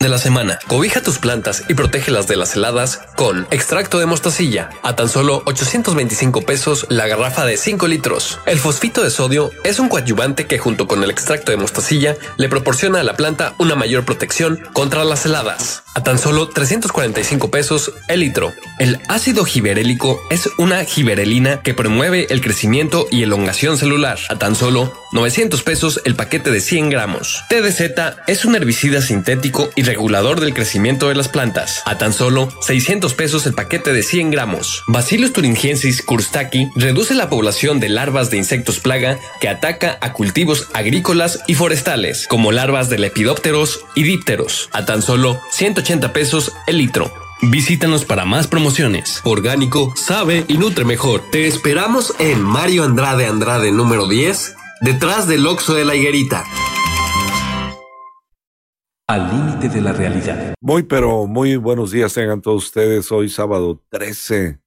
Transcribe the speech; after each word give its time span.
de 0.00 0.08
la 0.08 0.18
semana. 0.18 0.60
Cobija 0.68 1.02
tus 1.02 1.18
plantas 1.18 1.64
y 1.68 1.74
protégelas 1.74 2.28
de 2.28 2.36
las 2.36 2.54
heladas 2.54 3.00
con 3.16 3.48
extracto 3.50 3.98
de 3.98 4.06
mostacilla 4.06 4.70
a 4.84 4.94
tan 4.94 5.08
solo 5.08 5.42
825 5.46 6.42
pesos 6.42 6.86
la 6.88 7.08
garrafa 7.08 7.44
de 7.44 7.56
5 7.56 7.88
litros. 7.88 8.38
El 8.46 8.60
fosfito 8.60 9.02
de 9.02 9.10
sodio 9.10 9.50
es 9.64 9.80
un 9.80 9.88
coadyuvante 9.88 10.46
que 10.46 10.58
junto 10.58 10.86
con 10.86 11.02
el 11.02 11.10
extracto 11.10 11.50
de 11.50 11.56
mostacilla 11.56 12.16
le 12.36 12.48
proporciona 12.48 13.00
a 13.00 13.02
la 13.02 13.16
planta 13.16 13.54
una 13.58 13.74
mayor 13.74 14.04
protección 14.04 14.60
contra 14.72 15.02
las 15.02 15.26
heladas. 15.26 15.82
A 15.94 16.04
tan 16.04 16.16
solo 16.16 16.48
345 16.48 17.50
pesos 17.50 17.92
el 18.06 18.20
litro. 18.20 18.52
El 18.78 19.00
ácido 19.08 19.44
giberélico 19.44 20.20
es 20.30 20.48
una 20.58 20.84
giberelina 20.84 21.60
que 21.62 21.74
promueve 21.74 22.28
el 22.30 22.40
crecimiento 22.40 23.08
y 23.10 23.24
elongación 23.24 23.76
celular. 23.76 24.20
A 24.28 24.38
tan 24.38 24.54
solo 24.54 24.92
900 25.10 25.60
pesos 25.64 26.00
el 26.04 26.14
paquete 26.14 26.52
de 26.52 26.60
100 26.60 26.90
gramos. 26.90 27.42
TDZ 27.48 27.82
es 28.28 28.44
un 28.44 28.54
herbicida 28.54 29.02
sintético 29.02 29.70
y 29.74 29.87
regulador 29.88 30.38
del 30.40 30.52
crecimiento 30.52 31.08
de 31.08 31.14
las 31.14 31.28
plantas. 31.28 31.82
A 31.86 31.96
tan 31.96 32.12
solo 32.12 32.50
600 32.60 33.14
pesos 33.14 33.46
el 33.46 33.54
paquete 33.54 33.94
de 33.94 34.02
100 34.02 34.30
gramos. 34.30 34.84
Bacillus 34.86 35.32
thuringiensis 35.32 36.02
kurstaki 36.02 36.68
reduce 36.76 37.14
la 37.14 37.30
población 37.30 37.80
de 37.80 37.88
larvas 37.88 38.30
de 38.30 38.36
insectos 38.36 38.80
plaga 38.80 39.18
que 39.40 39.48
ataca 39.48 39.98
a 40.02 40.12
cultivos 40.12 40.68
agrícolas 40.74 41.40
y 41.46 41.54
forestales, 41.54 42.26
como 42.28 42.52
larvas 42.52 42.90
de 42.90 42.98
lepidópteros 42.98 43.80
y 43.94 44.02
dípteros. 44.02 44.68
A 44.72 44.84
tan 44.84 45.00
solo 45.00 45.40
180 45.52 46.12
pesos 46.12 46.52
el 46.66 46.76
litro. 46.76 47.10
Visítanos 47.40 48.04
para 48.04 48.26
más 48.26 48.46
promociones. 48.46 49.22
Orgánico, 49.24 49.94
sabe 49.96 50.44
y 50.48 50.58
nutre 50.58 50.84
mejor. 50.84 51.22
Te 51.32 51.46
esperamos 51.46 52.14
en 52.18 52.42
Mario 52.42 52.84
Andrade 52.84 53.26
Andrade 53.26 53.72
número 53.72 54.06
10, 54.06 54.54
detrás 54.82 55.26
del 55.28 55.46
Oxo 55.46 55.74
de 55.74 55.86
la 55.86 55.94
Higuerita. 55.94 56.44
Al 59.08 59.30
límite 59.30 59.70
de 59.70 59.80
la 59.80 59.94
realidad. 59.94 60.52
Muy, 60.60 60.82
pero 60.82 61.26
muy 61.26 61.56
buenos 61.56 61.92
días 61.92 62.12
tengan 62.12 62.42
todos 62.42 62.66
ustedes. 62.66 63.10
Hoy 63.10 63.30
sábado 63.30 63.82
13 63.88 64.60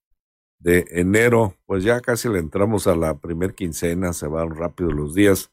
de 0.58 0.86
enero, 0.89 1.56
pues 1.67 1.83
ya 1.83 2.02
casi 2.02 2.28
le 2.28 2.39
entramos 2.39 2.88
a 2.88 2.95
la 2.95 3.20
primer 3.20 3.53
quincena, 3.53 4.14
se 4.14 4.25
van 4.25 4.56
rápido 4.56 4.89
los 4.89 5.14
días. 5.14 5.52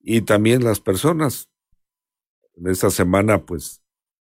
Y 0.00 0.22
también 0.22 0.64
las 0.64 0.80
personas. 0.80 1.48
En 2.56 2.66
esta 2.66 2.90
semana, 2.90 3.46
pues, 3.46 3.84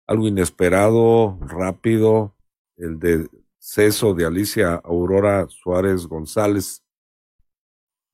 algo 0.08 0.28
inesperado, 0.28 1.38
rápido, 1.42 2.36
el 2.76 2.98
deceso 2.98 4.16
de 4.16 4.26
Alicia 4.26 4.82
Aurora 4.83 5.48
Suárez 5.48 6.08
González, 6.08 6.83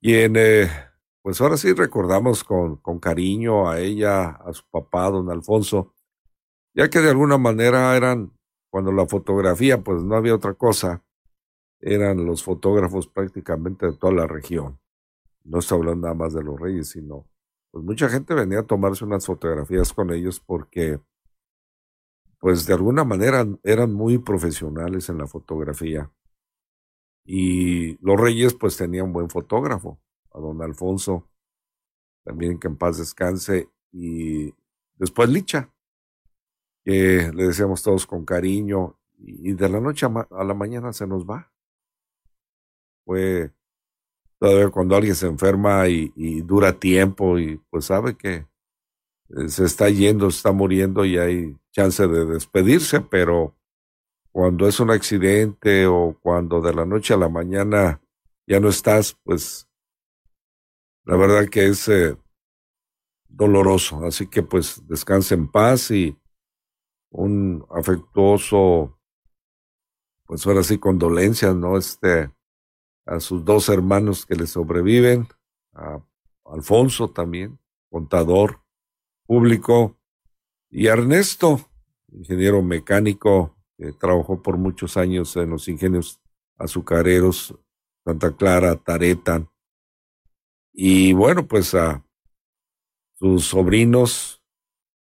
quien 0.01 0.35
eh, 0.35 0.69
pues 1.25 1.41
ahora 1.41 1.57
sí 1.57 1.73
recordamos 1.73 2.43
con, 2.43 2.75
con 2.75 2.99
cariño 2.99 3.67
a 3.67 3.79
ella, 3.79 4.27
a 4.29 4.53
su 4.53 4.61
papá, 4.69 5.09
don 5.09 5.31
Alfonso, 5.31 5.91
ya 6.75 6.87
que 6.87 6.99
de 6.99 7.09
alguna 7.09 7.39
manera 7.39 7.97
eran, 7.97 8.31
cuando 8.69 8.91
la 8.91 9.07
fotografía, 9.07 9.83
pues 9.83 10.03
no 10.03 10.15
había 10.15 10.35
otra 10.35 10.53
cosa, 10.53 11.03
eran 11.79 12.27
los 12.27 12.43
fotógrafos 12.43 13.07
prácticamente 13.07 13.87
de 13.87 13.93
toda 13.93 14.13
la 14.13 14.27
región. 14.27 14.79
No 15.43 15.57
estoy 15.57 15.79
hablando 15.79 16.03
nada 16.03 16.13
más 16.13 16.31
de 16.35 16.43
los 16.43 16.59
reyes, 16.59 16.89
sino, 16.89 17.27
pues 17.71 17.83
mucha 17.83 18.07
gente 18.07 18.35
venía 18.35 18.59
a 18.59 18.67
tomarse 18.67 19.03
unas 19.03 19.25
fotografías 19.25 19.93
con 19.93 20.13
ellos 20.13 20.39
porque, 20.39 20.99
pues 22.37 22.67
de 22.67 22.75
alguna 22.75 23.03
manera 23.03 23.47
eran 23.63 23.91
muy 23.95 24.19
profesionales 24.19 25.09
en 25.09 25.17
la 25.17 25.25
fotografía. 25.25 26.11
Y 27.25 27.97
los 28.05 28.21
reyes, 28.21 28.53
pues 28.53 28.77
tenían 28.77 29.11
buen 29.11 29.31
fotógrafo 29.31 29.99
a 30.35 30.39
don 30.39 30.61
Alfonso, 30.61 31.27
también 32.23 32.59
que 32.59 32.67
en 32.67 32.77
paz 32.77 32.97
descanse, 32.97 33.69
y 33.91 34.53
después 34.95 35.29
Licha, 35.29 35.73
que 36.83 37.31
le 37.33 37.47
decíamos 37.47 37.81
todos 37.81 38.05
con 38.05 38.25
cariño, 38.25 38.97
y 39.17 39.53
de 39.53 39.69
la 39.69 39.79
noche 39.79 40.05
a, 40.05 40.43
la 40.43 40.53
mañana 40.53 40.91
se 40.93 41.07
nos 41.07 41.25
va. 41.25 41.51
Fue 43.05 43.51
todavía 44.39 44.69
cuando 44.69 44.95
alguien 44.95 45.15
se 45.15 45.27
enferma 45.27 45.87
y, 45.87 46.11
y 46.15 46.41
dura 46.41 46.77
tiempo 46.77 47.39
y 47.39 47.57
pues 47.69 47.85
sabe 47.85 48.17
que 48.17 48.47
eh, 49.29 49.49
se 49.49 49.65
está 49.65 49.89
yendo, 49.89 50.29
se 50.29 50.37
está 50.37 50.51
muriendo 50.51 51.05
y 51.05 51.17
hay 51.17 51.57
chance 51.71 52.05
de 52.07 52.25
despedirse, 52.25 53.01
pero 53.01 53.55
cuando 54.31 54.67
es 54.67 54.79
un 54.79 54.91
accidente 54.91 55.87
o 55.87 56.17
cuando 56.21 56.61
de 56.61 56.73
la 56.73 56.85
noche 56.85 57.13
a 57.13 57.17
la 57.17 57.29
mañana 57.29 58.01
ya 58.45 58.59
no 58.59 58.69
estás, 58.69 59.17
pues 59.23 59.67
la 61.05 61.15
verdad 61.15 61.47
que 61.49 61.67
es 61.67 61.87
eh, 61.87 62.17
doloroso. 63.27 64.05
Así 64.05 64.27
que 64.27 64.43
pues 64.43 64.85
descanse 64.87 65.35
en 65.35 65.49
paz 65.49 65.91
y 65.91 66.17
un 67.11 67.65
afectuoso, 67.71 68.99
pues 70.25 70.45
ahora 70.45 70.63
sí, 70.63 70.77
condolencias, 70.77 71.55
¿no? 71.55 71.77
Este, 71.77 72.31
a 73.05 73.19
sus 73.19 73.45
dos 73.45 73.69
hermanos 73.69 74.25
que 74.25 74.35
le 74.35 74.47
sobreviven, 74.47 75.27
a 75.73 76.03
Alfonso 76.45 77.09
también, 77.09 77.59
contador 77.89 78.61
público, 79.25 79.97
y 80.69 80.87
Ernesto, 80.87 81.69
ingeniero 82.11 82.61
mecánico, 82.61 83.55
que 83.77 83.93
trabajó 83.93 84.41
por 84.41 84.57
muchos 84.57 84.97
años 84.97 85.35
en 85.37 85.51
los 85.51 85.67
ingenios 85.67 86.19
azucareros 86.57 87.55
Santa 88.05 88.35
Clara, 88.35 88.75
Taretan, 88.75 89.49
y 90.77 91.13
bueno, 91.13 91.47
pues 91.47 91.73
a 91.73 92.05
sus 93.17 93.45
sobrinos, 93.45 94.43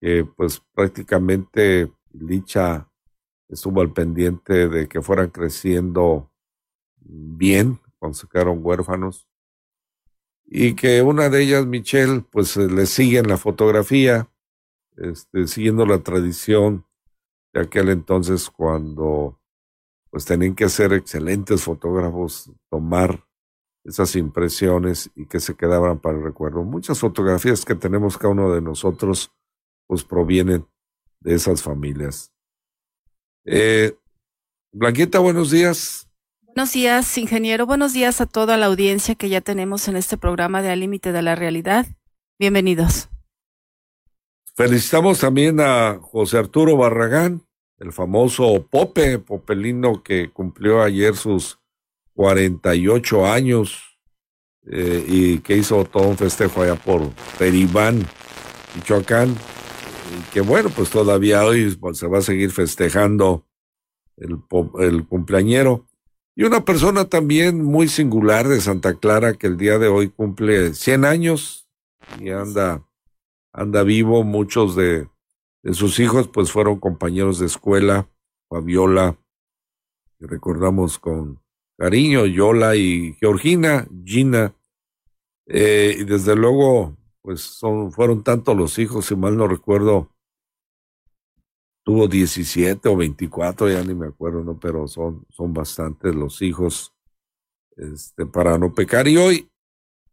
que 0.00 0.26
pues 0.36 0.62
prácticamente 0.74 1.90
Licha 2.12 2.90
estuvo 3.48 3.80
al 3.80 3.92
pendiente 3.92 4.68
de 4.68 4.86
que 4.86 5.00
fueran 5.00 5.30
creciendo 5.30 6.30
bien 6.98 7.80
cuando 7.98 8.14
se 8.18 8.28
quedaron 8.28 8.60
huérfanos. 8.62 9.26
Y 10.44 10.74
que 10.74 11.00
una 11.00 11.30
de 11.30 11.42
ellas, 11.42 11.66
Michelle, 11.66 12.20
pues 12.30 12.56
le 12.58 12.84
sigue 12.84 13.18
en 13.18 13.28
la 13.28 13.38
fotografía, 13.38 14.30
este, 14.98 15.46
siguiendo 15.46 15.86
la 15.86 16.02
tradición 16.02 16.86
de 17.54 17.62
aquel 17.62 17.88
entonces 17.88 18.50
cuando 18.50 19.40
pues 20.10 20.26
tenían 20.26 20.54
que 20.54 20.68
ser 20.68 20.92
excelentes 20.92 21.64
fotógrafos, 21.64 22.52
tomar 22.70 23.25
esas 23.86 24.16
impresiones 24.16 25.10
y 25.14 25.26
que 25.26 25.38
se 25.38 25.54
quedaban 25.54 26.00
para 26.00 26.18
el 26.18 26.24
recuerdo. 26.24 26.64
Muchas 26.64 26.98
fotografías 26.98 27.64
que 27.64 27.76
tenemos 27.76 28.18
cada 28.18 28.32
uno 28.32 28.52
de 28.52 28.60
nosotros, 28.60 29.30
pues 29.86 30.02
provienen 30.02 30.66
de 31.20 31.34
esas 31.34 31.62
familias. 31.62 32.32
Eh, 33.44 33.96
Blanquita, 34.72 35.20
buenos 35.20 35.52
días. 35.52 36.08
Buenos 36.42 36.72
días, 36.72 37.16
ingeniero. 37.16 37.66
Buenos 37.66 37.92
días 37.92 38.20
a 38.20 38.26
toda 38.26 38.56
la 38.56 38.66
audiencia 38.66 39.14
que 39.14 39.28
ya 39.28 39.40
tenemos 39.40 39.86
en 39.88 39.96
este 39.96 40.16
programa 40.16 40.62
de 40.62 40.70
Al 40.70 40.80
Límite 40.80 41.12
de 41.12 41.22
la 41.22 41.36
Realidad. 41.36 41.86
Bienvenidos. 42.38 43.08
Felicitamos 44.56 45.20
también 45.20 45.60
a 45.60 45.98
José 46.00 46.38
Arturo 46.38 46.76
Barragán, 46.76 47.46
el 47.78 47.92
famoso 47.92 48.66
Pope, 48.68 49.18
Popelino, 49.18 50.02
que 50.02 50.30
cumplió 50.32 50.82
ayer 50.82 51.14
sus 51.14 51.60
48 52.16 53.26
años 53.26 53.98
eh, 54.68 55.04
y 55.06 55.38
que 55.40 55.56
hizo 55.56 55.84
todo 55.84 56.08
un 56.08 56.16
festejo 56.16 56.62
allá 56.62 56.74
por 56.74 57.10
Peribán, 57.38 58.04
Michoacán. 58.74 59.30
Y 59.30 60.32
que 60.32 60.40
bueno, 60.40 60.70
pues 60.74 60.90
todavía 60.90 61.44
hoy 61.44 61.76
pues, 61.76 61.98
se 61.98 62.08
va 62.08 62.18
a 62.18 62.22
seguir 62.22 62.50
festejando 62.50 63.46
el, 64.16 64.38
el 64.80 65.06
cumpleañero. 65.06 65.86
Y 66.34 66.44
una 66.44 66.64
persona 66.64 67.04
también 67.06 67.62
muy 67.62 67.88
singular 67.88 68.48
de 68.48 68.60
Santa 68.60 68.94
Clara 68.98 69.34
que 69.34 69.46
el 69.46 69.56
día 69.56 69.78
de 69.78 69.88
hoy 69.88 70.08
cumple 70.08 70.74
100 70.74 71.04
años 71.04 71.68
y 72.20 72.30
anda, 72.30 72.84
anda 73.52 73.82
vivo. 73.82 74.24
Muchos 74.24 74.74
de, 74.74 75.08
de 75.62 75.74
sus 75.74 75.98
hijos 75.98 76.28
pues 76.28 76.50
fueron 76.50 76.78
compañeros 76.80 77.38
de 77.38 77.46
escuela, 77.46 78.08
Fabiola, 78.48 79.16
que 80.18 80.26
recordamos 80.26 80.98
con 80.98 81.40
cariño, 81.76 82.26
Yola 82.26 82.76
y 82.76 83.14
Georgina, 83.20 83.86
Gina. 84.04 84.54
Eh, 85.46 85.96
y 86.00 86.04
desde 86.04 86.34
luego, 86.34 86.96
pues 87.22 87.40
son, 87.40 87.92
fueron 87.92 88.22
tantos 88.22 88.56
los 88.56 88.78
hijos, 88.78 89.06
si 89.06 89.16
mal 89.16 89.36
no 89.36 89.46
recuerdo, 89.46 90.10
tuvo 91.84 92.08
17 92.08 92.88
o 92.88 92.96
24, 92.96 93.70
ya 93.70 93.82
ni 93.84 93.94
me 93.94 94.08
acuerdo, 94.08 94.42
¿no? 94.42 94.58
Pero 94.58 94.88
son, 94.88 95.24
son 95.30 95.52
bastantes 95.54 96.14
los 96.14 96.42
hijos 96.42 96.92
este, 97.76 98.26
para 98.26 98.58
no 98.58 98.74
pecar. 98.74 99.06
Y 99.06 99.16
hoy, 99.16 99.48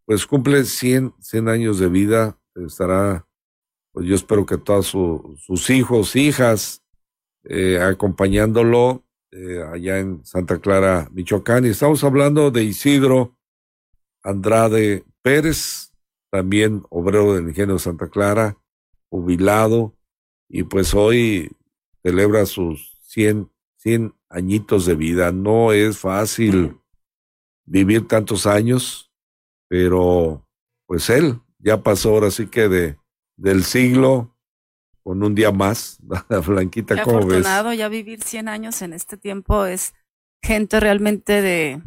pues 0.06 0.27
cumple 0.27 0.65
100, 0.65 1.15
100 1.19 1.50
años 1.50 1.80
de 1.80 1.88
vida, 1.88 2.38
estará, 2.56 3.27
pues 3.92 4.06
yo 4.06 4.13
espero 4.15 4.45
que 4.45 4.57
todos 4.57 4.88
sus 4.88 5.69
hijos, 5.71 6.15
hijas, 6.15 6.83
eh, 7.45 7.80
acompañándolo 7.81 9.04
eh, 9.35 9.63
allá 9.63 9.97
en 9.97 10.24
Santa 10.24 10.59
Clara, 10.59 11.09
Michoacán. 11.12 11.65
Y 11.65 11.69
estamos 11.69 12.03
hablando 12.03 12.51
de 12.51 12.63
Isidro 12.63 13.35
Andrade 14.21 15.06
Pérez, 15.24 15.91
también 16.30 16.83
obrero 16.89 17.33
del 17.33 17.50
ingenio 17.50 17.75
de 17.75 17.80
Santa 17.80 18.09
Clara, 18.09 18.57
jubilado, 19.09 19.95
y 20.47 20.63
pues 20.63 20.94
hoy 20.94 21.50
celebra 22.03 22.45
sus 22.45 22.95
100, 23.07 23.51
100 23.77 24.13
añitos 24.30 24.85
de 24.85 24.95
vida. 24.95 25.31
No 25.31 25.71
es 25.71 25.97
fácil 25.97 26.77
vivir 27.65 28.07
tantos 28.07 28.45
años, 28.45 29.12
pero 29.68 30.47
pues 30.86 31.09
él 31.09 31.39
ya 31.57 31.81
pasó 31.81 32.09
ahora 32.09 32.29
sí 32.29 32.47
que 32.47 32.69
de, 32.69 32.97
del 33.36 33.63
siglo 33.63 34.32
con 35.03 35.21
un 35.21 35.35
día 35.35 35.51
más. 35.51 36.00
Blanquita, 36.47 37.03
¿cómo 37.03 37.19
afortunado 37.19 37.69
ves? 37.69 37.79
ya 37.79 37.89
vivir 37.89 38.23
100 38.23 38.47
años 38.47 38.81
en 38.81 38.94
este 38.94 39.17
tiempo 39.17 39.65
es 39.65 39.94
gente 40.41 40.79
realmente 40.79 41.41
de, 41.41 41.81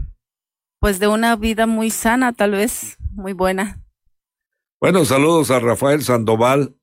pues 0.80 0.98
de 0.98 1.08
una 1.08 1.36
vida 1.36 1.66
muy 1.66 1.90
sana, 1.90 2.32
tal 2.32 2.52
vez, 2.52 2.96
muy 3.12 3.32
buena. 3.32 3.82
Bueno, 4.80 5.04
saludos 5.04 5.50
a 5.50 5.58
Rafael 5.58 6.02
Sandoval, 6.02 6.76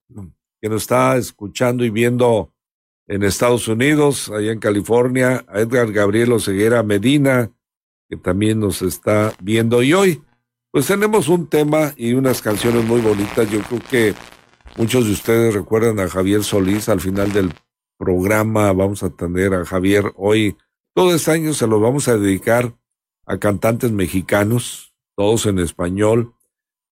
que 0.61 0.69
nos 0.69 0.83
está 0.83 1.15
escuchando 1.17 1.85
y 1.85 1.89
viendo 1.89 2.53
en 3.07 3.23
Estados 3.23 3.67
Unidos, 3.67 4.29
allá 4.29 4.51
en 4.51 4.59
California, 4.59 5.45
a 5.47 5.59
Edgar 5.59 5.91
Gabriel 5.91 6.31
Oseguera 6.31 6.83
Medina, 6.83 7.51
que 8.09 8.17
también 8.17 8.59
nos 8.59 8.81
está 8.81 9.33
viendo. 9.41 9.83
Y 9.83 9.93
hoy, 9.93 10.23
pues 10.71 10.87
tenemos 10.87 11.27
un 11.27 11.47
tema 11.47 11.93
y 11.97 12.13
unas 12.13 12.41
canciones 12.41 12.85
muy 12.85 13.01
bonitas. 13.01 13.49
Yo 13.49 13.61
creo 13.61 13.81
que 13.89 14.15
muchos 14.77 15.05
de 15.05 15.11
ustedes 15.11 15.53
recuerdan 15.53 15.99
a 15.99 16.09
Javier 16.09 16.43
Solís 16.43 16.89
al 16.89 16.99
final 16.99 17.31
del 17.31 17.53
programa. 17.97 18.71
Vamos 18.73 19.03
a 19.03 19.09
tener 19.09 19.53
a 19.53 19.65
Javier 19.65 20.13
hoy. 20.15 20.57
Todo 20.93 21.13
este 21.13 21.31
año 21.31 21.53
se 21.53 21.67
lo 21.67 21.79
vamos 21.79 22.07
a 22.07 22.17
dedicar 22.17 22.75
a 23.25 23.37
cantantes 23.37 23.91
mexicanos, 23.91 24.93
todos 25.15 25.45
en 25.45 25.59
español. 25.59 26.33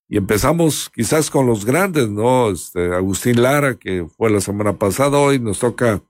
Y 0.07 0.17
empezamos 0.17 0.89
quizás 0.93 1.29
con 1.29 1.47
los 1.47 1.65
grandes, 1.65 2.09
¿no? 2.09 2.51
Este, 2.51 2.93
Agustín 2.93 3.41
Lara, 3.41 3.75
que 3.75 4.05
fue 4.17 4.29
la 4.29 4.41
semana 4.41 4.73
pasada, 4.73 5.17
hoy 5.17 5.39
nos 5.39 5.59
toca 5.59 6.03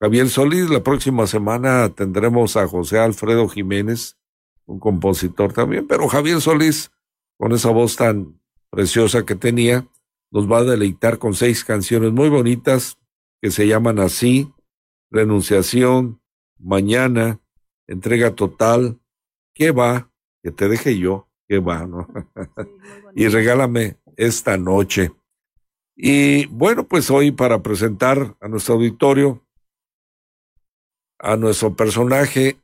Javier 0.00 0.28
Solís. 0.28 0.70
La 0.70 0.82
próxima 0.82 1.26
semana 1.26 1.90
tendremos 1.90 2.56
a 2.56 2.66
José 2.66 2.98
Alfredo 2.98 3.48
Jiménez, 3.48 4.16
un 4.64 4.80
compositor 4.80 5.52
también, 5.52 5.86
pero 5.86 6.08
Javier 6.08 6.40
Solís, 6.40 6.90
con 7.38 7.52
esa 7.52 7.70
voz 7.70 7.96
tan 7.96 8.40
preciosa 8.70 9.26
que 9.26 9.34
tenía, 9.34 9.86
nos 10.30 10.50
va 10.50 10.58
a 10.58 10.64
deleitar 10.64 11.18
con 11.18 11.34
seis 11.34 11.64
canciones 11.64 12.12
muy 12.12 12.28
bonitas 12.28 12.98
que 13.40 13.50
se 13.50 13.66
llaman 13.66 13.98
así, 13.98 14.52
Renunciación, 15.10 16.20
Mañana, 16.58 17.40
Entrega 17.86 18.34
Total, 18.34 18.98
¿Qué 19.56 19.70
va? 19.70 20.12
Que 20.42 20.50
te 20.50 20.68
deje 20.68 20.98
yo, 20.98 21.30
¿qué 21.48 21.58
va? 21.58 21.86
¿no? 21.86 22.06
y 23.14 23.26
regálame 23.26 23.96
esta 24.16 24.58
noche. 24.58 25.12
Y 25.96 26.44
bueno, 26.46 26.86
pues 26.86 27.10
hoy 27.10 27.30
para 27.30 27.62
presentar 27.62 28.36
a 28.38 28.48
nuestro 28.48 28.74
auditorio, 28.74 29.42
a 31.18 31.36
nuestro 31.36 31.74
personaje, 31.74 32.58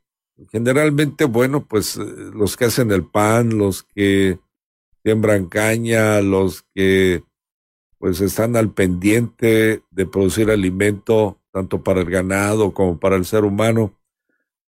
generalmente, 0.51 1.25
bueno, 1.25 1.65
pues 1.65 1.97
eh, 1.97 2.05
los 2.35 2.59
que 2.59 2.67
hacen 2.67 2.93
el 2.93 3.07
pan, 3.07 3.57
los 3.57 3.85
que 3.85 4.39
siembran 5.03 5.47
caña, 5.47 6.21
los 6.21 6.67
que 6.75 7.25
pues 8.03 8.21
están 8.21 8.57
al 8.57 8.73
pendiente 8.73 9.85
de 9.93 10.07
producir 10.07 10.51
alimento 10.51 11.39
tanto 11.53 11.85
para 11.85 12.01
el 12.01 12.11
ganado 12.11 12.75
como 12.75 12.99
para 12.99 13.15
el 13.15 13.25
ser 13.25 13.45
humano. 13.45 13.97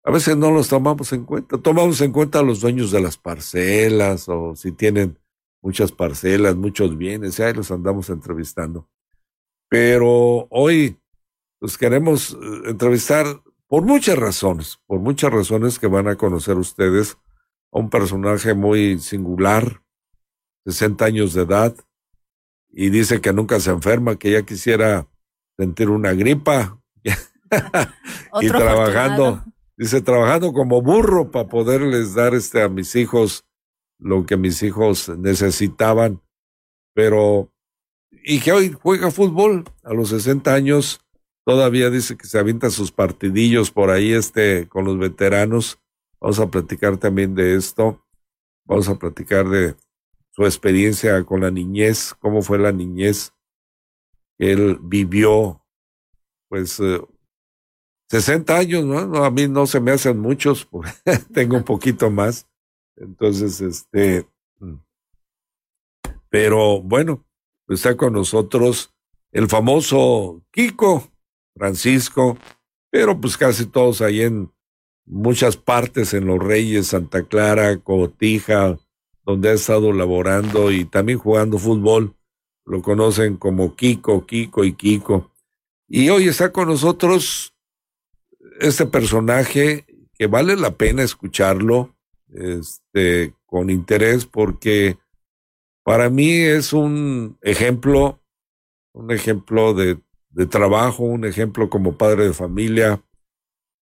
A 0.03 0.11
veces 0.11 0.35
no 0.35 0.51
los 0.51 0.67
tomamos 0.67 1.13
en 1.13 1.23
cuenta. 1.23 1.57
Tomamos 1.57 2.01
en 2.01 2.11
cuenta 2.11 2.39
a 2.39 2.43
los 2.43 2.59
dueños 2.59 2.91
de 2.91 2.99
las 2.99 3.15
parcelas 3.15 4.27
o 4.27 4.57
si 4.57 4.73
tienen 4.73 5.17
muchas 5.61 5.93
parcelas, 5.93 6.57
muchos 6.57 6.97
bienes, 6.97 7.39
y 7.39 7.43
ahí 7.43 7.53
los 7.53 7.71
andamos 7.71 8.09
entrevistando. 8.09 8.89
Pero 9.69 10.45
hoy 10.49 10.99
los 11.61 11.77
queremos 11.77 12.33
eh, 12.33 12.71
entrevistar 12.71 13.25
por 13.67 13.83
muchas 13.83 14.17
razones, 14.17 14.81
por 14.85 14.99
muchas 14.99 15.31
razones 15.31 15.79
que 15.79 15.87
van 15.87 16.09
a 16.09 16.17
conocer 16.17 16.57
ustedes 16.57 17.17
a 17.71 17.79
un 17.79 17.89
personaje 17.89 18.53
muy 18.53 18.99
singular, 18.99 19.81
60 20.65 21.05
años 21.05 21.33
de 21.33 21.43
edad, 21.43 21.73
y 22.73 22.89
dice 22.89 23.21
que 23.21 23.31
nunca 23.31 23.59
se 23.59 23.69
enferma, 23.69 24.17
que 24.17 24.31
ya 24.31 24.43
quisiera 24.43 25.07
sentir 25.57 25.89
una 25.89 26.13
gripa 26.13 26.81
y 28.41 28.47
trabajando, 28.47 29.43
dice 29.77 30.01
trabajando 30.01 30.51
como 30.51 30.81
burro 30.81 31.29
para 31.29 31.47
poderles 31.47 32.15
dar 32.15 32.33
este 32.33 32.63
a 32.63 32.69
mis 32.69 32.95
hijos 32.95 33.45
lo 33.99 34.25
que 34.25 34.35
mis 34.35 34.61
hijos 34.63 35.07
necesitaban, 35.17 36.21
pero 36.93 37.51
y 38.25 38.39
que 38.39 38.51
hoy 38.51 38.75
juega 38.81 39.11
fútbol 39.11 39.65
a 39.83 39.93
los 39.93 40.09
60 40.09 40.53
años, 40.53 41.01
todavía 41.45 41.89
dice 41.89 42.17
que 42.17 42.25
se 42.25 42.39
avienta 42.39 42.69
sus 42.69 42.91
partidillos 42.91 43.71
por 43.71 43.91
ahí 43.91 44.13
este 44.13 44.67
con 44.67 44.85
los 44.85 44.97
veteranos. 44.97 45.79
Vamos 46.19 46.39
a 46.39 46.49
platicar 46.49 46.97
también 46.97 47.35
de 47.35 47.55
esto. 47.55 48.03
Vamos 48.65 48.87
a 48.89 48.95
platicar 48.95 49.47
de 49.49 49.75
su 50.35 50.45
experiencia 50.45 51.23
con 51.23 51.41
la 51.41 51.51
niñez, 51.51 52.15
cómo 52.19 52.41
fue 52.41 52.57
la 52.57 52.71
niñez 52.71 53.33
que 54.37 54.51
él 54.51 54.79
vivió, 54.81 55.63
pues 56.49 56.81
60 58.09 58.53
eh, 58.53 58.59
años, 58.59 58.83
¿no? 58.83 59.23
A 59.23 59.29
mí 59.29 59.47
no 59.47 59.67
se 59.67 59.79
me 59.79 59.91
hacen 59.91 60.19
muchos, 60.19 60.67
tengo 61.33 61.57
un 61.57 61.63
poquito 61.63 62.09
más. 62.09 62.47
Entonces, 62.95 63.61
este, 63.61 64.27
mm. 64.59 64.77
pero 66.29 66.81
bueno, 66.81 67.23
está 67.67 67.95
con 67.95 68.13
nosotros 68.13 68.91
el 69.31 69.47
famoso 69.47 70.41
Kiko 70.51 71.11
Francisco, 71.55 72.37
pero 72.89 73.19
pues 73.21 73.37
casi 73.37 73.67
todos 73.67 74.01
ahí 74.01 74.21
en 74.21 74.51
muchas 75.05 75.57
partes, 75.57 76.15
en 76.15 76.25
Los 76.25 76.39
Reyes, 76.39 76.87
Santa 76.87 77.23
Clara, 77.23 77.77
Cotija, 77.77 78.79
donde 79.25 79.49
ha 79.49 79.53
estado 79.53 79.93
laborando 79.93 80.71
y 80.71 80.85
también 80.85 81.19
jugando 81.19 81.57
fútbol, 81.57 82.15
lo 82.65 82.81
conocen 82.81 83.37
como 83.37 83.75
Kiko, 83.75 84.25
Kiko 84.25 84.63
y 84.63 84.73
Kiko. 84.73 85.31
Y 85.87 86.09
hoy 86.09 86.27
está 86.27 86.51
con 86.51 86.67
nosotros 86.67 87.53
este 88.59 88.85
personaje 88.85 89.85
que 90.13 90.27
vale 90.27 90.55
la 90.55 90.71
pena 90.71 91.03
escucharlo, 91.03 91.95
este, 92.29 93.33
con 93.45 93.69
interés 93.69 94.25
porque 94.25 94.97
para 95.83 96.09
mí 96.09 96.31
es 96.31 96.73
un 96.73 97.37
ejemplo, 97.41 98.21
un 98.93 99.11
ejemplo 99.11 99.73
de, 99.73 99.99
de 100.29 100.45
trabajo, 100.45 101.03
un 101.03 101.25
ejemplo 101.25 101.69
como 101.69 101.97
padre 101.97 102.27
de 102.27 102.33
familia, 102.33 103.03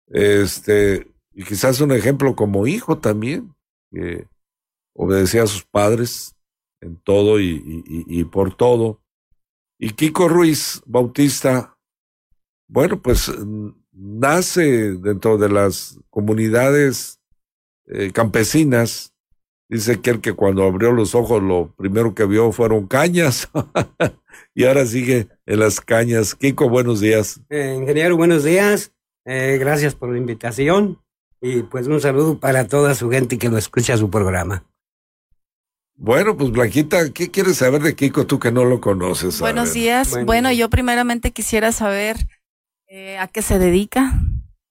este, 0.08 1.08
y 1.34 1.44
quizás 1.44 1.80
un 1.80 1.92
ejemplo 1.92 2.36
como 2.36 2.68
hijo 2.68 2.98
también, 2.98 3.56
obedecía 4.94 5.44
a 5.44 5.48
sus 5.48 5.64
padres 5.64 6.36
en 6.82 6.98
todo 6.98 7.40
y, 7.40 8.24
por 8.32 8.56
todo. 8.56 9.02
Y 9.80 9.92
Kiko 9.92 10.28
Ruiz 10.28 10.82
Bautista, 10.86 11.78
bueno, 12.68 13.02
pues 13.02 13.32
nace 13.92 14.94
dentro 14.94 15.38
de 15.38 15.50
las 15.50 16.00
comunidades 16.10 17.20
eh, 17.88 18.12
campesinas. 18.12 19.14
Dice 19.70 20.02
que 20.02 20.10
él 20.10 20.22
que 20.22 20.34
cuando 20.34 20.64
abrió 20.64 20.92
los 20.92 21.16
ojos 21.16 21.42
lo 21.42 21.74
primero 21.78 22.14
que 22.14 22.26
vio 22.26 22.52
fueron 22.52 22.88
cañas 22.88 23.50
y 24.54 24.66
ahora 24.66 24.86
sigue 24.86 25.30
en 25.46 25.60
las 25.60 25.80
cañas. 25.80 26.36
Kiko, 26.36 26.68
buenos 26.68 27.00
días. 27.00 27.40
Eh, 27.50 27.76
ingeniero, 27.80 28.18
buenos 28.18 28.44
días. 28.44 28.92
Eh, 29.26 29.58
gracias 29.60 29.96
por 29.96 30.10
la 30.10 30.18
invitación. 30.18 31.00
Y 31.40 31.64
pues 31.64 31.88
un 31.88 32.02
saludo 32.02 32.40
para 32.40 32.68
toda 32.68 32.94
su 32.96 33.10
gente 33.10 33.38
que 33.38 33.50
lo 33.50 33.58
escucha 33.58 33.98
su 33.98 34.10
programa. 34.10 34.64
Bueno, 35.96 36.36
pues 36.36 36.52
Blanquita, 36.52 37.12
¿qué 37.14 37.30
quieres 37.30 37.58
saber 37.58 37.82
de 37.82 37.96
Kiko 37.96 38.26
tú 38.26 38.40
que 38.40 38.52
no 38.52 38.66
lo 38.66 38.82
conoces? 38.82 39.40
Buenos 39.40 39.74
días. 39.74 40.18
Bueno, 40.26 40.52
yo 40.52 40.70
primeramente 40.70 41.32
quisiera 41.32 41.72
saber 41.72 42.18
eh, 42.88 43.18
a 43.18 43.28
qué 43.28 43.42
se 43.42 43.60
dedica. 43.60 44.14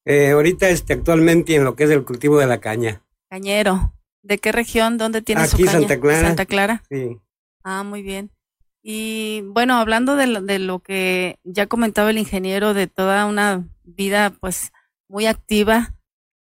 Eh, 0.04 0.30
ahorita 0.30 0.68
este, 0.68 0.94
actualmente 0.94 1.54
en 1.54 1.64
lo 1.64 1.76
que 1.76 1.84
es 1.84 1.90
el 1.90 2.04
cultivo 2.04 2.38
de 2.38 2.46
la 2.46 2.60
caña. 2.60 3.02
Cañero. 3.28 3.94
¿De 4.22 4.38
qué 4.38 4.52
región? 4.52 4.98
¿Dónde 4.98 5.22
tiene 5.22 5.46
su 5.46 5.56
caña? 5.56 5.72
Santa 5.72 6.00
Clara. 6.00 6.26
Santa 6.26 6.46
Clara. 6.46 6.82
Sí. 6.90 7.18
Ah, 7.62 7.84
muy 7.84 8.02
bien. 8.02 8.30
Y 8.82 9.42
bueno, 9.46 9.78
hablando 9.78 10.16
de 10.16 10.26
lo, 10.26 10.42
de 10.42 10.58
lo 10.58 10.80
que 10.80 11.38
ya 11.44 11.66
comentaba 11.66 12.10
el 12.10 12.18
ingeniero, 12.18 12.74
de 12.74 12.86
toda 12.86 13.26
una 13.26 13.68
vida 13.84 14.30
pues 14.40 14.72
muy 15.08 15.26
activa, 15.26 15.94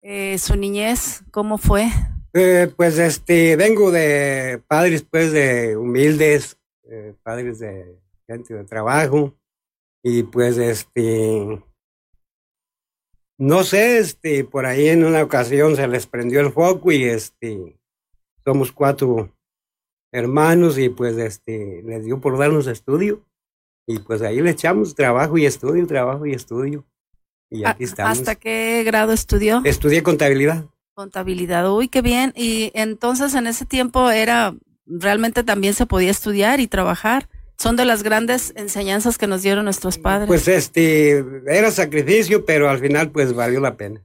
eh, 0.01 0.38
su 0.39 0.56
niñez, 0.56 1.24
¿cómo 1.32 1.58
fue? 1.58 1.89
Eh, 2.34 2.72
pues 2.75 2.98
este, 2.98 3.56
vengo 3.56 3.92
de 3.92 4.62
padres 4.68 5.04
pues 5.04 5.32
de 5.32 5.78
humildes, 5.78 6.58
eh, 6.84 7.13
padres 7.22 7.60
de 7.60 8.00
gente 8.28 8.56
de 8.56 8.63
trabajo 8.63 9.36
y 10.04 10.24
pues 10.24 10.58
este, 10.58 11.62
no 13.38 13.63
sé, 13.63 14.00
este, 14.00 14.44
por 14.46 14.66
ahí 14.66 14.88
en 14.88 15.06
una 15.06 15.24
ocasión 15.24 15.75
se 15.75 15.88
les 15.88 16.08
prendió 16.08 16.40
el 16.40 16.52
foco 16.52 16.92
y 16.92 17.04
este, 17.04 17.80
somos 18.44 18.72
cuatro 18.72 19.32
hermanos 20.12 20.78
y 20.78 20.90
pues 20.90 21.18
este, 21.18 21.82
les 21.84 22.06
dio 22.06 22.22
por 22.22 22.38
darnos 22.38 22.68
estudio. 22.68 23.25
Y 23.86 24.00
pues 24.00 24.22
ahí 24.22 24.40
le 24.40 24.52
echamos 24.52 24.96
trabajo 24.96 25.38
y 25.38 25.46
estudio, 25.46 25.86
trabajo 25.86 26.25
y 26.25 26.34
estudio. 26.34 26.86
Y 27.50 27.66
aquí 27.66 27.84
estamos. 27.84 28.20
¿Hasta 28.20 28.36
qué 28.36 28.84
grado 28.86 29.12
estudió? 29.12 29.62
Estudié 29.66 30.02
contabilidad. 30.04 30.66
Contabilidad, 30.96 31.72
uy, 31.72 31.88
qué 31.88 32.02
bien. 32.02 32.34
Y 32.36 32.72
entonces 32.76 33.34
en 33.34 33.48
ese 33.48 33.66
tiempo 33.66 34.12
era, 34.12 34.56
realmente 34.86 35.44
también 35.44 35.74
se 35.74 35.86
podía 35.86 36.12
estudiar 36.12 36.60
y 36.60 36.68
trabajar. 36.68 37.30
Son 37.58 37.76
de 37.76 37.86
las 37.86 38.04
grandes 38.04 38.54
enseñanzas 38.56 39.18
que 39.18 39.28
nos 39.28 39.42
dieron 39.42 39.66
nuestros 39.66 39.98
padres. 39.98 40.28
Pues 40.28 40.48
este, 40.48 41.24
era 41.48 41.72
sacrificio, 41.72 42.46
pero 42.46 42.70
al 42.70 42.80
final 42.80 43.12
pues 43.12 43.34
valió 43.34 43.60
la 43.60 43.76
pena. 43.76 44.04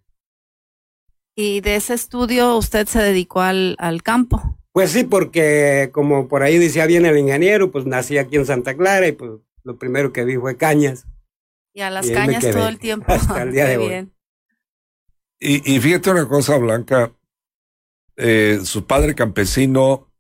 Y 1.35 1.61
de 1.61 1.77
ese 1.77 1.95
estudio 1.95 2.57
usted 2.57 2.87
se 2.87 3.01
dedicó 3.01 3.41
al, 3.41 3.77
al 3.79 4.03
campo. 4.03 4.59
Pues 4.73 4.91
sí, 4.91 5.05
porque 5.05 5.91
como 5.93 6.29
por 6.29 6.43
ahí 6.43 6.59
decía 6.59 6.87
bien 6.87 7.05
el 7.05 7.19
ingeniero, 7.19 7.71
pues 7.71 7.85
nací 7.85 8.17
aquí 8.17 8.37
en 8.37 8.47
Santa 8.47 8.77
Clara 8.77 9.07
y 9.09 9.13
pues 9.13 9.33
lo 9.63 9.77
primero 9.77 10.13
que 10.13 10.25
vi 10.25 10.37
fue 10.37 10.57
cañas. 10.57 11.07
Y 11.75 11.81
a 11.83 11.91
las 11.91 12.11
cañas 12.11 12.49
todo 12.51 12.69
el 12.69 12.79
tiempo. 12.79 13.07
Hasta 13.13 13.43
el 13.43 13.53
día 13.53 13.65
de 13.69 13.79
hoy. 13.79 14.09
Y, 15.41 15.75
y, 15.75 15.81
fíjate 15.81 16.11
una 16.11 16.29
cosa, 16.29 16.57
Blanca, 16.57 17.13
eh, 18.17 18.61
su 18.65 18.87
padre 18.87 19.15
campesino, 19.15 20.13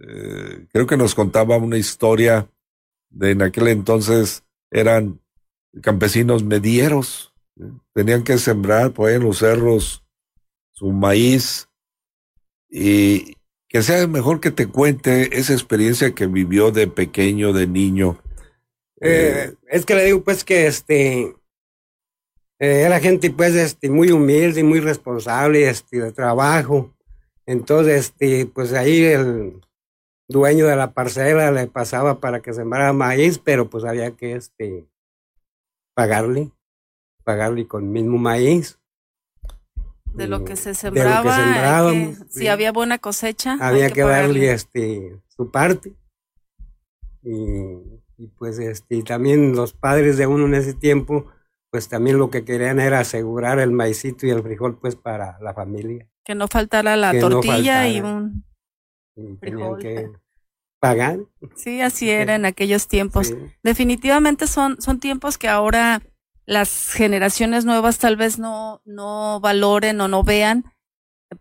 eh, 0.00 0.66
creo 0.72 0.86
que 0.86 0.96
nos 0.96 1.14
contaba 1.14 1.56
una 1.56 1.78
historia 1.78 2.50
de 3.10 3.30
en 3.30 3.42
aquel 3.42 3.68
entonces 3.68 4.44
eran 4.70 5.20
campesinos 5.82 6.42
medieros, 6.42 7.32
tenían 7.94 8.24
que 8.24 8.38
sembrar 8.38 8.92
por 8.92 9.08
ahí 9.08 9.16
en 9.16 9.22
los 9.22 9.38
cerros 9.38 10.04
su 10.72 10.92
maíz 10.92 11.68
y, 12.68 13.36
que 13.68 13.82
sea 13.82 14.06
mejor 14.06 14.40
que 14.40 14.50
te 14.50 14.68
cuente 14.68 15.38
esa 15.38 15.52
experiencia 15.52 16.14
que 16.14 16.26
vivió 16.26 16.70
de 16.70 16.86
pequeño, 16.86 17.52
de 17.52 17.66
niño. 17.66 18.18
Eh, 19.00 19.54
es 19.68 19.84
que 19.84 19.94
le 19.94 20.04
digo 20.04 20.22
pues 20.22 20.44
que 20.44 20.66
este 20.66 21.36
eh, 22.58 22.82
era 22.82 23.00
gente 23.00 23.30
pues 23.30 23.54
este 23.54 23.90
muy 23.90 24.10
humilde 24.10 24.60
y 24.60 24.64
muy 24.64 24.80
responsable 24.80 25.68
este 25.68 26.00
de 26.00 26.12
trabajo. 26.12 26.94
Entonces 27.46 28.06
este 28.06 28.46
pues 28.46 28.72
ahí 28.72 29.04
el 29.04 29.60
dueño 30.28 30.66
de 30.66 30.76
la 30.76 30.92
parcela 30.92 31.50
le 31.50 31.66
pasaba 31.66 32.20
para 32.20 32.40
que 32.40 32.52
sembrara 32.52 32.92
maíz, 32.92 33.38
pero 33.38 33.70
pues 33.70 33.84
había 33.84 34.10
que 34.12 34.34
este 34.34 34.86
pagarle, 35.94 36.50
pagarle 37.24 37.66
con 37.66 37.92
mismo 37.92 38.18
maíz 38.18 38.78
de 40.16 40.26
lo 40.26 40.44
que 40.44 40.56
se 40.56 40.74
sembraba, 40.74 41.92
si 42.30 42.48
había 42.48 42.72
buena 42.72 42.98
cosecha, 42.98 43.58
había 43.60 43.90
que, 43.90 44.00
darle 44.00 44.50
este 44.50 45.20
su 45.28 45.50
parte. 45.50 45.94
Y, 47.22 48.28
pues 48.38 48.58
este 48.58 49.02
también 49.02 49.54
los 49.54 49.74
padres 49.74 50.16
de 50.16 50.26
uno 50.26 50.46
en 50.46 50.54
ese 50.54 50.72
tiempo 50.72 51.26
pues 51.70 51.88
también 51.88 52.18
lo 52.18 52.30
que 52.30 52.44
querían 52.44 52.80
era 52.80 53.00
asegurar 53.00 53.58
el 53.58 53.72
maicito 53.72 54.26
y 54.26 54.30
el 54.30 54.42
frijol 54.42 54.78
pues 54.78 54.96
para 54.96 55.38
la 55.40 55.54
familia. 55.54 56.08
Que 56.24 56.34
no 56.34 56.48
faltara 56.48 56.96
la 56.96 57.18
tortilla 57.18 57.88
y 57.88 58.00
un 58.00 58.44
frijol. 59.40 59.78
que 59.78 60.10
pagar. 60.78 61.20
Sí, 61.56 61.80
así 61.80 62.10
era 62.10 62.34
en 62.34 62.44
aquellos 62.44 62.88
tiempos. 62.88 63.34
Definitivamente 63.62 64.46
son, 64.46 64.80
son 64.80 65.00
tiempos 65.00 65.38
que 65.38 65.48
ahora 65.48 66.02
las 66.46 66.92
generaciones 66.92 67.64
nuevas 67.64 67.98
tal 67.98 68.16
vez 68.16 68.38
no, 68.38 68.80
no 68.84 69.40
valoren 69.40 70.00
o 70.00 70.08
no 70.08 70.22
vean 70.22 70.64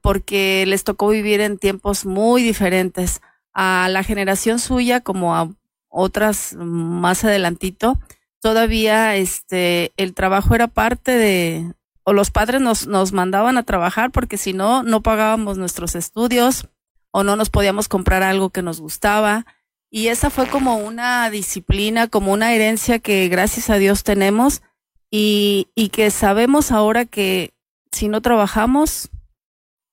porque 0.02 0.66
les 0.66 0.84
tocó 0.84 1.10
vivir 1.10 1.42
en 1.42 1.58
tiempos 1.58 2.06
muy 2.06 2.42
diferentes. 2.42 3.22
A 3.54 3.88
la 3.90 4.04
generación 4.04 4.60
suya, 4.60 5.00
como 5.00 5.36
a 5.36 5.50
otras 5.88 6.56
más 6.58 7.24
adelantito, 7.24 8.00
todavía 8.46 9.16
este, 9.16 9.92
el 9.98 10.14
trabajo 10.14 10.54
era 10.54 10.68
parte 10.68 11.18
de, 11.18 11.74
o 12.04 12.14
los 12.14 12.30
padres 12.30 12.62
nos, 12.62 12.86
nos 12.86 13.12
mandaban 13.12 13.58
a 13.58 13.64
trabajar 13.64 14.12
porque 14.12 14.38
si 14.38 14.54
no, 14.54 14.84
no 14.84 15.02
pagábamos 15.02 15.58
nuestros 15.58 15.96
estudios 15.96 16.70
o 17.10 17.24
no 17.24 17.38
nos 17.38 17.50
podíamos 17.50 17.88
comprar 17.88 18.22
algo 18.22 18.52
que 18.52 18.62
nos 18.62 18.80
gustaba. 18.80 19.48
Y 19.90 20.10
esa 20.10 20.30
fue 20.30 20.48
como 20.48 20.78
una 20.78 21.28
disciplina, 21.32 22.08
como 22.08 22.34
una 22.34 22.54
herencia 22.54 23.00
que 23.00 23.28
gracias 23.30 23.72
a 23.72 23.78
Dios 23.78 24.04
tenemos 24.04 24.62
y, 25.10 25.70
y 25.74 25.90
que 25.90 26.12
sabemos 26.12 26.72
ahora 26.72 27.06
que 27.06 27.56
si 27.92 28.10
no 28.10 28.22
trabajamos, 28.22 29.10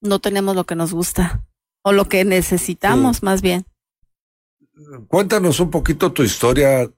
no 0.02 0.18
tenemos 0.18 0.54
lo 0.54 0.64
que 0.64 0.76
nos 0.76 0.92
gusta 0.92 1.42
o 1.80 1.92
lo 1.92 2.06
que 2.06 2.26
necesitamos 2.26 3.22
más 3.22 3.40
bien. 3.40 3.64
Cuéntanos 5.08 5.58
un 5.58 5.70
poquito 5.70 6.12
tu 6.12 6.22
historia 6.22 6.92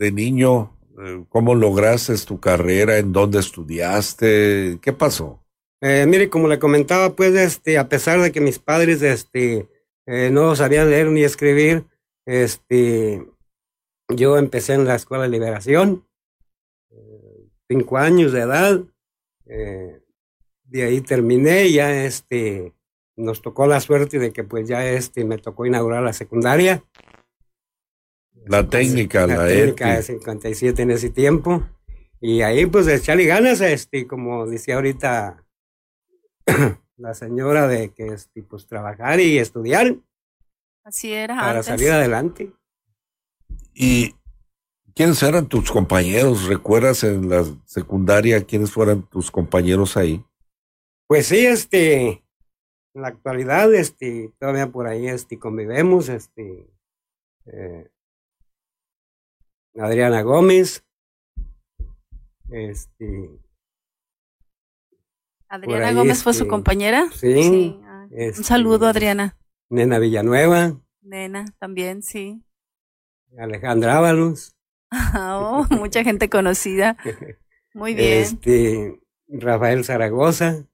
de 0.00 0.12
niño, 0.12 0.74
eh, 1.04 1.24
cómo 1.28 1.54
lograste 1.54 2.16
tu 2.26 2.40
carrera, 2.40 2.96
en 2.96 3.12
dónde 3.12 3.38
estudiaste, 3.38 4.78
qué 4.80 4.92
pasó. 4.94 5.44
Eh, 5.82 6.06
mire, 6.08 6.30
como 6.30 6.48
le 6.48 6.58
comentaba, 6.58 7.14
pues, 7.14 7.34
este, 7.34 7.76
a 7.76 7.88
pesar 7.88 8.18
de 8.20 8.32
que 8.32 8.40
mis 8.40 8.58
padres, 8.58 9.02
este, 9.02 9.68
eh, 10.06 10.30
no 10.32 10.56
sabían 10.56 10.88
leer 10.88 11.08
ni 11.08 11.22
escribir, 11.22 11.84
este, 12.24 13.26
yo 14.08 14.38
empecé 14.38 14.72
en 14.72 14.86
la 14.86 14.94
escuela 14.94 15.24
de 15.24 15.30
liberación, 15.30 16.06
cinco 17.68 17.98
años 17.98 18.32
de 18.32 18.40
edad. 18.40 18.80
Eh, 19.46 20.00
de 20.64 20.82
ahí 20.82 21.00
terminé 21.02 21.70
ya 21.70 22.04
este, 22.04 22.72
nos 23.16 23.42
tocó 23.42 23.66
la 23.66 23.80
suerte 23.80 24.18
de 24.18 24.32
que 24.32 24.44
pues 24.44 24.66
ya 24.66 24.88
este, 24.88 25.24
me 25.24 25.36
tocó 25.36 25.66
inaugurar 25.66 26.02
la 26.02 26.12
secundaria. 26.12 26.82
La 28.50 28.68
técnica, 28.68 29.26
la, 29.28 29.36
la 29.36 29.46
técnica 29.46 29.94
de 29.94 30.02
57 30.02 30.82
en 30.82 30.90
ese 30.90 31.10
tiempo. 31.10 31.62
Y 32.20 32.42
ahí 32.42 32.66
pues 32.66 32.88
echarle 32.88 33.24
ganas, 33.24 33.60
este, 33.60 34.06
como 34.06 34.46
decía 34.46 34.74
ahorita 34.74 35.44
la 36.96 37.14
señora, 37.14 37.68
de 37.68 37.90
que 37.94 38.08
este, 38.08 38.42
pues 38.42 38.66
trabajar 38.66 39.20
y 39.20 39.38
estudiar. 39.38 39.96
Así 40.84 41.12
era. 41.12 41.36
Para 41.36 41.62
salir 41.62 41.92
adelante. 41.92 42.52
Y 43.72 44.16
¿Quiénes 44.94 45.22
eran 45.22 45.46
tus 45.46 45.70
compañeros? 45.70 46.46
¿Recuerdas 46.46 47.04
en 47.04 47.28
la 47.28 47.44
secundaria 47.64 48.44
quiénes 48.44 48.72
fueran 48.72 49.08
tus 49.08 49.30
compañeros 49.30 49.96
ahí? 49.96 50.24
Pues 51.06 51.26
sí, 51.26 51.46
este, 51.46 52.22
en 52.94 53.02
la 53.02 53.08
actualidad, 53.08 53.72
este, 53.72 54.32
todavía 54.38 54.66
por 54.66 54.86
ahí, 54.88 55.06
este, 55.06 55.38
convivemos, 55.38 56.08
este, 56.08 56.66
eh, 57.46 57.88
Adriana 59.78 60.22
Gómez, 60.22 60.84
este. 62.50 63.30
Adriana 65.48 65.92
Gómez 65.92 66.22
fue 66.22 66.32
su 66.32 66.42
este, 66.42 66.50
compañera. 66.50 67.08
Sí. 67.12 67.78
Ah, 67.84 68.06
un 68.10 68.44
saludo, 68.44 68.86
Adriana. 68.86 69.36
Nena 69.68 69.98
Villanueva. 69.98 70.80
Nena, 71.02 71.44
también, 71.58 72.02
sí. 72.02 72.42
Alejandra 73.38 73.98
Ábalos. 73.98 74.56
Oh, 75.14 75.64
mucha 75.70 76.02
gente 76.02 76.28
conocida. 76.28 76.96
Muy 77.74 77.94
bien. 77.94 78.22
Este, 78.22 79.00
Rafael 79.28 79.84
Zaragoza. 79.84 80.66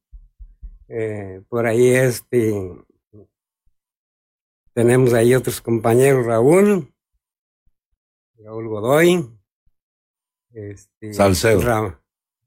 Eh, 0.88 1.42
por 1.50 1.66
ahí 1.66 1.88
este 1.88 2.54
tenemos 4.76 5.14
ahí 5.14 5.34
otros 5.34 5.62
compañeros, 5.62 6.26
Raúl, 6.26 6.92
Raúl 8.46 8.68
Godoy, 8.68 9.28
este, 10.52 11.12
Salcedo. 11.12 11.98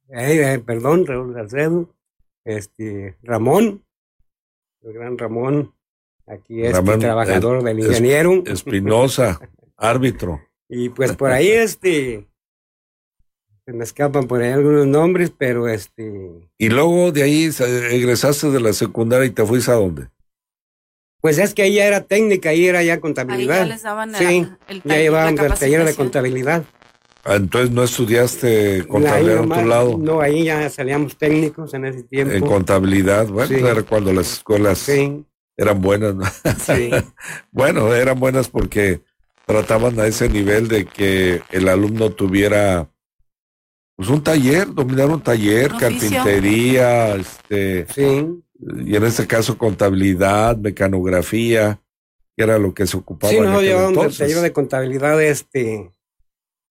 eh, 0.08 0.54
eh, 0.54 0.60
perdón, 0.60 1.06
Raúl 1.06 1.34
Salcedo, 1.34 1.94
este, 2.46 3.18
Ramón, 3.22 3.84
el 4.82 4.94
gran 4.94 5.18
Ramón, 5.18 5.76
aquí 6.26 6.64
es 6.64 6.78
este 6.78 6.98
trabajador 7.00 7.64
del 7.64 7.80
ingeniero. 7.80 8.44
Espinosa, 8.46 9.42
árbitro. 9.76 10.40
Y 10.70 10.88
pues 10.88 11.18
por 11.18 11.32
ahí, 11.32 11.50
este, 11.50 12.30
se 13.66 13.74
me 13.74 13.84
escapan 13.84 14.26
por 14.26 14.42
ahí 14.42 14.54
algunos 14.54 14.88
nombres, 14.88 15.34
pero 15.38 15.68
este... 15.68 16.50
Y 16.58 16.70
luego 16.70 17.12
de 17.12 17.24
ahí 17.24 17.50
egresaste 17.92 18.52
de 18.52 18.62
la 18.62 18.72
secundaria 18.72 19.26
y 19.26 19.32
te 19.32 19.46
fuiste 19.46 19.72
a 19.72 19.76
dónde? 19.76 20.08
Pues 21.22 21.38
es 21.38 21.54
que 21.54 21.64
ahí 21.64 21.74
ya 21.76 21.86
era 21.86 22.02
técnica, 22.02 22.50
ahí 22.50 22.66
era 22.68 22.82
ya 22.82 23.02
contabilidad. 23.02 23.58
Ahí 23.58 23.68
ya 23.68 23.74
les 23.74 23.84
daban 23.84 24.16
sí, 24.16 24.48
el, 24.68 24.82
ya 24.84 24.98
llevaban 24.98 25.38
el 25.38 25.54
taller 25.54 25.84
de 25.84 25.94
contabilidad. 25.94 26.64
Ah, 27.26 27.36
entonces 27.36 27.72
no 27.72 27.84
estudiaste 27.84 28.86
contabilidad 28.88 29.44
en 29.44 29.52
otro 29.52 29.66
lado. 29.66 29.98
No, 29.98 30.22
ahí 30.22 30.46
ya 30.46 30.70
salíamos 30.70 31.18
técnicos 31.18 31.74
en 31.74 31.86
ese 31.86 32.04
tiempo. 32.04 32.34
En 32.34 32.46
contabilidad, 32.46 33.28
bueno, 33.28 33.68
era 33.68 33.84
cuando 33.84 34.14
las 34.14 34.32
escuelas 34.32 34.90
eran 35.58 35.82
buenas. 35.82 36.16
¿no? 36.16 36.26
Sí. 36.58 36.90
bueno, 37.52 37.94
eran 37.94 38.18
buenas 38.18 38.48
porque 38.48 39.02
trataban 39.46 40.00
a 40.00 40.08
ese 40.08 40.30
nivel 40.30 40.70
de 40.70 40.86
que 40.86 41.42
el 41.50 41.68
alumno 41.68 42.12
tuviera 42.12 42.90
pues 43.98 44.08
un 44.08 44.24
taller, 44.24 44.74
dominar 44.74 45.10
un 45.10 45.22
taller, 45.22 45.74
carpintería, 45.78 47.16
este, 47.16 47.86
sí 47.94 48.26
y 48.60 48.96
en 48.96 49.04
este 49.04 49.26
caso 49.26 49.58
contabilidad, 49.58 50.58
mecanografía, 50.58 51.82
que 52.36 52.44
era 52.44 52.60
lo 52.60 52.74
que 52.74 52.86
se 52.88 52.98
ocupaba. 52.98 53.32
Sí, 53.32 53.40
no, 53.40 53.60
el 53.60 54.18
taller 54.18 54.42
de 54.42 54.54
contabilidad 54.54 55.22
este, 55.22 55.92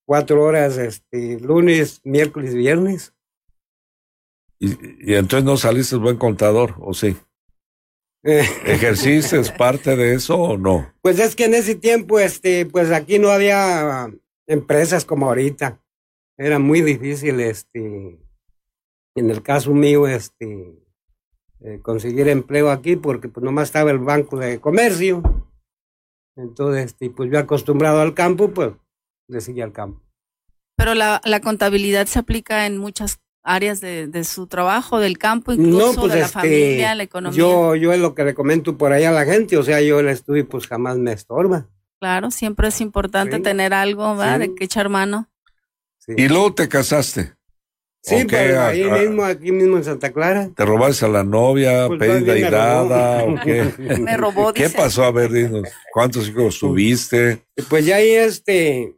cuatro 0.07 0.42
horas, 0.42 0.76
este, 0.76 1.40
lunes, 1.40 2.00
miércoles, 2.04 2.54
viernes. 2.54 3.14
Y, 4.59 4.73
y 5.11 5.14
entonces 5.14 5.45
no 5.45 5.57
saliste 5.57 5.97
buen 5.97 6.16
contador, 6.16 6.75
¿o 6.78 6.92
sí? 6.92 7.16
¿Ejerciste 8.23 9.40
parte 9.57 9.97
de 9.97 10.14
eso 10.14 10.37
o 10.37 10.59
no? 10.59 10.92
Pues 11.00 11.18
es 11.18 11.37
que 11.37 11.45
en 11.47 11.54
ese 11.54 11.75
tiempo, 11.75 12.18
este, 12.18 12.66
pues 12.66 12.90
aquí 12.90 13.18
no 13.18 13.30
había 13.30 14.12
empresas 14.47 15.04
como 15.04 15.26
ahorita. 15.26 15.80
Era 16.37 16.59
muy 16.59 16.83
difícil, 16.83 17.40
este, 17.40 18.18
en 19.14 19.30
el 19.30 19.42
caso 19.42 19.73
mío, 19.73 20.07
este, 20.07 20.88
eh, 21.61 21.81
conseguir 21.83 22.29
empleo 22.29 22.71
aquí 22.71 22.97
porque 22.97 23.29
pues 23.29 23.45
nomás 23.45 23.69
estaba 23.69 23.91
el 23.91 23.99
banco 23.99 24.38
de 24.38 24.61
comercio. 24.61 25.23
Entonces, 26.37 26.87
este, 26.87 27.11
pues 27.11 27.31
yo 27.31 27.38
acostumbrado 27.38 28.00
al 28.00 28.15
campo, 28.15 28.50
pues 28.50 28.73
le 29.29 29.41
seguí 29.41 29.61
al 29.61 29.73
campo. 29.73 30.00
Pero 30.77 30.95
la, 30.95 31.21
la 31.25 31.41
contabilidad 31.41 32.07
se 32.07 32.21
aplica 32.21 32.67
en 32.67 32.79
muchas 32.79 33.21
áreas 33.43 33.81
de, 33.81 34.07
de 34.07 34.25
su 34.25 34.47
trabajo, 34.47 35.00
del 35.00 35.19
campo, 35.19 35.53
incluso 35.53 36.03
pues, 36.03 36.12
de 36.12 36.21
la 36.21 36.27
este, 36.27 36.38
familia, 36.38 36.95
la 36.95 37.03
economía. 37.03 37.37
Yo, 37.37 37.75
yo 37.75 37.93
es 37.93 37.99
lo 37.99 38.15
que 38.15 38.25
le 38.25 38.35
comento 38.35 38.77
por 38.77 38.93
ahí 38.93 39.05
a 39.05 39.11
la 39.11 39.25
gente, 39.25 39.57
o 39.57 39.62
sea, 39.62 39.81
yo 39.81 40.00
el 40.00 40.09
estudio 40.09 40.49
pues 40.49 40.67
jamás 40.67 40.99
me 40.99 41.12
estorba. 41.12 41.67
Claro, 42.00 42.31
siempre 42.31 42.69
es 42.69 42.81
importante 42.81 43.41
tener 43.41 43.75
algo, 43.75 44.17
¿verdad? 44.17 44.38
De 44.38 44.55
que 44.55 44.65
echar 44.65 44.88
mano. 44.88 45.29
Y 46.07 46.29
luego 46.29 46.55
te 46.55 46.69
casaste. 46.69 47.35
Sí, 48.02 48.25
pero 48.28 48.62
ahí 48.62 48.85
mismo, 48.85 49.25
aquí 49.25 49.52
mismo 49.52 49.76
en 49.76 49.85
Santa 49.85 50.12
Clara. 50.12 50.49
¿Te 50.55 50.64
robaste 50.64 51.05
a 51.05 51.09
la 51.09 51.25
novia, 51.25 51.88
pues 51.88 51.99
pedida 51.99 52.38
y 52.38 52.43
dada 52.43 53.25
o 53.25 53.35
qué? 53.43 53.73
me 54.00 54.17
robó, 54.17 54.52
¿Qué 54.52 54.71
pasó? 54.71 55.05
A 55.05 55.11
ver, 55.11 55.31
dinos, 55.31 55.69
¿cuántos 55.93 56.28
hijos 56.28 56.59
tuviste? 56.59 57.45
Pues 57.69 57.85
ya 57.85 57.97
ahí 57.97 58.11
este, 58.11 58.97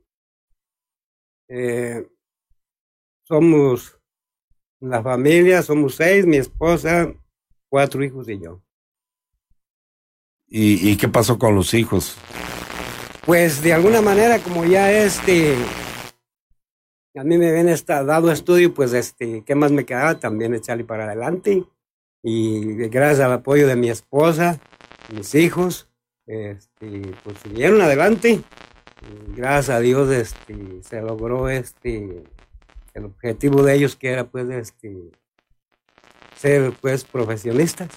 eh, 1.48 2.06
somos 3.26 3.98
la 4.80 5.02
familia, 5.02 5.62
somos 5.62 5.96
seis, 5.96 6.26
mi 6.26 6.36
esposa, 6.36 7.12
cuatro 7.68 8.04
hijos 8.04 8.28
y 8.28 8.40
yo. 8.40 8.62
¿Y, 10.46 10.90
y 10.90 10.96
qué 10.96 11.08
pasó 11.08 11.38
con 11.38 11.54
los 11.54 11.74
hijos? 11.74 12.16
Pues 13.24 13.62
de 13.62 13.72
alguna 13.72 14.00
manera, 14.00 14.38
como 14.38 14.64
ya 14.64 14.92
este, 14.92 15.54
a 17.14 17.24
mí 17.24 17.38
me 17.38 17.48
habían 17.48 17.74
dado 17.86 18.30
estudio, 18.30 18.72
pues, 18.72 18.92
este, 18.92 19.42
¿qué 19.44 19.54
más 19.54 19.72
me 19.72 19.84
quedaba? 19.84 20.18
También 20.18 20.54
echarle 20.54 20.84
para 20.84 21.04
adelante. 21.04 21.64
Y 22.22 22.74
gracias 22.88 23.20
al 23.20 23.32
apoyo 23.32 23.66
de 23.66 23.76
mi 23.76 23.90
esposa, 23.90 24.60
mis 25.12 25.34
hijos, 25.34 25.88
este, 26.26 27.02
pues 27.24 27.38
siguieron 27.42 27.80
adelante. 27.80 28.42
gracias 29.34 29.70
a 29.70 29.80
Dios, 29.80 30.10
este, 30.10 30.82
se 30.82 31.00
logró 31.00 31.48
este, 31.48 32.22
el 32.94 33.04
objetivo 33.04 33.62
de 33.62 33.74
ellos 33.74 33.96
que 33.96 34.10
era, 34.10 34.24
pues, 34.24 34.48
este, 34.50 35.10
ser, 36.36 36.72
pues, 36.80 37.04
profesionistas. 37.04 37.88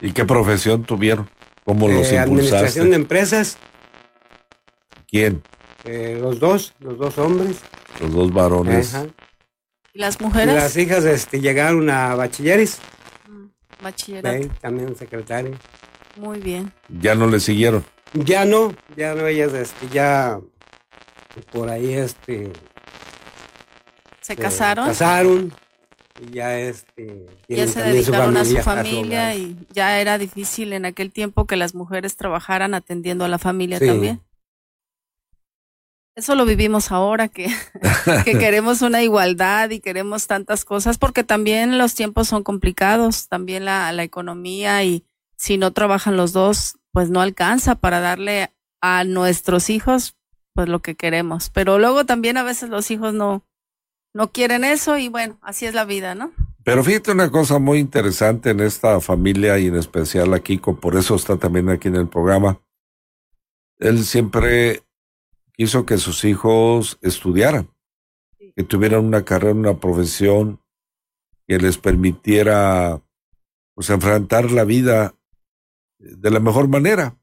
¿Y 0.00 0.12
qué 0.12 0.24
profesión 0.24 0.84
tuvieron? 0.84 1.28
¿Cómo 1.64 1.88
los 1.88 2.10
eh, 2.10 2.18
Administración 2.18 2.90
de 2.90 2.96
empresas. 2.96 3.58
¿Quién? 5.06 5.42
Eh, 5.84 6.18
los 6.20 6.40
dos, 6.40 6.74
los 6.80 6.96
dos 6.96 7.18
hombres. 7.18 7.60
Los 8.00 8.12
dos 8.12 8.32
varones. 8.32 8.96
¿Y 9.94 9.98
las 9.98 10.20
mujeres? 10.20 10.54
las 10.54 10.76
hijas 10.76 11.04
este, 11.04 11.40
llegaron 11.40 11.90
a 11.90 12.14
bachilleres. 12.14 12.78
Mm, 13.28 13.82
bachillerato. 13.82 14.48
también 14.60 14.96
secretario. 14.96 15.58
Muy 16.16 16.40
bien. 16.40 16.72
¿Ya 16.88 17.14
no 17.14 17.26
le 17.26 17.40
siguieron? 17.40 17.84
Ya 18.12 18.44
no, 18.44 18.74
ya 18.96 19.14
no, 19.14 19.26
ellas 19.26 19.54
este, 19.54 19.88
ya 19.88 20.38
por 21.50 21.70
ahí 21.70 21.94
este... 21.94 22.52
¿Se 24.20 24.36
casaron? 24.36 24.86
casaron 24.86 25.52
y 26.20 26.34
ya 26.34 26.58
este... 26.58 27.26
Ya 27.48 27.66
se 27.66 27.82
dedicaron 27.82 28.36
a 28.36 28.44
su 28.44 28.58
familia 28.58 29.34
y 29.34 29.56
ya 29.72 30.00
era 30.00 30.18
difícil 30.18 30.72
en 30.74 30.84
aquel 30.84 31.10
tiempo 31.10 31.46
que 31.46 31.56
las 31.56 31.74
mujeres 31.74 32.16
trabajaran 32.16 32.74
atendiendo 32.74 33.24
a 33.24 33.28
la 33.28 33.38
familia 33.38 33.78
también. 33.78 34.20
Eso 36.14 36.34
lo 36.34 36.44
vivimos 36.44 36.92
ahora, 36.92 37.28
que, 37.28 37.46
que 38.24 38.38
queremos 38.38 38.82
una 38.82 39.02
igualdad 39.02 39.70
y 39.70 39.80
queremos 39.80 40.26
tantas 40.26 40.64
cosas, 40.64 40.98
porque 40.98 41.24
también 41.24 41.78
los 41.78 41.94
tiempos 41.94 42.28
son 42.28 42.42
complicados, 42.42 43.28
también 43.28 43.64
la, 43.64 43.90
la 43.92 44.02
economía 44.02 44.84
y 44.84 45.04
si 45.36 45.56
no 45.56 45.72
trabajan 45.72 46.16
los 46.16 46.32
dos, 46.32 46.78
pues 46.92 47.10
no 47.10 47.20
alcanza 47.20 47.76
para 47.76 48.00
darle 48.00 48.52
a 48.80 49.04
nuestros 49.04 49.70
hijos 49.70 50.16
pues 50.54 50.68
lo 50.68 50.80
que 50.80 50.94
queremos. 50.94 51.50
Pero 51.50 51.78
luego 51.78 52.04
también 52.04 52.36
a 52.36 52.42
veces 52.42 52.68
los 52.68 52.90
hijos 52.90 53.14
no, 53.14 53.44
no 54.14 54.32
quieren 54.32 54.64
eso 54.64 54.98
y 54.98 55.08
bueno, 55.08 55.38
así 55.42 55.66
es 55.66 55.74
la 55.74 55.84
vida, 55.84 56.14
¿no? 56.14 56.32
Pero 56.64 56.84
fíjate 56.84 57.10
una 57.10 57.30
cosa 57.30 57.58
muy 57.58 57.78
interesante 57.78 58.50
en 58.50 58.60
esta 58.60 59.00
familia 59.00 59.58
y 59.58 59.66
en 59.66 59.76
especial 59.76 60.32
a 60.34 60.40
Kiko, 60.40 60.76
por 60.76 60.96
eso 60.96 61.16
está 61.16 61.36
también 61.36 61.70
aquí 61.70 61.88
en 61.88 61.96
el 61.96 62.08
programa. 62.08 62.60
Él 63.78 64.04
siempre 64.04 64.82
quiso 65.52 65.86
que 65.86 65.98
sus 65.98 66.24
hijos 66.24 66.98
estudiaran, 67.02 67.70
que 68.56 68.64
tuvieran 68.64 69.04
una 69.04 69.24
carrera, 69.24 69.54
una 69.54 69.78
profesión 69.78 70.60
que 71.46 71.58
les 71.58 71.78
permitiera 71.78 73.02
pues 73.74 73.90
enfrentar 73.90 74.50
la 74.50 74.64
vida 74.64 75.14
de 75.98 76.30
la 76.30 76.40
mejor 76.40 76.68
manera. 76.68 77.18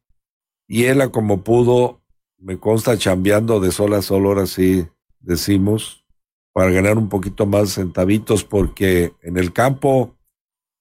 Y 0.67 0.85
él, 0.85 1.09
como 1.11 1.43
pudo, 1.43 2.01
me 2.37 2.59
consta 2.59 2.97
chambeando 2.97 3.59
de 3.59 3.71
sol 3.71 3.93
a 3.93 4.01
sol, 4.01 4.25
ahora 4.25 4.45
sí 4.45 4.87
decimos, 5.19 6.05
para 6.53 6.71
ganar 6.71 6.97
un 6.97 7.09
poquito 7.09 7.45
más 7.45 7.73
centavitos, 7.73 8.43
porque 8.43 9.13
en 9.21 9.37
el 9.37 9.51
campo, 9.51 10.15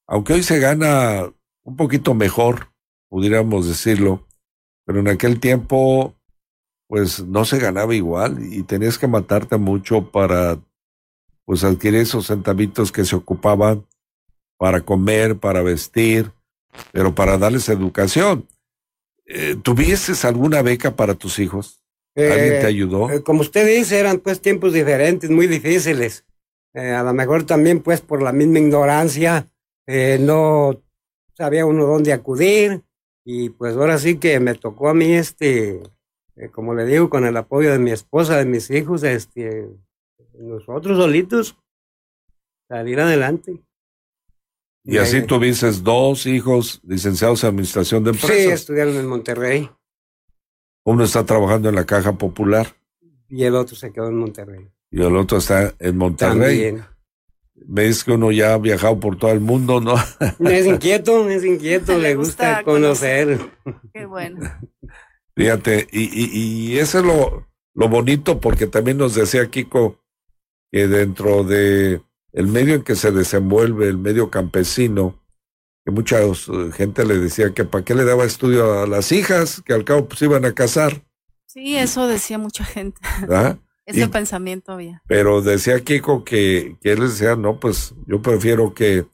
aunque 0.06 0.34
hoy 0.34 0.42
se 0.42 0.58
gana 0.58 1.32
un 1.62 1.76
poquito 1.76 2.14
mejor, 2.14 2.72
pudiéramos 3.08 3.66
decirlo, 3.66 4.26
pero 4.84 5.00
en 5.00 5.08
aquel 5.08 5.40
tiempo 5.40 6.17
pues 6.88 7.24
no 7.24 7.44
se 7.44 7.58
ganaba 7.58 7.94
igual 7.94 8.38
y 8.42 8.62
tenías 8.62 8.98
que 8.98 9.06
matarte 9.06 9.58
mucho 9.58 10.10
para 10.10 10.58
pues 11.44 11.62
adquirir 11.62 12.00
esos 12.00 12.26
centavitos 12.26 12.90
que 12.90 13.04
se 13.04 13.14
ocupaban 13.14 13.86
para 14.58 14.80
comer, 14.80 15.36
para 15.38 15.62
vestir, 15.62 16.32
pero 16.92 17.14
para 17.14 17.38
darles 17.38 17.68
educación. 17.68 18.48
Eh, 19.26 19.56
¿Tuvieses 19.62 20.24
alguna 20.24 20.62
beca 20.62 20.96
para 20.96 21.14
tus 21.14 21.38
hijos? 21.38 21.82
¿Alguien 22.16 22.60
te 22.60 22.62
eh, 22.62 22.66
ayudó? 22.66 23.10
Eh, 23.10 23.22
como 23.22 23.42
usted 23.42 23.66
dice, 23.66 23.98
eran 23.98 24.18
pues 24.18 24.40
tiempos 24.40 24.72
diferentes, 24.72 25.30
muy 25.30 25.46
difíciles. 25.46 26.24
a 26.74 27.02
lo 27.02 27.12
mejor 27.12 27.44
también 27.44 27.80
pues 27.80 28.00
por 28.00 28.22
la 28.22 28.32
misma 28.32 28.58
ignorancia, 28.58 29.48
no 30.20 30.82
sabía 31.34 31.64
uno 31.64 31.86
dónde 31.86 32.12
acudir 32.12 32.82
y 33.24 33.50
pues 33.50 33.74
ahora 33.76 33.98
sí 33.98 34.16
que 34.16 34.40
me 34.40 34.54
tocó 34.54 34.88
a 34.88 34.94
mí 34.94 35.12
este 35.12 35.82
eh, 36.38 36.50
como 36.50 36.74
le 36.74 36.84
digo, 36.86 37.10
con 37.10 37.26
el 37.26 37.36
apoyo 37.36 37.72
de 37.72 37.78
mi 37.78 37.90
esposa, 37.90 38.36
de 38.36 38.44
mis 38.44 38.70
hijos, 38.70 39.02
este, 39.02 39.68
nosotros 40.38 40.96
solitos, 40.96 41.58
salir 42.68 43.00
adelante. 43.00 43.60
Y 44.84 44.98
así 44.98 45.22
tuviste 45.22 45.70
dos 45.82 46.26
hijos 46.26 46.80
licenciados 46.84 47.42
en 47.42 47.50
Administración 47.50 48.04
de 48.04 48.10
Empresas. 48.10 48.36
Sí, 48.36 48.48
estudiaron 48.48 48.96
en 48.96 49.06
Monterrey. 49.06 49.68
Uno 50.84 51.04
está 51.04 51.26
trabajando 51.26 51.68
en 51.68 51.74
la 51.74 51.84
Caja 51.84 52.12
Popular. 52.12 52.68
Y 53.28 53.44
el 53.44 53.54
otro 53.56 53.76
se 53.76 53.92
quedó 53.92 54.08
en 54.08 54.16
Monterrey. 54.16 54.68
Y 54.90 55.02
el 55.02 55.14
otro 55.16 55.38
está 55.38 55.74
en 55.78 55.96
Monterrey. 55.98 56.78
me 57.66 57.82
dice 57.82 58.04
que 58.06 58.12
uno 58.12 58.30
ya 58.30 58.54
ha 58.54 58.58
viajado 58.58 58.98
por 58.98 59.18
todo 59.18 59.32
el 59.32 59.40
mundo, 59.40 59.80
¿no? 59.80 59.96
Es 60.48 60.66
inquieto, 60.66 61.28
es 61.28 61.44
inquieto, 61.44 61.98
le, 61.98 62.14
gusta, 62.14 62.62
conocer. 62.62 63.38
Qué 63.92 64.06
bueno. 64.06 64.40
Fíjate, 65.38 65.86
y, 65.92 66.02
y, 66.02 66.72
y 66.72 66.78
eso 66.78 66.98
es 66.98 67.04
lo, 67.04 67.46
lo 67.74 67.88
bonito, 67.88 68.40
porque 68.40 68.66
también 68.66 68.98
nos 68.98 69.14
decía 69.14 69.48
Kiko 69.48 70.02
que 70.72 70.88
dentro 70.88 71.44
de 71.44 72.02
el 72.32 72.48
medio 72.48 72.74
en 72.74 72.82
que 72.82 72.96
se 72.96 73.12
desenvuelve, 73.12 73.86
el 73.86 73.98
medio 73.98 74.30
campesino, 74.30 75.24
que 75.84 75.92
mucha 75.92 76.20
eh, 76.20 76.32
gente 76.74 77.06
le 77.06 77.18
decía 77.18 77.54
que 77.54 77.64
para 77.64 77.84
qué 77.84 77.94
le 77.94 78.04
daba 78.04 78.24
estudio 78.24 78.82
a 78.82 78.88
las 78.88 79.12
hijas, 79.12 79.62
que 79.64 79.74
al 79.74 79.84
cabo 79.84 80.08
pues 80.08 80.20
iban 80.22 80.44
a 80.44 80.54
casar. 80.54 81.06
Sí, 81.46 81.76
eso 81.76 82.08
decía 82.08 82.38
mucha 82.38 82.64
gente. 82.64 83.00
Ese 83.86 84.08
pensamiento 84.08 84.72
había. 84.72 85.02
Pero 85.06 85.40
decía 85.40 85.80
Kiko 85.80 86.24
que, 86.24 86.76
que 86.82 86.92
él 86.92 87.00
decía, 87.00 87.36
no, 87.36 87.60
pues 87.60 87.94
yo 88.06 88.20
prefiero 88.20 88.74
que 88.74 89.06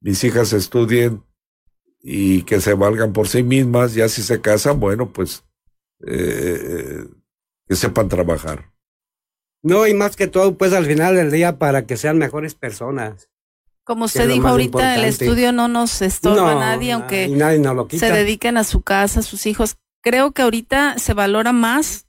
mis 0.00 0.24
hijas 0.24 0.52
estudien 0.52 1.22
y 2.00 2.42
que 2.42 2.60
se 2.60 2.74
valgan 2.74 3.12
por 3.12 3.28
sí 3.28 3.42
mismas, 3.42 3.94
ya 3.94 4.08
si 4.08 4.22
se 4.22 4.40
casan, 4.40 4.80
bueno, 4.80 5.12
pues 5.12 5.44
eh, 6.04 7.04
que 7.66 7.76
sepan 7.76 8.08
trabajar. 8.08 8.72
No, 9.62 9.86
y 9.86 9.94
más 9.94 10.16
que 10.16 10.26
todo, 10.26 10.56
pues 10.56 10.72
al 10.72 10.86
final 10.86 11.16
del 11.16 11.30
día 11.30 11.58
para 11.58 11.86
que 11.86 11.96
sean 11.96 12.18
mejores 12.18 12.54
personas. 12.54 13.30
Como 13.84 14.06
usted 14.06 14.28
dijo 14.28 14.48
ahorita, 14.48 14.96
el 14.96 15.04
estudio 15.04 15.52
no 15.52 15.68
nos 15.68 16.02
estorba 16.02 16.52
a 16.52 16.54
nadie, 16.54 16.92
aunque 16.92 17.28
se 17.90 18.10
dediquen 18.10 18.56
a 18.56 18.64
su 18.64 18.82
casa, 18.82 19.20
a 19.20 19.22
sus 19.22 19.46
hijos. 19.46 19.76
Creo 20.02 20.32
que 20.32 20.42
ahorita 20.42 20.98
se 20.98 21.14
valora 21.14 21.52
más 21.52 22.06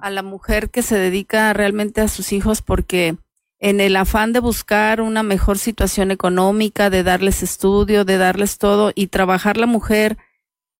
a 0.00 0.10
la 0.10 0.22
mujer 0.22 0.70
que 0.70 0.82
se 0.82 0.98
dedica 0.98 1.52
realmente 1.52 2.00
a 2.00 2.08
sus 2.08 2.32
hijos 2.32 2.62
porque 2.62 3.16
en 3.58 3.80
el 3.80 3.96
afán 3.96 4.32
de 4.32 4.40
buscar 4.40 5.00
una 5.00 5.22
mejor 5.22 5.58
situación 5.58 6.10
económica, 6.10 6.90
de 6.90 7.02
darles 7.02 7.42
estudio, 7.42 8.04
de 8.04 8.18
darles 8.18 8.58
todo 8.58 8.92
y 8.94 9.06
trabajar 9.06 9.56
la 9.56 9.66
mujer 9.66 10.18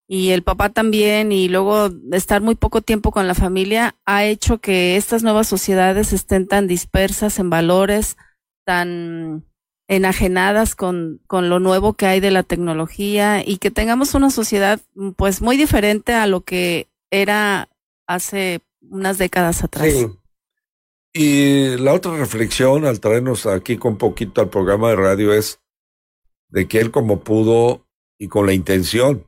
y 0.07 0.31
el 0.31 0.43
papá 0.43 0.69
también 0.69 1.33
y 1.33 1.49
luego 1.49 1.91
estar 2.13 2.43
muy 2.43 2.55
poco 2.55 2.83
tiempo 2.83 3.11
con 3.11 3.27
la 3.27 3.35
familia 3.35 3.97
ha 4.05 4.25
hecho 4.25 4.59
que 4.59 4.97
estas 4.97 5.23
nuevas 5.23 5.47
sociedades 5.49 6.13
estén 6.13 6.47
tan 6.47 6.67
dispersas 6.67 7.39
en 7.39 7.49
valores, 7.49 8.17
tan 8.65 9.47
enajenadas 9.89 10.75
con, 10.75 11.21
con 11.27 11.49
lo 11.49 11.59
nuevo 11.59 11.95
que 11.95 12.07
hay 12.07 12.21
de 12.21 12.31
la 12.31 12.43
tecnología 12.43 13.47
y 13.47 13.59
que 13.59 13.71
tengamos 13.71 14.15
una 14.15 14.31
sociedad 14.31 14.81
pues 15.17 15.41
muy 15.41 15.57
diferente 15.57 16.15
a 16.15 16.27
lo 16.27 16.43
que 16.43 16.89
era 17.11 17.69
hace 18.07 18.61
unas 18.83 19.19
décadas 19.19 19.63
atrás. 19.65 19.89
Y 21.13 21.77
la 21.77 21.93
otra 21.93 22.17
reflexión 22.17 22.85
al 22.85 23.01
traernos 23.01 23.47
aquí 23.47 23.77
con 23.77 23.99
poquito 23.99 24.41
al 24.41 24.51
programa 24.51 24.91
de 24.91 24.97
radio 24.97 25.33
es 25.33 25.61
de 26.49 26.67
que 26.67 26.81
él 26.81 26.91
como 26.91 27.21
pudo 27.21 27.87
y 28.19 28.29
con 28.29 28.47
la 28.47 28.53
intención, 28.53 29.27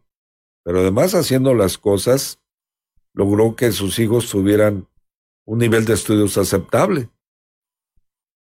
pero 0.66 0.80
además 0.80 1.14
haciendo 1.14 1.54
las 1.54 1.78
cosas, 1.78 2.40
logró 3.14 3.54
que 3.54 3.70
sus 3.70 4.00
hijos 4.00 4.28
tuvieran 4.28 4.88
un 5.44 5.58
nivel 5.58 5.84
de 5.84 5.94
estudios 5.94 6.36
aceptable. 6.38 7.08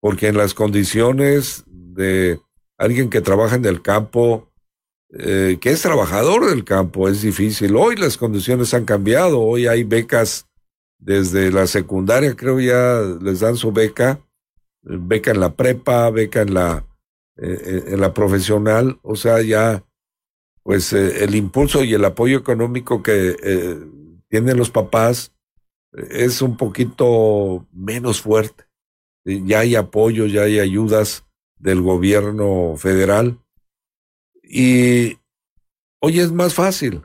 Porque 0.00 0.26
en 0.26 0.36
las 0.36 0.52
condiciones 0.52 1.62
de 1.68 2.40
alguien 2.78 3.10
que 3.10 3.20
trabaja 3.20 3.54
en 3.54 3.64
el 3.64 3.80
campo, 3.80 4.52
eh, 5.10 5.58
que 5.60 5.70
es 5.70 5.82
trabajador 5.82 6.50
del 6.50 6.64
campo, 6.64 7.08
es 7.08 7.22
difícil. 7.22 7.76
Hoy 7.76 7.94
las 7.94 8.16
condiciones 8.16 8.74
han 8.74 8.86
cambiado, 8.86 9.40
hoy 9.40 9.68
hay 9.68 9.84
becas 9.84 10.48
desde 10.98 11.52
la 11.52 11.68
secundaria, 11.68 12.34
creo 12.34 12.58
ya 12.58 13.02
les 13.22 13.38
dan 13.38 13.56
su 13.56 13.70
beca, 13.70 14.18
beca 14.82 15.30
en 15.30 15.38
la 15.38 15.54
prepa, 15.54 16.10
beca 16.10 16.42
en 16.42 16.54
la, 16.54 16.84
eh, 17.36 17.56
eh, 17.64 17.84
en 17.86 18.00
la 18.00 18.12
profesional, 18.12 18.98
o 19.02 19.14
sea, 19.14 19.42
ya 19.42 19.85
pues 20.66 20.92
el 20.92 21.36
impulso 21.36 21.84
y 21.84 21.94
el 21.94 22.04
apoyo 22.04 22.36
económico 22.36 23.00
que 23.00 23.36
tienen 24.28 24.56
los 24.56 24.68
papás 24.68 25.32
es 25.92 26.42
un 26.42 26.56
poquito 26.56 27.64
menos 27.70 28.20
fuerte. 28.20 28.64
Ya 29.24 29.60
hay 29.60 29.76
apoyo, 29.76 30.26
ya 30.26 30.42
hay 30.42 30.58
ayudas 30.58 31.24
del 31.56 31.82
gobierno 31.82 32.74
federal. 32.76 33.38
Y 34.42 35.18
hoy 36.00 36.18
es 36.18 36.32
más 36.32 36.54
fácil, 36.54 37.02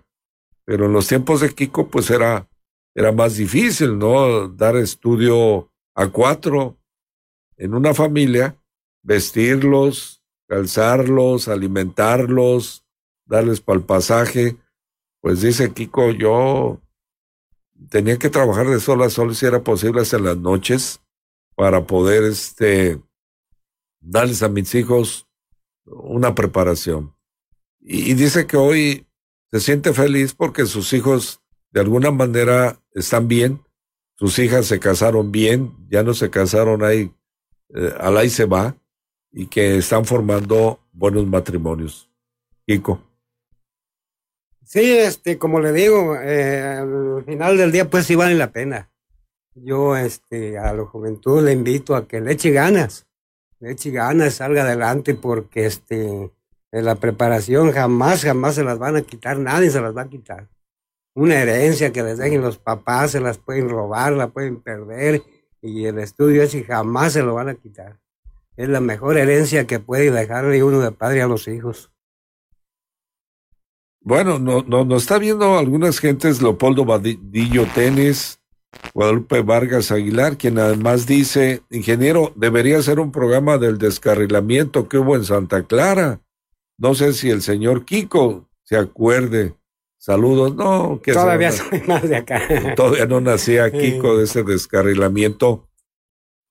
pero 0.66 0.88
en 0.88 0.94
los 0.94 1.08
tiempos 1.08 1.42
de 1.42 1.54
Kiko 1.54 1.88
pues 1.88 2.10
era, 2.10 2.50
era 2.96 3.12
más 3.12 3.38
difícil, 3.38 3.96
¿no? 3.96 4.48
Dar 4.48 4.76
estudio 4.76 5.72
a 5.94 6.08
cuatro 6.08 6.80
en 7.58 7.76
una 7.76 7.94
familia, 7.94 8.60
vestirlos, 9.04 10.24
calzarlos, 10.48 11.48
alimentarlos, 11.48 12.88
darles 13.32 13.62
para 13.62 13.80
el 13.80 13.86
pasaje. 13.86 14.58
Pues 15.22 15.42
dice 15.42 15.74
Kiko, 15.74 16.12
yo 16.12 16.82
tenía 17.90 18.20
que 18.20 18.30
trabajar 18.30 18.68
de 18.68 18.80
sol 18.80 19.02
a 19.02 19.10
sol 19.10 19.34
si 19.36 19.46
era 19.46 19.64
posible 19.64 20.02
hasta 20.02 20.20
las 20.20 20.38
noches 20.38 21.02
para 21.56 21.88
poder 21.88 22.24
este 22.24 23.02
darles 24.02 24.44
a 24.44 24.50
mis 24.50 24.76
hijos 24.76 25.28
una 25.86 26.36
preparación. 26.36 27.16
Y, 27.80 28.14
dice 28.14 28.46
que 28.46 28.58
hoy 28.58 29.08
se 29.50 29.60
siente 29.60 29.94
feliz 29.94 30.34
porque 30.34 30.66
sus 30.66 30.94
hijos 30.94 31.42
de 31.72 31.82
alguna 31.82 32.12
manera 32.12 32.80
están 32.94 33.28
bien, 33.28 33.62
sus 34.16 34.38
hijas 34.40 34.66
se 34.66 34.80
casaron 34.80 35.32
bien, 35.32 35.74
ya 35.90 36.04
no 36.04 36.14
se 36.14 36.30
casaron 36.30 36.84
ahí, 36.84 37.12
eh, 37.74 37.94
al 38.00 38.18
ahí 38.18 38.30
se 38.30 38.46
va, 38.46 38.76
y 39.32 39.48
que 39.48 39.78
están 39.78 40.06
formando 40.06 40.80
buenos 40.92 41.26
matrimonios. 41.26 42.10
Kiko. 42.68 43.11
Sí, 44.72 44.98
este, 44.98 45.38
como 45.38 45.60
le 45.60 45.74
digo, 45.74 46.16
eh, 46.16 46.62
al 46.62 47.26
final 47.26 47.58
del 47.58 47.74
día, 47.74 47.90
pues 47.90 48.06
sí 48.06 48.16
vale 48.16 48.36
la 48.36 48.54
pena. 48.54 48.90
Yo, 49.54 49.98
este, 49.98 50.58
a 50.58 50.72
la 50.72 50.86
juventud 50.86 51.44
le 51.44 51.52
invito 51.52 51.94
a 51.94 52.08
que 52.08 52.22
le 52.22 52.32
eche 52.32 52.52
ganas 52.52 53.06
le 53.62 53.72
eche 53.72 53.92
ganas, 53.92 54.34
salga 54.34 54.64
adelante, 54.64 55.14
porque 55.14 55.68
este, 55.68 56.32
en 56.72 56.86
la 56.86 56.96
preparación 56.96 57.72
jamás, 57.72 58.24
jamás 58.24 58.56
se 58.56 58.64
las 58.64 58.80
van 58.80 58.96
a 58.98 59.04
quitar, 59.04 59.38
nadie 59.38 59.70
se 59.70 59.80
las 59.80 59.96
va 59.96 60.02
a 60.02 60.10
quitar. 60.10 60.50
Una 61.14 61.40
herencia 61.40 61.92
que 61.92 62.02
les 62.02 62.18
dejen 62.18 62.42
los 62.42 62.58
papás, 62.58 63.12
se 63.12 63.20
las 63.20 63.38
pueden 63.38 63.70
robar, 63.70 64.14
la 64.14 64.30
pueden 64.30 64.62
perder, 64.62 65.22
y 65.62 65.86
el 65.86 66.00
estudio 66.00 66.42
ese 66.42 66.64
jamás 66.64 67.14
se 67.14 67.22
lo 67.22 67.36
van 67.36 67.50
a 67.50 67.56
quitar. 67.56 68.00
Es 68.58 68.68
la 68.68 68.82
mejor 68.82 69.18
herencia 69.18 69.68
que 69.68 69.80
puede 69.80 70.10
dejarle 70.10 70.64
uno 70.64 70.80
de 70.80 70.92
padre 70.92 71.22
a 71.22 71.28
los 71.28 71.48
hijos. 71.48 71.92
Bueno, 74.04 74.40
no, 74.40 74.64
no, 74.64 74.84
nos 74.84 75.04
está 75.04 75.20
viendo 75.20 75.60
algunas 75.60 76.00
gentes, 76.00 76.42
Leopoldo 76.42 76.86
Vadillo 76.86 77.68
Tenis, 77.76 78.40
Guadalupe 78.96 79.42
Vargas 79.42 79.92
Aguilar, 79.92 80.38
quien 80.38 80.58
además 80.58 81.06
dice, 81.06 81.62
ingeniero, 81.70 82.34
debería 82.36 82.82
ser 82.82 83.00
un 83.00 83.12
programa 83.12 83.60
del 83.60 83.78
descarrilamiento 83.78 84.90
que 84.90 84.98
hubo 84.98 85.16
en 85.16 85.24
Santa 85.24 85.64
Clara. 85.64 86.22
No 86.80 86.96
sé 86.96 87.14
si 87.14 87.30
el 87.30 87.44
señor 87.44 87.86
Kiko 87.86 88.50
se 88.64 88.76
acuerde. 88.76 89.56
Saludos, 90.00 90.56
no, 90.56 91.00
que 91.04 91.14
todavía 91.14 91.52
soy 91.52 91.82
más 91.82 92.10
de 92.10 92.16
acá. 92.16 92.42
Todavía 92.76 93.06
no 93.06 93.22
nacía 93.22 93.72
Kiko 93.72 94.18
de 94.18 94.24
ese 94.24 94.42
descarrilamiento, 94.42 95.70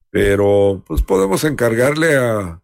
pero 0.09 0.85
pues 0.87 1.03
podemos 1.03 1.43
encargarle 1.43 2.17
a 2.17 2.63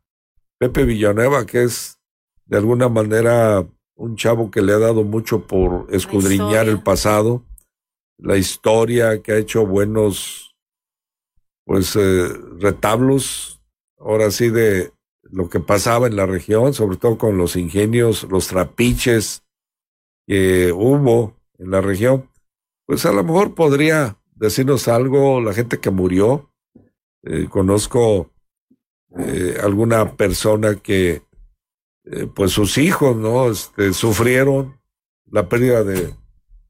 Pepe 0.58 0.84
Villanueva, 0.84 1.44
que 1.44 1.64
es 1.64 1.98
de 2.44 2.58
alguna 2.58 2.88
manera 2.88 3.66
un 3.96 4.16
chavo 4.16 4.50
que 4.50 4.62
le 4.62 4.72
ha 4.72 4.78
dado 4.78 5.02
mucho 5.02 5.46
por 5.46 5.86
escudriñar 5.90 6.68
el 6.68 6.82
pasado 6.82 7.42
la 8.18 8.36
historia, 8.36 9.22
que 9.22 9.32
ha 9.32 9.38
hecho 9.38 9.66
buenos, 9.66 10.56
pues, 11.64 11.96
eh, 11.96 12.28
retablos, 12.58 13.60
ahora 13.98 14.30
sí, 14.30 14.48
de 14.48 14.92
lo 15.22 15.48
que 15.50 15.60
pasaba 15.60 16.06
en 16.06 16.16
la 16.16 16.26
región, 16.26 16.72
sobre 16.72 16.96
todo 16.96 17.18
con 17.18 17.36
los 17.36 17.56
ingenios, 17.56 18.24
los 18.30 18.48
trapiches 18.48 19.42
que 20.26 20.72
hubo 20.72 21.34
en 21.58 21.70
la 21.70 21.80
región. 21.80 22.28
Pues 22.86 23.04
a 23.06 23.12
lo 23.12 23.24
mejor 23.24 23.54
podría 23.54 24.16
decirnos 24.36 24.86
algo 24.86 25.40
la 25.40 25.52
gente 25.52 25.78
que 25.80 25.90
murió. 25.90 26.50
Eh, 27.24 27.48
conozco 27.50 28.30
eh, 29.18 29.58
alguna 29.60 30.16
persona 30.16 30.76
que, 30.76 31.22
pues 32.34 32.52
sus 32.52 32.78
hijos, 32.78 33.16
¿no? 33.16 33.50
Este, 33.50 33.92
sufrieron 33.92 34.80
la 35.30 35.48
pérdida 35.48 35.82
de, 35.82 36.14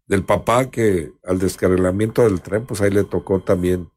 del 0.06 0.24
papá 0.24 0.70
que 0.70 1.12
al 1.24 1.38
descarrilamiento 1.38 2.22
del 2.22 2.40
tren, 2.40 2.64
pues 2.64 2.80
ahí 2.80 2.90
le 2.90 3.04
tocó 3.04 3.40
también 3.40 3.90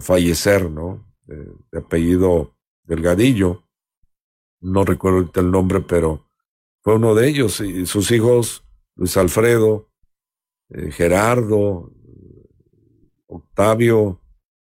fallecer, 0.00 0.70
¿no? 0.70 1.06
De, 1.26 1.78
apellido 1.78 2.54
Delgadillo. 2.84 3.64
No 4.60 4.84
recuerdo 4.84 5.30
el 5.34 5.50
nombre, 5.50 5.80
pero 5.80 6.24
fue 6.82 6.96
uno 6.96 7.14
de 7.14 7.28
ellos. 7.28 7.60
Y 7.60 7.86
sus 7.86 8.10
hijos, 8.10 8.64
Luis 8.94 9.16
Alfredo, 9.16 9.90
eh, 10.70 10.90
Gerardo, 10.90 11.92
Octavio 13.26 14.20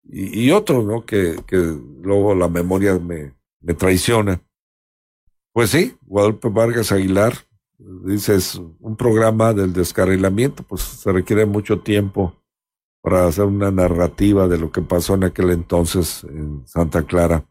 y, 0.03 0.47
y 0.47 0.51
otros, 0.51 0.85
¿no? 0.85 1.05
Que, 1.07 1.37
que 1.47 1.57
luego 2.03 2.35
la 2.35 2.49
memoria 2.49 2.99
me, 2.99 3.35
me 3.61 3.75
traiciona. 3.75 4.43
Pues 5.57 5.71
sí, 5.71 5.97
Guadalupe 6.03 6.51
Vargas 6.51 6.93
Aguilar, 6.93 7.33
dices, 7.79 8.61
un 8.79 8.95
programa 8.95 9.55
del 9.55 9.73
descarrilamiento, 9.73 10.63
pues 10.65 10.83
se 10.83 11.11
requiere 11.11 11.47
mucho 11.47 11.81
tiempo 11.81 12.35
para 13.01 13.27
hacer 13.27 13.47
una 13.47 13.71
narrativa 13.71 14.49
de 14.49 14.59
lo 14.59 14.71
que 14.71 14.83
pasó 14.83 15.15
en 15.15 15.25
aquel 15.25 15.49
entonces 15.49 16.25
en 16.25 16.67
Santa 16.67 17.05
Clara. 17.05 17.49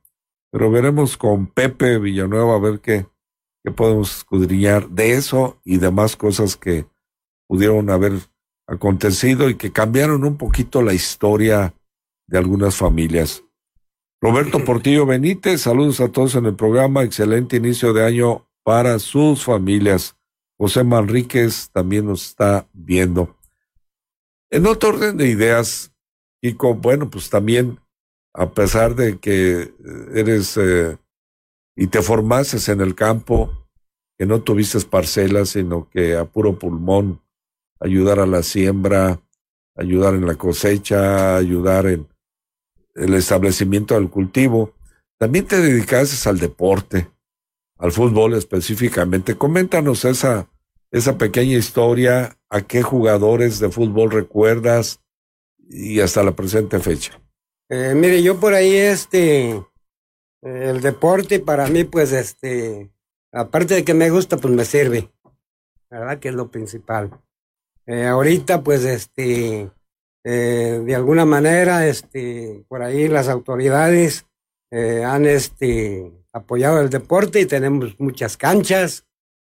Pero 0.51 0.69
veremos 0.69 1.17
con 1.17 1.47
Pepe 1.47 1.97
Villanueva 1.97 2.53
a 2.53 2.59
ver 2.59 2.79
qué, 2.79 3.07
qué 3.63 3.71
podemos 3.71 4.17
escudriñar 4.17 4.87
de 4.87 5.13
eso 5.13 5.59
y 5.63 5.77
demás 5.77 6.15
cosas 6.15 6.55
que 6.55 6.85
pudieron 7.47 7.89
haber 7.89 8.11
acontecido 8.67 9.49
y 9.49 9.55
que 9.55 9.71
cambiaron 9.71 10.25
un 10.25 10.37
poquito 10.37 10.83
la 10.83 10.93
historia 10.93 11.73
de 12.27 12.37
algunas 12.37 12.75
familias. 12.75 13.44
Roberto 14.21 14.63
Portillo 14.63 15.05
Benítez, 15.05 15.61
saludos 15.61 15.99
a 15.99 16.11
todos 16.11 16.35
en 16.35 16.45
el 16.45 16.55
programa, 16.55 17.03
excelente 17.03 17.57
inicio 17.57 17.93
de 17.93 18.05
año 18.05 18.47
para 18.63 18.97
sus 18.99 19.43
familias. 19.43 20.15
José 20.57 20.83
Manríquez 20.83 21.69
también 21.71 22.05
nos 22.05 22.25
está 22.25 22.67
viendo. 22.73 23.37
En 24.49 24.65
otro 24.67 24.89
orden 24.89 25.17
de 25.17 25.27
ideas, 25.27 25.91
Kiko, 26.41 26.75
bueno, 26.75 27.09
pues 27.09 27.29
también, 27.29 27.79
a 28.33 28.51
pesar 28.51 28.95
de 28.95 29.17
que 29.19 29.73
eres 30.13 30.57
eh, 30.57 30.97
y 31.75 31.87
te 31.87 32.01
formases 32.01 32.69
en 32.69 32.81
el 32.81 32.95
campo, 32.95 33.67
que 34.17 34.25
no 34.25 34.41
tuviste 34.41 34.79
parcelas, 34.81 35.49
sino 35.49 35.89
que 35.89 36.15
a 36.15 36.25
puro 36.25 36.57
pulmón 36.57 37.21
ayudar 37.81 38.19
a 38.19 38.25
la 38.25 38.43
siembra, 38.43 39.21
ayudar 39.75 40.15
en 40.15 40.25
la 40.25 40.35
cosecha, 40.35 41.35
ayudar 41.35 41.87
en 41.87 42.07
el 42.95 43.13
establecimiento 43.13 43.95
del 43.95 44.09
cultivo. 44.09 44.73
También 45.17 45.45
te 45.45 45.61
dedicaste 45.61 46.27
al 46.27 46.39
deporte, 46.39 47.09
al 47.77 47.91
fútbol 47.91 48.33
específicamente. 48.33 49.35
Coméntanos 49.35 50.05
esa, 50.05 50.49
esa 50.91 51.17
pequeña 51.17 51.57
historia, 51.57 52.37
a 52.49 52.61
qué 52.61 52.81
jugadores 52.81 53.59
de 53.59 53.69
fútbol 53.69 54.11
recuerdas 54.11 55.01
y 55.69 55.99
hasta 55.99 56.23
la 56.23 56.35
presente 56.35 56.79
fecha. 56.79 57.19
Eh, 57.69 57.93
mire, 57.95 58.21
yo 58.21 58.39
por 58.39 58.53
ahí, 58.53 58.75
este, 58.75 59.61
el 60.41 60.81
deporte 60.81 61.39
para 61.39 61.67
mí, 61.67 61.83
pues, 61.83 62.11
este, 62.11 62.91
aparte 63.31 63.73
de 63.73 63.83
que 63.83 63.93
me 63.93 64.09
gusta, 64.09 64.37
pues 64.37 64.53
me 64.53 64.65
sirve, 64.65 65.11
¿verdad? 65.89 66.19
Que 66.19 66.29
es 66.29 66.35
lo 66.35 66.51
principal. 66.51 67.11
Eh, 67.87 68.05
ahorita, 68.05 68.63
pues, 68.63 68.83
este, 68.83 69.71
eh, 70.27 70.81
de 70.83 70.95
alguna 70.95 71.23
manera, 71.23 71.85
este, 71.85 72.65
por 72.67 72.81
ahí 72.81 73.07
las 73.07 73.29
autoridades 73.29 74.25
eh, 74.71 75.03
han, 75.03 75.27
este, 75.27 76.11
apoyado 76.33 76.81
el 76.81 76.89
deporte 76.89 77.41
y 77.41 77.45
tenemos 77.45 77.99
muchas 77.99 78.35
canchas, 78.35 79.05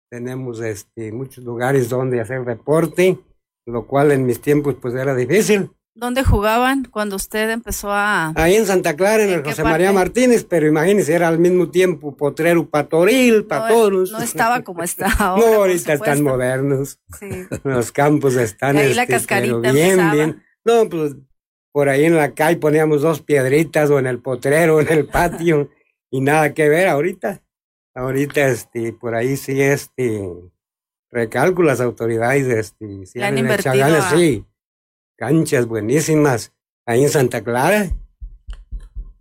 tenemos, 0.09 0.61
este, 0.61 1.11
muchos 1.11 1.43
lugares 1.43 1.89
donde 1.89 2.21
hacer 2.21 2.45
deporte, 2.45 3.19
lo 3.65 3.87
cual 3.87 4.13
en 4.13 4.25
mis 4.25 4.39
tiempos, 4.39 4.75
pues, 4.81 4.95
era 4.95 5.13
difícil. 5.13 5.69
¿Dónde 5.95 6.23
jugaban 6.23 6.85
cuando 6.85 7.17
usted 7.17 7.49
empezó 7.49 7.91
a...? 7.91 8.31
Ahí 8.37 8.55
en 8.55 8.65
Santa 8.65 8.95
Clara, 8.95 9.23
en, 9.23 9.31
el 9.31 9.43
José 9.43 9.65
María 9.65 9.91
Martínez, 9.91 10.45
pero 10.49 10.65
imagínese, 10.65 11.13
era 11.13 11.27
al 11.27 11.39
mismo 11.39 11.69
tiempo 11.71 12.15
potrero 12.15 12.69
patoril, 12.69 13.43
patoros. 13.43 14.13
No, 14.13 14.21
estaba 14.21 14.61
como 14.61 14.81
está 14.83 15.11
ahora. 15.19 15.45
no, 15.45 15.53
ahorita 15.55 15.91
están 15.91 16.23
modernos. 16.23 17.01
Sí. 17.19 17.45
Los 17.65 17.91
campos 17.91 18.35
están 18.35 18.77
ahí 18.77 18.93
la 18.93 19.01
este, 19.01 19.15
cascarita 19.15 19.73
bien, 19.73 20.11
bien. 20.11 20.43
No, 20.65 20.87
pues 20.89 21.15
por 21.71 21.89
ahí 21.89 22.05
en 22.05 22.15
la 22.15 22.33
calle 22.33 22.57
poníamos 22.57 23.01
dos 23.01 23.21
piedritas 23.21 23.89
o 23.89 23.99
en 23.99 24.07
el 24.07 24.19
potrero, 24.19 24.77
o 24.77 24.81
en 24.81 24.89
el 24.89 25.05
patio, 25.07 25.69
y 26.09 26.21
nada 26.21 26.53
que 26.53 26.67
ver 26.69 26.87
ahorita. 26.87 27.41
Ahorita, 27.95 28.47
este, 28.47 28.93
por 28.93 29.15
ahí 29.15 29.35
sí, 29.37 29.61
este, 29.61 30.29
recalco 31.11 31.63
las 31.63 31.81
autoridades, 31.81 32.47
este, 32.47 33.05
sí, 33.05 33.21
han 33.21 33.37
invertido 33.37 34.01
sí 34.15 34.45
canchas 35.19 35.67
buenísimas 35.67 36.53
ahí 36.85 37.03
en 37.03 37.09
Santa 37.09 37.43
Clara. 37.43 37.89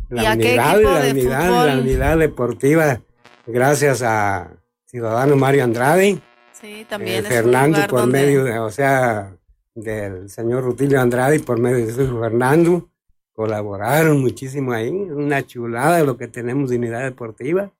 La 0.08 0.32
unidad, 0.32 0.80
la 0.80 1.10
unidad, 1.10 1.66
la 1.66 1.78
unidad 1.78 2.16
deportiva, 2.16 3.02
gracias 3.46 4.00
a 4.02 4.52
Ciudadano 4.86 5.36
Mario 5.36 5.64
Andrade. 5.64 6.20
Sí, 6.52 6.86
también. 6.88 7.26
Eh, 7.26 7.28
Fernando 7.28 7.86
por 7.88 8.06
medio 8.06 8.44
de, 8.44 8.58
o 8.58 8.70
sea, 8.70 9.36
del 9.82 10.28
señor 10.28 10.64
Rutilio 10.64 11.00
Andrade 11.00 11.36
y 11.36 11.40
por 11.40 11.58
medio 11.58 11.86
de 11.86 11.92
su 11.92 12.18
Fernando, 12.18 12.90
colaboraron 13.32 14.20
muchísimo 14.20 14.72
ahí, 14.72 14.90
una 14.90 15.46
chulada 15.46 16.02
lo 16.02 16.16
que 16.16 16.28
tenemos 16.28 16.70
de 16.70 16.76
unidad 16.76 17.04
deportiva. 17.04 17.72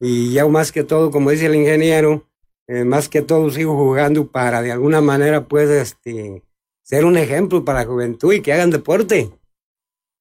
Y 0.00 0.32
ya 0.32 0.46
más 0.48 0.72
que 0.72 0.82
todo, 0.82 1.10
como 1.10 1.30
dice 1.30 1.46
el 1.46 1.54
ingeniero, 1.54 2.26
eh, 2.66 2.84
más 2.84 3.08
que 3.08 3.22
todo 3.22 3.50
sigo 3.50 3.76
jugando 3.76 4.26
para 4.26 4.62
de 4.62 4.72
alguna 4.72 5.00
manera 5.00 5.46
pues 5.46 5.68
este 5.68 6.42
ser 6.82 7.04
un 7.04 7.16
ejemplo 7.16 7.64
para 7.64 7.80
la 7.80 7.86
juventud 7.86 8.32
y 8.32 8.40
que 8.40 8.52
hagan 8.52 8.70
deporte. 8.70 9.30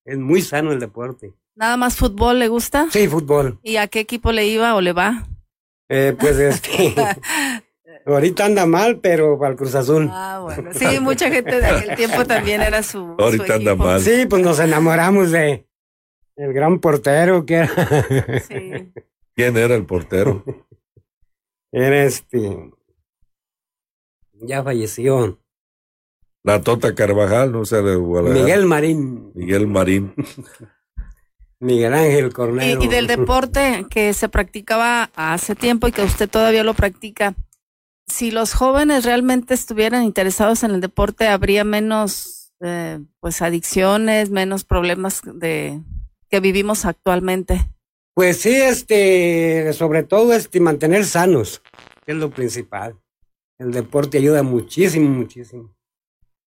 Es 0.06 0.18
muy 0.18 0.42
sano 0.42 0.72
el 0.72 0.80
deporte. 0.80 1.34
¿Nada 1.56 1.78
más 1.78 1.96
fútbol 1.96 2.40
le 2.40 2.48
gusta? 2.48 2.88
Sí, 2.92 3.08
fútbol. 3.08 3.60
¿Y 3.64 3.78
a 3.78 3.88
qué 3.88 4.00
equipo 4.00 4.32
le 4.32 4.48
iba 4.48 4.76
o 4.76 4.82
le 4.82 4.94
va? 4.94 5.28
Eh, 5.90 6.16
pues 6.20 6.38
este. 6.38 6.94
ahorita 8.06 8.46
anda 8.46 8.66
mal, 8.66 9.00
pero 9.00 9.38
para 9.40 9.52
el 9.52 9.58
Cruz 9.58 9.76
Azul. 9.76 10.10
Ah, 10.12 10.40
bueno. 10.44 10.72
Sí, 10.74 11.00
mucha 11.00 11.30
gente 11.30 11.60
de 11.60 11.66
aquel 11.66 11.96
tiempo 11.96 12.26
también 12.26 12.62
era 12.62 12.84
su. 12.84 13.16
Ahorita 13.18 13.56
anda 13.56 13.76
mal. 13.76 14.02
Sí, 14.02 14.26
pues 14.30 14.44
nos 14.44 14.60
enamoramos 14.60 15.32
de 15.32 15.68
el 16.36 16.54
gran 16.54 16.80
portero 16.80 17.46
que 17.46 17.56
era. 17.56 17.70
Sí. 18.48 18.94
¿Quién 19.36 19.58
era 19.58 19.76
el 19.76 19.86
portero? 19.86 20.44
Era 21.72 22.04
este. 22.04 22.72
Ya 24.34 24.64
falleció. 24.64 25.40
La 26.44 26.62
Tota 26.62 26.96
Carvajal, 26.96 27.52
no 27.52 27.66
sé 27.66 27.82
de 27.82 27.96
Guadalajara. 27.96 28.44
Miguel 28.44 28.66
Marín. 28.66 29.32
Miguel 29.36 29.68
Marín. 29.68 30.14
Miguel 31.60 31.94
Ángel 31.94 32.34
Cornero. 32.34 32.84
Y, 32.84 32.88
del 32.88 33.06
deporte 33.06 33.86
que 33.92 34.14
se 34.14 34.28
practicaba 34.28 35.12
hace 35.16 35.54
tiempo 35.54 35.88
y 35.88 35.92
que 35.92 36.02
usted 36.02 36.28
todavía 36.28 36.64
lo 36.64 36.74
practica, 36.74 37.36
si 38.12 38.32
los 38.32 38.54
jóvenes 38.54 39.06
realmente 39.06 39.54
estuvieran 39.54 40.04
interesados 40.04 40.64
en 40.64 40.72
el 40.72 40.82
deporte, 40.82 41.28
habría 41.28 41.64
menos 41.64 42.54
eh, 42.60 43.00
pues 43.20 43.42
adicciones, 43.42 44.30
menos 44.30 44.64
problemas 44.64 45.22
de 45.24 45.82
que 46.30 46.40
vivimos 46.40 46.86
actualmente. 46.86 47.70
Pues 48.14 48.38
sí, 48.38 48.54
este, 48.54 49.72
sobre 49.74 50.04
todo 50.04 50.34
este 50.34 50.60
mantener 50.60 51.06
sanos, 51.06 51.62
que 52.06 52.12
es 52.12 52.18
lo 52.18 52.30
principal. 52.30 53.00
El 53.58 53.72
deporte 53.72 54.18
ayuda 54.18 54.44
muchísimo, 54.44 55.10
muchísimo 55.10 55.76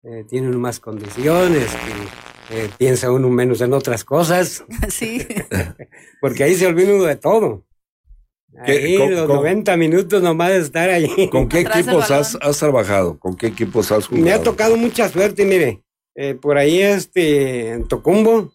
eh, 0.03 0.25
tienen 0.29 0.59
más 0.59 0.81
condiciones, 0.81 1.71
eh, 2.51 2.71
piensa 2.79 3.13
uno 3.13 3.29
menos 3.29 3.61
en 3.61 3.73
otras 3.73 4.05
cosas. 4.05 4.65
Sí. 4.89 5.27
Porque 6.21 6.45
ahí 6.45 6.55
se 6.55 6.67
olvida 6.67 6.95
uno 6.95 7.05
de 7.05 7.17
todo. 7.17 7.67
Ahí 8.59 8.99
los 8.99 9.29
90 9.29 9.77
minutos 9.77 10.23
nomás 10.23 10.51
de 10.51 10.59
estar 10.59 10.91
ahí. 10.91 11.29
¿Con 11.31 11.49
qué 11.49 11.61
equipos 11.61 12.11
has, 12.11 12.37
has, 12.41 12.59
trabajado? 12.59 13.19
¿Con 13.19 13.37
qué 13.37 13.49
equipos 13.49 13.91
has 13.93 14.07
jugado? 14.07 14.25
Me 14.25 14.33
ha 14.33 14.43
tocado 14.43 14.77
mucha 14.77 15.09
suerte, 15.09 15.45
mire. 15.45 15.83
Eh, 16.15 16.35
por 16.35 16.59
ahí 16.59 16.81
este, 16.81 17.73
en 17.73 17.87
Tocumbo, 17.87 18.53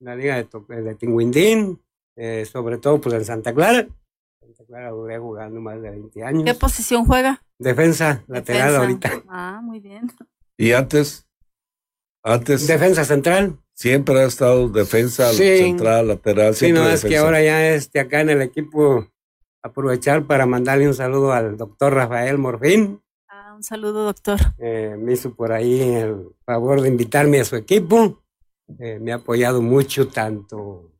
la 0.00 0.16
liga 0.16 0.36
de, 0.36 0.82
de 0.82 0.94
Tinguindín, 0.94 1.80
eh, 2.16 2.46
sobre 2.50 2.78
todo 2.78 3.00
pues 3.00 3.14
en 3.14 3.24
Santa 3.24 3.54
Clara. 3.54 3.86
Santa 4.40 4.64
Clara 4.64 4.90
duré 4.90 5.18
jugando 5.18 5.60
más 5.60 5.80
de 5.80 5.90
20 5.90 6.24
años. 6.24 6.44
¿Qué 6.44 6.54
posición 6.54 7.04
juega? 7.04 7.42
Defensa, 7.58 8.24
lateral 8.26 8.76
ahorita. 8.76 9.22
Ah, 9.28 9.60
muy 9.62 9.80
bien. 9.80 10.10
Y 10.56 10.72
antes, 10.72 11.28
antes. 12.24 12.66
Defensa 12.66 13.04
central. 13.04 13.58
Siempre 13.80 14.20
ha 14.20 14.26
estado 14.26 14.68
defensa 14.68 15.32
central, 15.32 16.08
lateral. 16.08 16.54
Sí, 16.54 16.70
no, 16.70 16.86
es 16.86 17.02
que 17.02 17.16
ahora 17.16 17.42
ya 17.42 17.74
este, 17.74 17.98
acá 17.98 18.20
en 18.20 18.28
el 18.28 18.42
equipo 18.42 19.08
aprovechar 19.62 20.26
para 20.26 20.44
mandarle 20.44 20.86
un 20.86 20.92
saludo 20.92 21.32
al 21.32 21.56
doctor 21.56 21.94
Rafael 21.94 22.36
Morfín. 22.36 23.00
Ah, 23.26 23.54
un 23.56 23.62
saludo, 23.62 24.04
doctor. 24.04 24.38
Eh, 24.58 24.96
me 24.98 25.14
hizo 25.14 25.34
por 25.34 25.52
ahí 25.52 25.80
el 25.80 26.28
favor 26.44 26.82
de 26.82 26.88
invitarme 26.88 27.40
a 27.40 27.44
su 27.46 27.56
equipo. 27.56 28.22
Eh, 28.78 28.98
me 29.00 29.12
ha 29.12 29.16
apoyado 29.16 29.62
mucho 29.62 30.08
tanto 30.08 30.92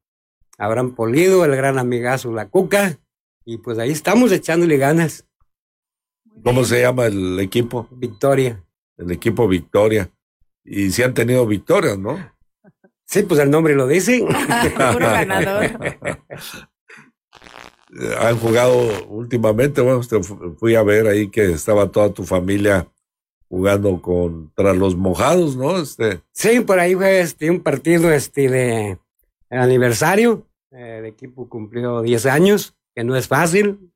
Abraham 0.56 0.94
Polido, 0.94 1.44
el 1.44 1.54
gran 1.54 1.78
amigazo 1.78 2.32
La 2.32 2.48
Cuca, 2.48 2.98
y 3.44 3.58
pues 3.58 3.78
ahí 3.78 3.90
estamos 3.90 4.32
echándole 4.32 4.78
ganas. 4.78 5.26
¿Cómo 6.42 6.64
se 6.64 6.80
llama 6.80 7.08
el 7.08 7.38
equipo? 7.40 7.86
Victoria 7.90 8.64
el 9.00 9.10
equipo 9.10 9.48
Victoria. 9.48 10.10
Y 10.64 10.90
si 10.90 11.02
han 11.02 11.14
tenido 11.14 11.46
victorias, 11.46 11.98
¿no? 11.98 12.18
Sí, 13.10 13.24
pues 13.24 13.40
el 13.40 13.50
nombre 13.50 13.74
lo 13.74 13.88
dice. 13.88 14.24
ganador. 14.78 15.66
Han 18.20 18.38
jugado 18.38 19.08
últimamente, 19.08 19.80
bueno, 19.80 20.00
fui 20.58 20.76
a 20.76 20.84
ver 20.84 21.08
ahí 21.08 21.28
que 21.28 21.50
estaba 21.50 21.90
toda 21.90 22.10
tu 22.10 22.22
familia 22.22 22.86
jugando 23.48 24.00
contra 24.00 24.74
los 24.74 24.94
mojados, 24.94 25.56
¿no? 25.56 25.80
Este. 25.80 26.20
Sí, 26.30 26.60
por 26.60 26.78
ahí 26.78 26.94
fue 26.94 27.20
este, 27.20 27.50
un 27.50 27.58
partido 27.64 28.12
este, 28.12 28.48
de 28.48 28.98
aniversario. 29.50 30.46
El 30.70 31.04
equipo 31.06 31.48
cumplió 31.48 32.02
10 32.02 32.26
años 32.26 32.76
que 32.94 33.02
no 33.02 33.16
es 33.16 33.26
fácil. 33.26 33.90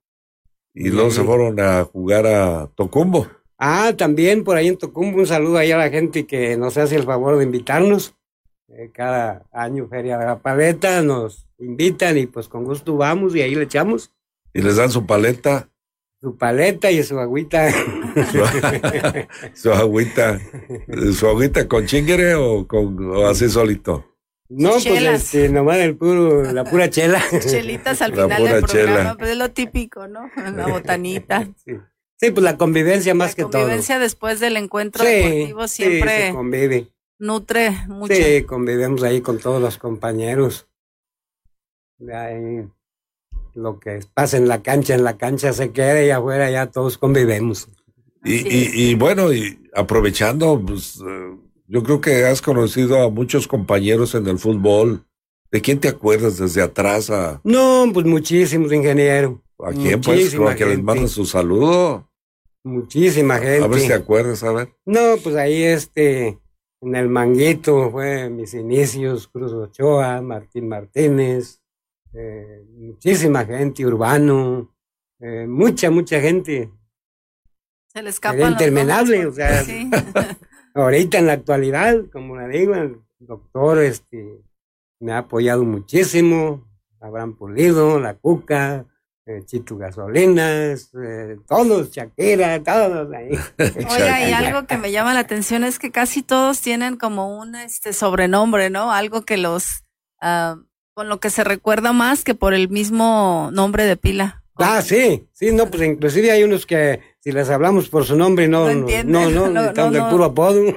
Y 0.74 0.88
luego 0.88 1.12
se 1.12 1.22
fueron 1.22 1.60
a 1.60 1.84
jugar 1.84 2.26
a 2.26 2.68
Tocumbo. 2.74 3.28
Ah, 3.58 3.92
también 3.96 4.42
por 4.42 4.56
ahí 4.56 4.66
en 4.66 4.76
Tocumbo, 4.76 5.18
un 5.18 5.26
saludo 5.28 5.58
ahí 5.58 5.70
a 5.70 5.78
la 5.78 5.88
gente 5.88 6.26
que 6.26 6.56
nos 6.56 6.76
hace 6.76 6.96
el 6.96 7.04
favor 7.04 7.38
de 7.38 7.44
invitarnos. 7.44 8.16
Eh, 8.68 8.90
cada 8.92 9.44
año 9.52 9.86
Feria 9.88 10.16
de 10.18 10.24
la 10.24 10.38
Paleta 10.38 11.02
nos 11.02 11.46
invitan 11.58 12.16
y 12.16 12.26
pues 12.26 12.48
con 12.48 12.64
gusto 12.64 12.96
vamos 12.96 13.34
y 13.36 13.42
ahí 13.42 13.54
le 13.54 13.64
echamos. 13.64 14.10
Y 14.52 14.62
les 14.62 14.76
dan 14.76 14.90
su 14.90 15.04
paleta. 15.04 15.68
Su 16.20 16.36
paleta 16.36 16.90
y 16.90 17.02
su 17.02 17.18
agüita. 17.18 17.70
su, 19.54 19.70
agüita. 19.72 20.40
¿Su 21.12 21.28
agüita 21.28 21.68
con 21.68 21.84
chingere 21.86 22.34
o, 22.34 22.66
con, 22.66 22.98
o 23.10 23.26
así 23.26 23.48
solito? 23.50 24.14
No, 24.48 24.70
pues 24.70 24.86
este, 24.86 25.48
nomás 25.48 25.78
el 25.78 25.96
puro, 25.96 26.50
la 26.52 26.64
pura 26.64 26.88
chela. 26.88 27.22
Chelitas 27.40 28.00
al 28.02 28.12
final 28.12 28.44
del 28.44 28.62
programa, 28.62 29.16
pues 29.16 29.30
es 29.30 29.36
lo 29.36 29.50
típico, 29.50 30.06
¿no? 30.06 30.30
La 30.36 30.66
botanita. 30.68 31.48
Sí. 32.16 32.30
pues 32.30 32.44
la 32.44 32.56
convivencia 32.56 33.14
más 33.14 33.34
que 33.34 33.42
todo. 33.42 33.52
La 33.52 33.60
convivencia 33.60 33.98
después 33.98 34.40
del 34.40 34.56
encuentro 34.56 35.04
deportivo 35.04 35.68
siempre 35.68 36.32
convive. 36.32 36.93
Nutre 37.18 37.70
mucho. 37.88 38.14
Sí, 38.14 38.42
convivimos 38.44 39.02
ahí 39.02 39.20
con 39.20 39.38
todos 39.38 39.60
los 39.60 39.78
compañeros. 39.78 40.68
Ahí, 42.12 42.68
lo 43.54 43.78
que 43.78 44.00
pasa 44.14 44.36
en 44.36 44.48
la 44.48 44.62
cancha, 44.62 44.94
en 44.94 45.04
la 45.04 45.16
cancha 45.16 45.52
se 45.52 45.70
queda 45.70 46.04
y 46.04 46.10
afuera 46.10 46.50
ya 46.50 46.66
todos 46.66 46.98
convivemos. 46.98 47.68
Y, 48.24 48.36
y, 48.36 48.90
y 48.90 48.94
bueno, 48.94 49.32
y 49.32 49.58
aprovechando, 49.74 50.60
pues 50.64 51.00
eh, 51.06 51.36
yo 51.66 51.82
creo 51.82 52.00
que 52.00 52.24
has 52.24 52.40
conocido 52.42 53.02
a 53.02 53.10
muchos 53.10 53.46
compañeros 53.46 54.14
en 54.14 54.26
el 54.26 54.38
fútbol. 54.38 55.04
¿De 55.50 55.60
quién 55.60 55.78
te 55.78 55.88
acuerdas 55.88 56.38
desde 56.38 56.62
atrás 56.62 57.10
a...? 57.10 57.40
No, 57.44 57.88
pues 57.92 58.06
muchísimos, 58.06 58.72
ingeniero. 58.72 59.40
¿A 59.60 59.70
quién, 59.70 60.00
pues? 60.00 60.34
¿A 60.34 60.56
que 60.56 60.66
les 60.66 60.82
manda 60.82 61.06
su 61.06 61.24
saludo? 61.24 62.10
Muchísima 62.64 63.38
gente. 63.38 63.62
A 63.62 63.68
ver 63.68 63.80
si 63.80 63.86
te 63.86 63.94
acuerdas, 63.94 64.42
a 64.42 64.50
ver. 64.50 64.74
No, 64.84 65.16
pues 65.22 65.36
ahí 65.36 65.62
este, 65.62 66.40
en 66.84 66.94
el 66.96 67.08
Manguito 67.08 67.90
fue 67.90 68.28
mis 68.28 68.52
inicios, 68.54 69.28
Cruz 69.28 69.52
Ochoa, 69.52 70.20
Martín 70.20 70.68
Martínez, 70.68 71.62
eh, 72.12 72.62
muchísima 72.76 73.44
gente, 73.44 73.86
Urbano, 73.86 74.74
eh, 75.18 75.46
mucha, 75.46 75.90
mucha 75.90 76.20
gente. 76.20 76.70
Se 77.86 78.02
le 78.02 78.10
escapa. 78.10 78.50
interminable, 78.50 79.26
o 79.26 79.32
sea, 79.32 79.62
sí. 79.62 79.90
ahorita 80.74 81.18
en 81.18 81.26
la 81.26 81.34
actualidad, 81.34 82.04
como 82.12 82.36
le 82.36 82.48
digo, 82.48 82.74
el 82.74 83.00
doctor 83.18 83.78
este, 83.78 84.42
me 85.00 85.12
ha 85.12 85.18
apoyado 85.18 85.64
muchísimo, 85.64 86.68
Abraham 87.00 87.36
Pulido, 87.36 87.98
La 87.98 88.14
Cuca, 88.14 88.86
eh, 89.26 89.42
Chito 89.44 89.76
Gasolinas, 89.76 90.90
eh, 91.02 91.36
todos, 91.48 91.90
Shakira, 91.90 92.62
todos 92.62 93.12
ahí. 93.12 93.30
Oye, 93.58 94.28
y 94.28 94.32
algo 94.32 94.66
que 94.66 94.76
me 94.76 94.92
llama 94.92 95.14
la 95.14 95.20
atención 95.20 95.64
es 95.64 95.78
que 95.78 95.90
casi 95.90 96.22
todos 96.22 96.60
tienen 96.60 96.96
como 96.96 97.38
un 97.38 97.54
este 97.54 97.92
sobrenombre, 97.92 98.68
¿no? 98.68 98.92
Algo 98.92 99.24
que 99.24 99.36
los, 99.36 99.84
uh, 100.22 100.60
con 100.92 101.08
lo 101.08 101.20
que 101.20 101.30
se 101.30 101.42
recuerda 101.42 101.92
más 101.92 102.22
que 102.22 102.34
por 102.34 102.52
el 102.52 102.68
mismo 102.68 103.50
nombre 103.52 103.84
de 103.84 103.96
pila. 103.96 104.42
Ah, 104.56 104.82
sí, 104.82 105.26
sí, 105.32 105.52
no, 105.52 105.70
pues 105.70 105.82
inclusive 105.82 106.30
hay 106.30 106.44
unos 106.44 106.66
que 106.66 107.00
si 107.24 107.32
les 107.32 107.48
hablamos 107.48 107.88
por 107.88 108.04
su 108.04 108.16
nombre 108.16 108.48
no, 108.48 108.68
no, 108.74 108.86
no, 108.86 109.30
no, 109.30 109.48
no, 109.48 109.72
no, 109.72 109.90
del 109.90 110.04
puro 110.10 110.24
apodo. 110.24 110.62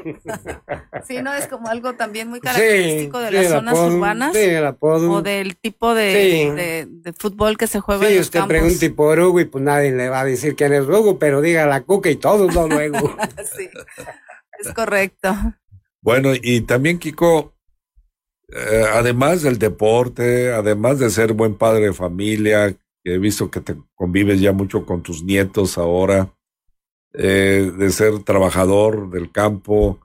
Sí, 1.06 1.22
no, 1.22 1.34
es 1.34 1.48
como 1.48 1.70
algo 1.70 1.94
también 1.94 2.30
muy 2.30 2.42
característico 2.42 3.20
de 3.20 3.32
las 3.32 3.48
zonas 3.48 3.78
urbanas. 3.78 4.34
Sí, 4.34 4.40
el 4.40 4.66
apodo. 4.66 5.12
O 5.12 5.22
del 5.22 5.56
tipo 5.56 5.94
de, 5.94 6.86
de, 6.88 7.14
fútbol 7.14 7.58
que 7.58 7.68
se 7.68 7.80
juega 7.80 8.06
sí, 8.06 8.14
en 8.14 8.18
los 8.18 8.26
usted 8.28 8.46
pregunta 8.46 8.86
por 8.96 9.20
Hugo 9.20 9.40
y 9.40 9.46
pues 9.46 9.64
nadie 9.64 9.92
le 9.92 10.10
va 10.10 10.22
a 10.22 10.26
decir 10.26 10.56
quién 10.56 10.74
es 10.74 10.84
Hugo, 10.84 11.18
pero 11.18 11.42
diga 11.42 11.66
la 11.66 11.82
cuca 11.82 12.10
y 12.10 12.16
todos 12.16 12.54
lo 12.54 12.68
luego. 12.68 13.16
sí, 13.58 13.70
es 14.60 14.74
correcto. 14.74 15.34
Bueno, 16.02 16.32
y 16.34 16.62
también 16.62 17.00
Kiko, 17.00 17.54
eh, 18.50 18.84
además 18.94 19.44
del 19.44 19.60
deporte, 19.60 20.52
además 20.52 21.00
de 21.00 21.10
ser 21.10 21.34
buen 21.34 21.56
padre 21.56 21.86
de 21.86 21.94
familia, 21.94 22.76
que 23.04 23.14
he 23.16 23.18
visto 23.18 23.50
que 23.50 23.62
te 23.62 23.76
convives 23.96 24.42
ya 24.42 24.52
mucho 24.52 24.86
con 24.86 25.04
tus 25.04 25.24
nietos 25.24 25.78
ahora, 25.78 26.34
eh, 27.13 27.72
de 27.78 27.91
ser 27.91 28.24
trabajador 28.24 29.10
del 29.10 29.32
campo, 29.32 30.00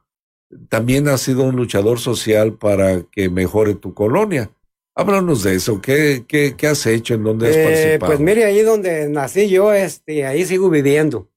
también 0.68 1.08
has 1.08 1.20
sido 1.22 1.44
un 1.44 1.56
luchador 1.56 1.98
social 1.98 2.54
para 2.54 3.02
que 3.02 3.28
mejore 3.28 3.74
tu 3.74 3.94
colonia. 3.94 4.50
Háblanos 4.94 5.42
de 5.42 5.54
eso, 5.54 5.80
¿qué, 5.80 6.24
qué, 6.28 6.54
qué 6.56 6.66
has 6.66 6.84
hecho? 6.86 7.14
¿En 7.14 7.24
dónde 7.24 7.48
has 7.48 7.56
eh, 7.56 7.64
participado? 7.64 8.12
Pues 8.12 8.20
mire, 8.20 8.44
ahí 8.44 8.60
donde 8.60 9.08
nací 9.08 9.48
yo, 9.48 9.72
este, 9.72 10.26
ahí 10.26 10.44
sigo 10.44 10.68
viviendo. 10.68 11.30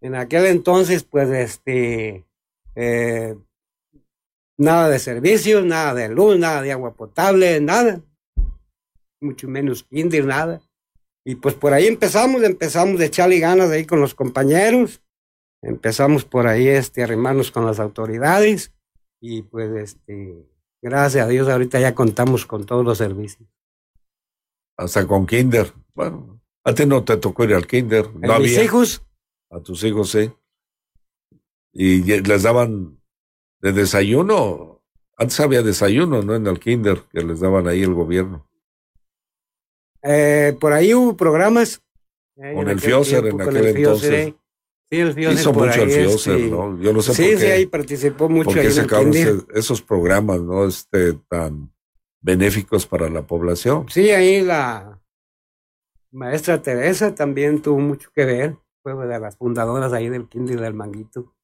En 0.00 0.14
aquel 0.14 0.46
entonces, 0.46 1.04
pues, 1.04 1.28
este, 1.28 2.24
eh, 2.74 3.36
nada 4.56 4.88
de 4.88 4.98
servicios, 4.98 5.64
nada 5.64 5.94
de 5.94 6.08
luz, 6.08 6.38
nada 6.38 6.62
de 6.62 6.72
agua 6.72 6.94
potable, 6.94 7.60
nada. 7.60 8.00
Mucho 9.20 9.48
menos 9.48 9.82
kinder, 9.84 10.24
nada. 10.24 10.60
Y 11.24 11.36
pues 11.36 11.54
por 11.54 11.72
ahí 11.72 11.86
empezamos, 11.86 12.42
empezamos 12.42 12.98
de 12.98 13.06
echarle 13.06 13.38
ganas 13.38 13.70
ahí 13.70 13.86
con 13.86 14.00
los 14.00 14.14
compañeros, 14.14 15.02
empezamos 15.62 16.24
por 16.24 16.46
ahí 16.46 16.68
este, 16.68 17.02
arrimarnos 17.02 17.50
con 17.50 17.64
las 17.64 17.80
autoridades 17.80 18.74
y 19.20 19.42
pues 19.42 19.70
este, 19.76 20.46
gracias 20.82 21.24
a 21.24 21.28
Dios 21.28 21.48
ahorita 21.48 21.80
ya 21.80 21.94
contamos 21.94 22.44
con 22.44 22.66
todos 22.66 22.84
los 22.84 22.98
servicios. 22.98 23.48
Hasta 24.76 25.06
con 25.06 25.26
kinder. 25.26 25.72
Bueno, 25.94 26.42
a 26.64 26.74
ti 26.74 26.84
no 26.84 27.04
te 27.04 27.16
tocó 27.16 27.44
ir 27.44 27.54
al 27.54 27.66
kinder. 27.66 28.10
¿A 28.28 28.38
mis 28.38 28.58
hijos? 28.58 29.02
A 29.50 29.60
tus 29.60 29.82
hijos, 29.84 30.10
sí. 30.10 30.30
Y 31.72 32.02
les 32.02 32.42
daban 32.42 33.00
de 33.60 33.72
desayuno. 33.72 34.82
Antes 35.16 35.38
había 35.40 35.62
desayuno, 35.62 36.22
¿no? 36.22 36.34
En 36.34 36.46
el 36.46 36.58
kinder 36.58 37.02
que 37.12 37.22
les 37.22 37.40
daban 37.40 37.68
ahí 37.68 37.82
el 37.82 37.94
gobierno. 37.94 38.48
Eh, 40.04 40.56
por 40.60 40.72
ahí 40.72 40.94
hubo 40.94 41.16
programas. 41.16 41.82
Eh, 42.36 42.52
con 42.54 42.68
el 42.68 42.78
Fioser 42.78 43.26
en 43.26 43.40
aquel 43.40 43.66
entonces. 43.76 44.34
Sí, 44.90 45.00
el 45.00 45.14
Fioser 45.14 45.38
Hizo 45.40 45.52
mucho 45.52 45.82
el 45.82 45.90
Fioser, 45.90 46.36
este, 46.36 46.50
¿no? 46.50 46.78
Yo 46.80 46.92
no 46.92 47.00
sé 47.00 47.14
sí, 47.14 47.22
por 47.22 47.30
qué. 47.30 47.38
Sí, 47.38 47.46
ahí 47.46 47.66
participó 47.66 48.28
mucho. 48.28 48.50
Porque 48.50 48.70
sacaron 48.70 49.12
esos 49.54 49.80
programas, 49.80 50.40
¿no? 50.40 50.66
Este, 50.66 51.14
tan 51.28 51.72
benéficos 52.20 52.86
para 52.86 53.08
la 53.08 53.22
población. 53.22 53.86
Sí, 53.88 54.10
ahí 54.10 54.42
la 54.42 55.00
maestra 56.10 56.60
Teresa 56.60 57.14
también 57.14 57.62
tuvo 57.62 57.78
mucho 57.78 58.10
que 58.14 58.24
ver. 58.24 58.56
Fue 58.82 58.94
de 58.94 59.18
las 59.18 59.36
fundadoras 59.38 59.94
ahí 59.94 60.10
del 60.10 60.28
Kinder 60.28 60.60
del 60.60 60.74
Manguito. 60.74 61.34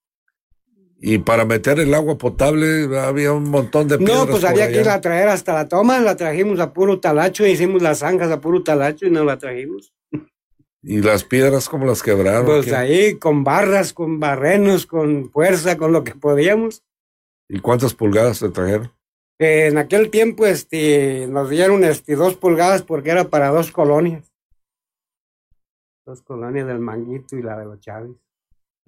Y 1.03 1.19
para 1.19 1.47
meter 1.47 1.81
el 1.81 1.95
agua 1.95 2.19
potable 2.19 2.87
había 2.99 3.33
un 3.33 3.49
montón 3.49 3.89
de 3.89 3.97
piedras. 3.97 4.19
No, 4.19 4.27
pues 4.27 4.45
había 4.45 4.69
que 4.69 4.83
ir 4.83 4.89
a 4.91 5.01
traer 5.01 5.29
hasta 5.29 5.55
la 5.55 5.67
toma, 5.67 5.99
la 6.01 6.15
trajimos 6.15 6.61
a 6.61 6.75
puro 6.75 7.01
talacho, 7.01 7.47
hicimos 7.47 7.81
las 7.81 8.01
zanjas 8.01 8.31
a 8.31 8.41
puro 8.41 8.63
talacho 8.63 9.07
y 9.07 9.11
nos 9.11 9.25
la 9.25 9.39
trajimos. 9.39 9.95
¿Y 10.83 11.01
las 11.01 11.25
piedras 11.25 11.71
cómo 11.71 11.87
las 11.87 12.03
quebraron? 12.03 12.45
Pues 12.45 12.71
ahí 12.75 13.19
con 13.19 13.45
barras, 13.45 13.95
con 13.95 14.21
barrenos, 14.21 14.85
con 14.85 15.31
fuerza, 15.31 15.79
con 15.79 15.93
lo 15.93 16.05
que 16.05 16.15
podíamos. 16.15 16.83
¿Y 17.49 17.61
cuántas 17.61 17.95
pulgadas 17.95 18.41
te 18.41 18.51
trajeron? 18.51 18.93
en 19.43 19.79
aquel 19.79 20.11
tiempo 20.11 20.45
este, 20.45 21.27
nos 21.27 21.49
dieron 21.49 21.83
este, 21.83 22.15
dos 22.15 22.37
pulgadas 22.37 22.83
porque 22.83 23.09
era 23.09 23.31
para 23.31 23.49
dos 23.49 23.71
colonias. 23.73 24.31
Dos 26.05 26.21
colonias 26.21 26.67
del 26.67 26.79
Manguito 26.79 27.39
y 27.39 27.43
la 27.43 27.59
de 27.59 27.65
los 27.65 27.81
Chávez 27.81 28.11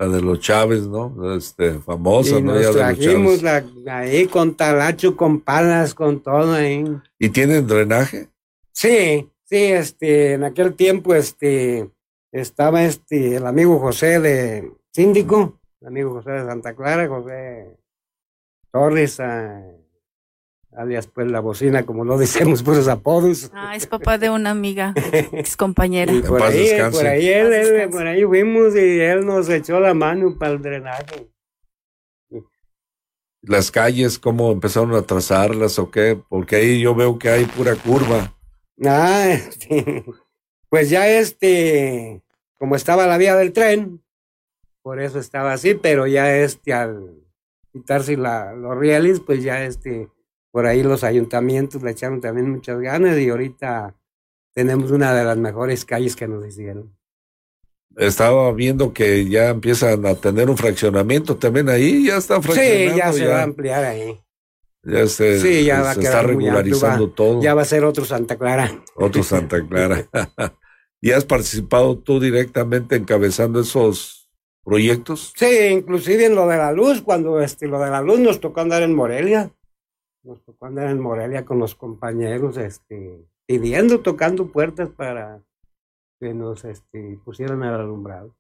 la 0.07 0.17
de 0.17 0.21
los 0.21 0.41
Chávez, 0.41 0.87
¿no? 0.87 1.35
Este, 1.37 1.79
famosa, 1.81 2.39
y 2.39 2.43
¿no? 2.43 2.55
Nos 2.55 2.73
trajimos 2.73 3.43
la, 3.43 3.65
ahí 3.87 4.27
con 4.27 4.55
talacho, 4.55 5.17
con 5.17 5.41
palas, 5.41 5.95
con 5.95 6.21
todo 6.21 6.55
ahí. 6.55 6.85
¿Y 7.19 7.29
tienen 7.29 7.67
drenaje? 7.67 8.29
Sí, 8.73 9.31
sí, 9.45 9.57
este, 9.57 10.35
en 10.35 10.45
aquel 10.45 10.75
tiempo, 10.75 11.15
este, 11.15 11.89
estaba 12.33 12.85
este, 12.85 13.37
el 13.37 13.47
amigo 13.47 13.79
José 13.79 14.19
de 14.19 14.73
Síndico, 14.91 15.61
el 15.81 15.89
amigo 15.89 16.11
José 16.13 16.33
de 16.33 16.47
Santa 16.47 16.75
Clara, 16.75 17.07
José 17.09 17.77
Torres, 18.73 19.21
ah, 19.21 19.63
alias 20.77 21.07
pues 21.07 21.31
la 21.31 21.41
bocina, 21.41 21.85
como 21.85 22.05
lo 22.05 22.19
decimos 22.19 22.63
por 22.63 22.77
los 22.77 22.89
apodos. 22.89 23.51
Ah, 23.55 23.77
es 23.77 23.87
papá 23.87 24.19
de 24.19 24.31
una 24.31 24.51
amiga, 24.51 24.95
ex 25.33 25.57
compañera. 25.57 26.13
por, 26.27 26.43
ahí, 26.43 26.69
por 26.91 27.07
ahí, 27.07 27.29
él, 27.29 27.91
por 27.91 28.07
ahí 28.07 28.25
fuimos 28.25 28.75
y 28.75 29.01
él 29.01 29.27
nos 29.27 29.49
echó 29.49 29.81
la 29.81 29.95
mano 29.95 30.37
para 30.39 30.53
el 30.53 30.63
drenaje. 30.63 31.29
Las 33.43 33.73
calles, 33.73 34.19
¿cómo 34.19 34.53
empezaron 34.53 34.95
a 34.95 35.03
trazarlas 35.03 35.79
o 35.79 35.91
qué? 35.91 36.21
Porque 36.29 36.57
ahí 36.57 36.81
yo 36.81 36.95
veo 36.95 37.19
que 37.19 37.29
hay 37.29 37.45
pura 37.45 37.75
curva. 37.75 38.33
Ah, 38.85 39.29
este, 39.31 40.05
pues 40.69 40.91
ya 40.91 41.09
este, 41.09 42.23
como 42.57 42.77
estaba 42.77 43.07
la 43.07 43.19
vía 43.19 43.35
del 43.35 43.53
tren, 43.53 44.03
por 44.83 45.01
eso 45.01 45.19
estaba 45.19 45.53
así, 45.53 45.75
pero 45.75 46.07
ya 46.07 46.37
este, 46.37 46.73
al 46.73 47.17
quitarse 47.73 48.17
la, 48.17 48.53
los 48.53 48.77
rieles, 48.77 49.21
pues 49.21 49.43
ya 49.43 49.65
este, 49.65 50.09
por 50.53 50.67
ahí 50.67 50.83
los 50.83 51.03
ayuntamientos 51.03 51.83
le 51.83 51.91
echaron 51.91 52.21
también 52.21 52.51
muchas 52.51 52.79
ganas 52.79 53.19
y 53.19 53.31
ahorita 53.31 53.97
tenemos 54.55 54.91
una 54.91 55.15
de 55.15 55.25
las 55.25 55.37
mejores 55.39 55.85
calles 55.85 56.15
que 56.15 56.29
nos 56.29 56.47
hicieron. 56.47 56.95
Estaba 57.97 58.53
viendo 58.53 58.93
que 58.93 59.29
ya 59.29 59.49
empiezan 59.49 60.07
a 60.07 60.15
tener 60.15 60.49
un 60.49 60.57
fraccionamiento 60.57 61.37
también 61.37 61.69
ahí, 61.69 62.07
ya 62.07 62.19
está 62.19 62.41
fraccionando. 62.41 62.93
Sí, 62.93 62.99
ya 62.99 63.13
se 63.13 63.27
va 63.27 63.41
a 63.41 63.43
ampliar 63.43 63.85
ahí. 63.85 64.21
Ya 64.85 65.07
se, 65.07 65.41
sí, 65.41 65.65
ya 65.65 65.81
va 65.81 65.91
a 65.91 65.95
está 65.95 66.23
regularizando 66.23 67.11
todo. 67.11 67.43
Ya 67.43 67.55
va 67.55 67.63
a 67.63 67.67
ser 67.67 67.85
otro 67.85 68.05
Santa 68.05 68.37
Clara. 68.37 68.83
Otro 68.97 69.23
Santa 69.23 69.67
Clara. 69.67 70.07
¿Y 71.01 71.13
has 71.13 71.25
participado 71.25 71.99
tú 71.99 72.21
directamente 72.21 72.97
encabezando 72.97 73.61
esos 73.61 74.31
proyectos? 74.65 75.33
Sí, 75.37 75.67
inclusive 75.71 76.27
en 76.27 76.35
lo 76.35 76.47
de 76.49 76.57
la 76.57 76.73
luz, 76.73 77.03
cuando 77.03 77.41
este, 77.41 77.69
lo 77.69 77.79
de 77.81 77.91
la 77.91 78.03
luz 78.03 78.19
nos 78.21 78.41
tocó 78.41 78.61
andar 78.61 78.83
en 78.83 78.95
Morelia. 78.95 79.51
Nos 80.25 80.45
tocó 80.45 80.67
andar 80.67 80.89
en 80.89 81.01
Morelia 81.01 81.45
con 81.45 81.59
los 81.59 81.75
compañeros, 81.75 82.57
este, 82.57 83.25
pidiendo, 83.47 84.01
tocando 84.01 84.53
puertas 84.53 84.89
para 84.89 85.43
que 86.21 86.33
nos 86.33 86.65
este, 86.65 87.19
pusieran 87.25 87.65
el 87.65 87.75
alumbrado. 87.75 88.35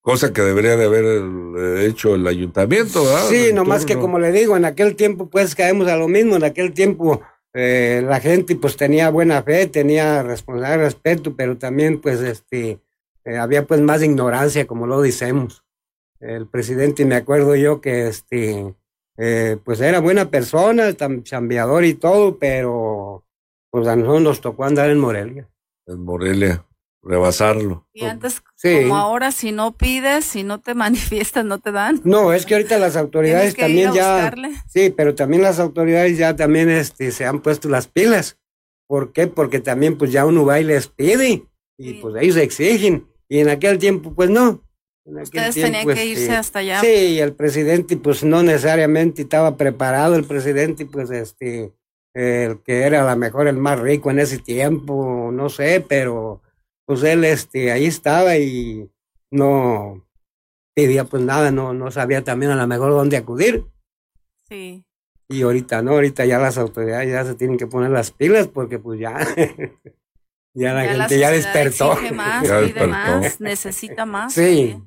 Cosa 0.00 0.32
que 0.32 0.42
debería 0.42 0.76
de 0.76 0.84
haber 0.84 1.04
eh, 1.04 1.86
hecho 1.86 2.16
el 2.16 2.26
ayuntamiento, 2.26 3.04
¿verdad? 3.04 3.28
Sí, 3.28 3.52
nomás 3.52 3.86
que 3.86 3.96
como 3.96 4.18
le 4.18 4.32
digo, 4.32 4.56
en 4.56 4.64
aquel 4.64 4.96
tiempo 4.96 5.30
pues 5.30 5.54
caemos 5.54 5.86
a 5.88 5.96
lo 5.96 6.08
mismo, 6.08 6.36
en 6.36 6.44
aquel 6.44 6.74
tiempo 6.74 7.22
eh, 7.54 8.02
la 8.04 8.18
gente 8.18 8.56
pues 8.56 8.76
tenía 8.76 9.08
buena 9.10 9.42
fe, 9.44 9.68
tenía 9.68 10.24
responsabilidad, 10.24 10.84
respeto, 10.84 11.36
pero 11.36 11.56
también 11.56 12.00
pues 12.00 12.20
este, 12.20 12.80
eh, 13.24 13.36
había 13.38 13.64
pues 13.64 13.80
más 13.80 14.02
ignorancia, 14.02 14.66
como 14.66 14.86
lo 14.86 15.00
decimos. 15.00 15.64
El 16.18 16.48
presidente, 16.48 17.04
me 17.04 17.14
acuerdo 17.14 17.54
yo 17.54 17.80
que 17.80 18.08
este, 18.08 18.74
pues 19.16 19.80
era 19.80 20.00
buena 20.00 20.30
persona, 20.30 20.94
chambeador 21.22 21.84
y 21.84 21.94
todo, 21.94 22.38
pero 22.38 23.24
pues 23.70 23.86
a 23.86 23.96
nosotros 23.96 24.22
nos 24.22 24.40
tocó 24.40 24.64
andar 24.64 24.90
en 24.90 24.98
Morelia. 24.98 25.48
En 25.86 26.04
Morelia 26.04 26.64
rebasarlo. 27.04 27.86
Y 27.92 28.04
antes, 28.04 28.42
como 28.62 28.96
ahora, 28.96 29.30
si 29.30 29.52
no 29.52 29.76
pides, 29.76 30.24
si 30.24 30.42
no 30.42 30.60
te 30.60 30.74
manifiestas, 30.74 31.44
no 31.44 31.58
te 31.60 31.70
dan. 31.70 32.00
No, 32.04 32.32
es 32.32 32.46
que 32.46 32.54
ahorita 32.54 32.78
las 32.78 32.96
autoridades 32.96 33.54
también 33.54 33.92
ya. 33.92 34.32
Sí, 34.66 34.92
pero 34.96 35.14
también 35.14 35.42
las 35.42 35.58
autoridades 35.58 36.18
ya 36.18 36.34
también 36.34 36.70
este, 36.70 37.12
se 37.12 37.26
han 37.26 37.40
puesto 37.40 37.68
las 37.68 37.86
pilas. 37.86 38.38
¿Por 38.86 39.12
qué? 39.12 39.26
Porque 39.26 39.60
también 39.60 39.96
pues 39.96 40.12
ya 40.12 40.26
uno 40.26 40.44
va 40.44 40.60
y 40.60 40.64
les 40.64 40.88
pide 40.88 41.46
y 41.78 41.94
pues 41.94 42.14
ellos 42.20 42.36
exigen. 42.36 43.06
Y 43.28 43.40
en 43.40 43.48
aquel 43.48 43.78
tiempo 43.78 44.14
pues 44.14 44.30
no. 44.30 44.62
Ustedes 45.04 45.54
tenían 45.54 45.86
que 45.86 46.06
irse 46.06 46.22
este, 46.22 46.36
hasta 46.36 46.58
allá. 46.60 46.80
Sí, 46.80 47.18
el 47.20 47.34
presidente 47.34 47.96
pues 47.96 48.24
no 48.24 48.42
necesariamente 48.42 49.22
estaba 49.22 49.56
preparado, 49.56 50.16
el 50.16 50.24
presidente 50.24 50.86
pues 50.86 51.10
este, 51.10 51.72
el 52.14 52.62
que 52.62 52.82
era 52.82 53.02
a 53.02 53.10
lo 53.12 53.18
mejor 53.18 53.46
el 53.46 53.58
más 53.58 53.78
rico 53.78 54.10
en 54.10 54.20
ese 54.20 54.38
tiempo, 54.38 55.30
no 55.30 55.50
sé, 55.50 55.84
pero 55.86 56.40
pues 56.86 57.02
él 57.02 57.24
este, 57.24 57.70
ahí 57.70 57.84
estaba 57.84 58.38
y 58.38 58.90
no 59.30 60.06
pedía 60.74 61.04
pues 61.04 61.22
nada, 61.22 61.50
no, 61.50 61.74
no 61.74 61.90
sabía 61.90 62.24
también 62.24 62.52
a 62.52 62.56
lo 62.56 62.66
mejor 62.66 62.92
dónde 62.92 63.18
acudir. 63.18 63.66
Sí. 64.48 64.84
Y 65.28 65.42
ahorita 65.42 65.82
no, 65.82 65.92
ahorita 65.92 66.24
ya 66.24 66.38
las 66.38 66.56
autoridades 66.56 67.10
ya 67.10 67.24
se 67.24 67.34
tienen 67.34 67.58
que 67.58 67.66
poner 67.66 67.90
las 67.90 68.10
pilas 68.10 68.48
porque 68.48 68.78
pues 68.78 68.98
ya, 68.98 69.18
ya 70.54 70.72
la 70.72 70.84
gente 70.84 71.18
ya 71.18 71.30
despertó. 71.30 71.94
Más, 72.14 72.48
ya 72.48 72.60
despertó. 72.60 72.88
Más, 72.88 73.40
necesita 73.40 74.06
más. 74.06 74.32
Sí. 74.32 74.80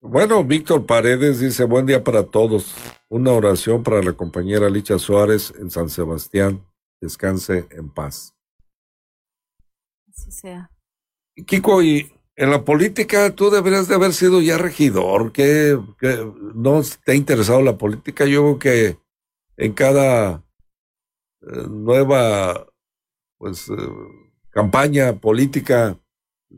Bueno, 0.00 0.44
Víctor 0.44 0.86
Paredes 0.86 1.40
dice, 1.40 1.64
buen 1.64 1.86
día 1.86 2.04
para 2.04 2.24
todos. 2.24 2.74
Una 3.08 3.32
oración 3.32 3.82
para 3.82 4.02
la 4.02 4.12
compañera 4.12 4.70
Licha 4.70 4.98
Suárez 4.98 5.52
en 5.58 5.70
San 5.70 5.90
Sebastián. 5.90 6.64
Descanse 7.00 7.66
en 7.70 7.90
paz 7.90 8.34
sea. 10.30 10.70
Kiko, 11.46 11.82
y 11.82 12.12
en 12.36 12.50
la 12.50 12.64
política 12.64 13.34
tú 13.34 13.50
deberías 13.50 13.88
de 13.88 13.94
haber 13.94 14.12
sido 14.12 14.40
ya 14.40 14.58
regidor, 14.58 15.32
que, 15.32 15.78
no 16.54 16.82
te 17.04 17.12
ha 17.12 17.14
interesado 17.14 17.62
la 17.62 17.78
política. 17.78 18.26
Yo 18.26 18.42
creo 18.42 18.58
que 18.58 18.98
en 19.56 19.72
cada 19.72 20.44
eh, 21.42 21.66
nueva 21.68 22.66
pues 23.38 23.68
eh, 23.68 23.74
campaña 24.50 25.20
política 25.20 25.96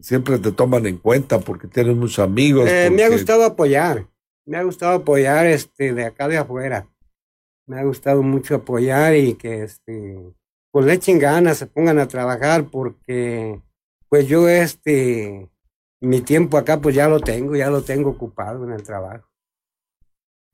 siempre 0.01 0.39
te 0.39 0.53
toman 0.53 0.87
en 0.87 0.99
cuenta 0.99 1.41
porque 1.41 1.67
tienes 1.67 1.97
muchos 1.97 2.21
amigos. 2.21 2.69
Eh, 2.69 2.91
me 2.91 3.03
ha 3.03 3.09
gustado 3.09 3.45
apoyar, 3.45 4.07
me 4.47 4.59
ha 4.59 4.63
gustado 4.63 4.97
apoyar 4.99 5.47
este 5.47 5.93
de 5.93 6.05
acá 6.05 6.29
de 6.29 6.39
afuera. 6.39 6.89
Me 7.67 7.79
ha 7.79 7.85
gustado 7.85 8.23
mucho 8.23 8.57
apoyar 8.57 9.15
y 9.15 9.35
que 9.35 9.63
este 9.63 10.35
pues 10.73 10.87
le 10.87 10.95
echen 10.95 11.19
ganas, 11.19 11.59
se 11.59 11.67
pongan 11.67 11.99
a 11.99 12.09
trabajar 12.09 12.69
porque 12.71 13.61
pues 14.09 14.27
yo 14.27 14.49
este, 14.49 15.51
mi 16.01 16.21
tiempo 16.21 16.59
acá 16.59 16.81
pues 16.81 16.95
ya 16.95 17.09
lo 17.09 17.21
tengo, 17.21 17.57
ya 17.57 17.71
lo 17.71 17.83
tengo 17.83 18.11
ocupado 18.11 18.65
en 18.65 18.73
el 18.73 18.83
trabajo. 18.83 19.29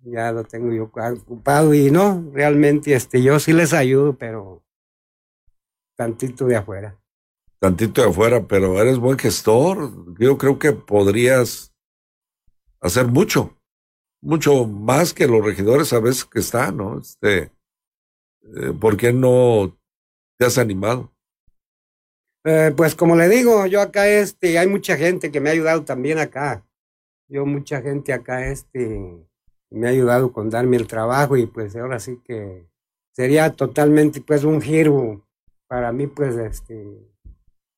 Ya 0.00 0.30
lo 0.30 0.44
tengo 0.44 0.72
yo 0.72 0.84
ocupado 0.84 1.74
y 1.74 1.90
no, 1.90 2.30
realmente 2.32 2.94
este, 2.94 3.22
yo 3.22 3.40
sí 3.40 3.52
les 3.52 3.72
ayudo, 3.72 4.16
pero 4.16 4.62
tantito 5.96 6.46
de 6.46 6.56
afuera. 6.56 6.96
Tantito 7.58 8.02
de 8.02 8.08
afuera, 8.08 8.46
pero 8.46 8.80
eres 8.80 8.98
buen 8.98 9.18
gestor. 9.18 9.92
Yo 10.18 10.36
creo 10.36 10.58
que 10.58 10.72
podrías 10.72 11.72
hacer 12.80 13.06
mucho, 13.06 13.56
mucho 14.22 14.66
más 14.66 15.14
que 15.14 15.26
los 15.26 15.44
regidores 15.44 15.92
a 15.92 16.00
veces 16.00 16.24
que 16.24 16.40
están, 16.40 16.76
¿no? 16.76 16.98
Este, 16.98 17.50
eh, 18.42 18.72
¿Por 18.78 18.96
qué 18.96 19.12
no 19.12 19.76
te 20.38 20.46
has 20.46 20.58
animado? 20.58 21.12
Eh, 22.44 22.72
pues 22.76 22.94
como 22.94 23.16
le 23.16 23.28
digo, 23.28 23.66
yo 23.66 23.80
acá 23.80 24.06
este, 24.08 24.58
hay 24.58 24.68
mucha 24.68 24.96
gente 24.96 25.32
que 25.32 25.40
me 25.40 25.50
ha 25.50 25.52
ayudado 25.52 25.84
también 25.84 26.18
acá. 26.18 26.64
Yo 27.28 27.44
mucha 27.44 27.82
gente 27.82 28.12
acá 28.12 28.46
este 28.46 29.26
me 29.70 29.88
ha 29.88 29.90
ayudado 29.90 30.32
con 30.32 30.48
darme 30.48 30.76
el 30.76 30.86
trabajo 30.86 31.36
y 31.36 31.46
pues 31.46 31.74
ahora 31.74 31.98
sí 31.98 32.20
que 32.24 32.68
sería 33.12 33.52
totalmente 33.52 34.20
pues 34.20 34.44
un 34.44 34.60
giro 34.62 35.26
para 35.66 35.90
mí 35.90 36.06
pues 36.06 36.36
este 36.36 37.15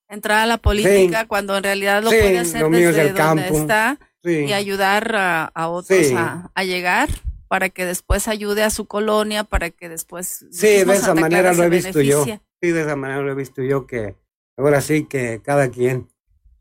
entrar 0.09 0.41
a 0.41 0.47
la 0.47 0.59
política 0.59 1.27
cuando 1.27 1.57
en 1.57 1.65
realidad 1.65 2.03
lo 2.03 2.11
puede 2.11 2.39
hacer 2.39 2.69
desde 2.69 3.13
donde 3.13 3.49
está 3.49 3.99
y 4.25 4.53
ayudar 4.53 5.15
a, 5.15 5.69
otros 5.69 6.13
a, 6.13 6.51
a, 6.55 6.65
llegar 6.65 7.09
para 7.49 7.71
que 7.71 7.87
después 7.87 8.29
ayude 8.29 8.63
a 8.63 8.71
su 8.71 8.87
colonia, 8.87 9.45
para 9.45 9.71
que 9.71 9.89
después... 9.89 10.47
Sí, 10.51 10.85
de 10.85 10.95
esa 10.95 11.15
manera 11.15 11.53
lo 11.53 11.65
he 11.65 11.71
visto 11.71 12.01
yo. 12.01 12.25
Sí, 12.25 12.71
de 12.71 12.83
esa 12.83 12.97
manera 12.97 13.23
lo 13.23 13.33
he 13.33 13.35
visto 13.35 13.63
yo 13.63 13.87
que 13.87 14.17
ahora 14.57 14.81
sí 14.81 15.05
que 15.05 15.41
cada 15.43 15.71
quien 15.71 16.09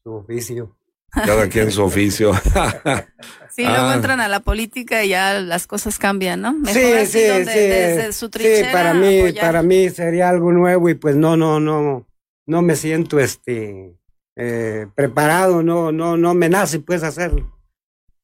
su 0.04 0.14
oficio. 0.14 0.78
Cada 1.12 1.50
quien 1.50 1.72
su 1.72 1.84
oficio. 1.84 2.34
sí, 3.50 3.64
luego 3.64 3.88
ah. 3.88 3.96
entran 3.96 4.22
a 4.22 4.28
la 4.28 4.40
política 4.40 5.04
y 5.04 5.10
ya 5.10 5.40
las 5.40 5.68
cosas 5.68 5.98
cambian, 5.98 6.42
¿no? 6.42 6.54
Mejor 6.54 6.74
sí, 6.74 7.06
sí, 7.06 7.20
sí. 7.20 7.60
Desde 7.60 8.14
su 8.14 8.28
sí, 8.28 8.62
para 8.72 8.94
mí, 8.94 9.34
para 9.34 9.64
mí 9.64 9.90
sería 9.90 10.30
algo 10.30 10.52
nuevo 10.52 10.90
y 10.90 10.94
pues 10.94 11.16
no, 11.16 11.36
no, 11.36 11.60
no, 11.60 12.07
no 12.48 12.62
me 12.62 12.76
siento 12.76 13.20
este 13.20 13.96
eh, 14.36 14.88
preparado, 14.96 15.62
no, 15.62 15.92
no, 15.92 16.18
no 16.18 16.34
me 16.34 16.50
nace 16.50 16.80
pues 16.80 17.04
hacerlo. 17.04 17.54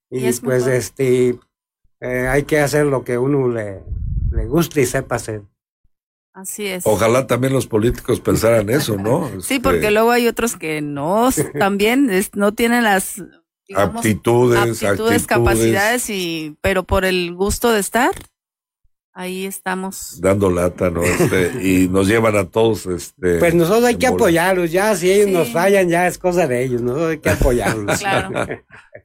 Y, 0.10 0.32
pues 0.42 0.68
este 0.68 1.36
eh, 2.00 2.28
hay 2.28 2.44
que 2.44 2.60
hacer 2.60 2.86
lo 2.86 3.04
que 3.04 3.18
uno 3.18 3.48
le, 3.48 3.84
le 4.32 4.46
guste 4.46 4.82
y 4.82 4.86
sepa 4.86 5.16
hacer. 5.16 5.44
Así 6.34 6.66
es. 6.66 6.84
Ojalá 6.88 7.28
también 7.28 7.54
los 7.54 7.68
políticos 7.68 8.20
pensaran 8.20 8.70
eso, 8.70 8.98
¿no? 8.98 9.30
sí, 9.42 9.60
porque 9.60 9.80
este, 9.80 9.92
luego 9.92 10.12
hay 10.12 10.28
otros 10.28 10.56
que 10.56 10.82
no, 10.82 11.30
también 11.60 12.10
no 12.34 12.54
tienen 12.54 12.84
las 12.84 13.22
aptitudes, 13.76 14.84
aptitudes, 14.84 15.28
capacidades, 15.28 16.10
y, 16.10 16.58
pero 16.62 16.84
por 16.84 17.06
el 17.06 17.34
gusto 17.36 17.72
de 17.72 17.80
estar, 17.80 18.12
ahí 19.14 19.46
estamos. 19.46 20.20
Dando 20.20 20.50
lata, 20.50 20.90
¿no? 20.90 21.04
Este, 21.04 21.64
y 21.64 21.88
nos 21.88 22.08
llevan 22.08 22.36
a 22.36 22.50
todos, 22.50 22.86
este. 22.86 23.40
Pues 23.40 23.54
nosotros 23.54 23.86
hay 23.86 23.96
que 23.96 24.08
apoyarlos, 24.08 24.72
ya, 24.72 24.96
si 24.96 25.12
ellos 25.12 25.30
nos 25.30 25.50
fallan, 25.50 25.90
ya 25.90 26.08
es 26.08 26.18
cosa 26.18 26.48
de 26.48 26.64
ellos, 26.64 26.82
nosotros 26.82 27.12
hay 27.12 27.18
que 27.20 27.30
apoyarlos. 27.32 28.00
claro. 28.00 28.48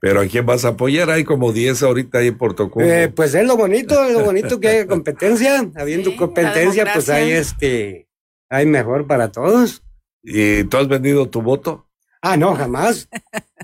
Pero 0.01 0.21
¿a 0.21 0.27
quién 0.27 0.47
vas 0.47 0.65
a 0.65 0.69
apoyar? 0.69 1.11
Hay 1.11 1.25
como 1.25 1.53
10 1.53 1.83
ahorita 1.83 2.19
ahí 2.19 2.31
por 2.31 2.55
Tocumo. 2.55 2.85
Eh, 2.87 3.09
pues 3.09 3.35
es 3.35 3.47
lo 3.47 3.57
bonito, 3.57 4.03
es 4.05 4.13
lo 4.13 4.25
bonito 4.25 4.61
que 4.61 4.69
haya 4.69 4.87
competencia. 4.87 5.71
Habiendo 5.77 6.15
competencia, 6.17 6.91
pues 6.93 7.09
hay 7.09 7.33
este, 7.33 8.09
hay 8.49 8.67
mejor 8.67 9.07
para 9.07 9.31
todos. 9.31 9.83
¿Y 10.23 10.65
tú 10.65 10.77
has 10.77 10.89
vendido 10.89 11.29
tu 11.29 11.43
voto? 11.43 11.89
Ah, 12.21 12.37
no, 12.37 12.55
jamás. 12.55 13.09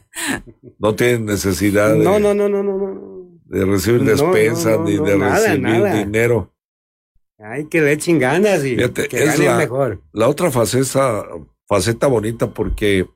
no 0.78 0.94
tienes 0.94 1.20
necesidad 1.20 1.92
de, 1.92 1.98
no, 1.98 2.18
no, 2.18 2.34
no, 2.34 2.48
no, 2.48 2.62
no, 2.62 3.13
de 3.54 3.64
recibir 3.64 4.02
despensas 4.02 4.80
ni 4.80 4.96
de 4.96 5.16
recibir 5.16 5.92
dinero. 5.92 6.52
Hay 7.38 7.66
que 7.66 7.80
le 7.80 7.92
echen 7.92 8.18
ganas 8.18 8.64
y 8.64 8.76
que 8.76 9.08
es 9.10 9.38
la, 9.38 9.56
mejor. 9.56 10.00
La 10.12 10.28
otra 10.28 10.50
faceta, 10.50 11.24
faceta 11.68 12.06
bonita 12.06 12.52
porque 12.52 13.08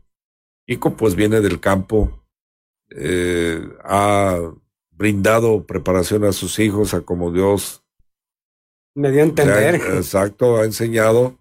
Ico 0.66 0.97
pues 0.97 1.14
viene 1.14 1.41
del 1.41 1.61
campo, 1.61 2.24
eh, 2.91 3.61
ha 3.82 4.39
brindado 4.91 5.64
preparación 5.64 6.24
a 6.24 6.32
sus 6.32 6.59
hijos 6.59 6.95
a 6.95 7.01
como 7.01 7.32
Dios 7.32 7.82
me 8.95 9.11
dio 9.11 9.22
a 9.22 9.24
entender. 9.24 9.74
exacto, 9.97 10.57
ha 10.57 10.64
enseñado 10.64 11.39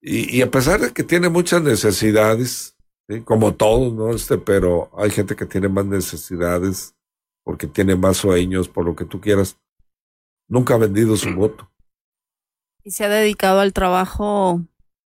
y, 0.00 0.42
a 0.42 0.50
pesar 0.50 0.80
de 0.80 0.92
que 0.92 1.02
tiene 1.02 1.28
muchas 1.28 1.60
necesidades, 1.62 2.76
como 3.24 3.54
todos, 3.54 3.92
¿no? 3.92 4.14
Este, 4.14 4.38
pero 4.38 4.90
hay 4.96 5.10
gente 5.10 5.34
que 5.34 5.44
tiene 5.44 5.68
más 5.68 5.86
necesidades 5.86 6.94
porque 7.48 7.66
tiene 7.66 7.96
más 7.96 8.18
sueños, 8.18 8.68
por 8.68 8.84
lo 8.84 8.94
que 8.94 9.06
tú 9.06 9.22
quieras. 9.22 9.58
Nunca 10.48 10.74
ha 10.74 10.76
vendido 10.76 11.16
su 11.16 11.34
voto. 11.34 11.72
Y 12.84 12.90
se 12.90 13.06
ha 13.06 13.08
dedicado 13.08 13.60
al 13.60 13.72
trabajo 13.72 14.60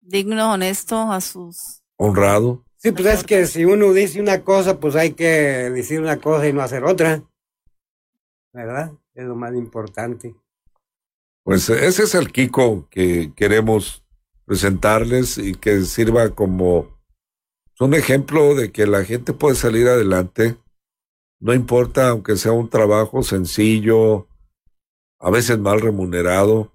digno, 0.01 0.51
honesto, 0.51 1.13
a 1.13 1.21
sus... 1.21 1.81
Honrado. 1.95 2.65
Sí, 2.75 2.91
pues 2.91 3.05
es 3.05 3.23
que 3.23 3.47
si 3.47 3.63
uno 3.63 3.93
dice 3.93 4.19
una 4.19 4.43
cosa, 4.43 4.81
pues 4.81 4.97
hay 4.97 5.13
que 5.13 5.25
decir 5.69 6.01
una 6.01 6.19
cosa 6.19 6.45
y 6.45 6.51
no 6.51 6.61
hacer 6.61 6.83
otra. 6.83 7.23
¿Verdad? 8.51 8.91
Es 9.13 9.23
lo 9.23 9.38
más 9.38 9.55
importante. 9.55 10.36
Pues 11.41 11.69
ese 11.69 12.03
es 12.03 12.15
el 12.15 12.33
Kiko 12.33 12.89
que 12.89 13.31
queremos 13.33 14.03
presentarles 14.43 15.38
y 15.38 15.53
que 15.53 15.83
sirva 15.83 16.31
como 16.31 16.99
un 17.79 17.93
ejemplo 17.93 18.55
de 18.55 18.73
que 18.73 18.88
la 18.88 19.05
gente 19.05 19.31
puede 19.31 19.55
salir 19.55 19.88
adelante, 19.88 20.57
no 21.39 21.53
importa 21.53 22.09
aunque 22.09 22.38
sea 22.38 22.51
un 22.51 22.69
trabajo 22.69 23.23
sencillo, 23.23 24.27
a 25.19 25.29
veces 25.29 25.57
mal 25.59 25.81
remunerado, 25.81 26.71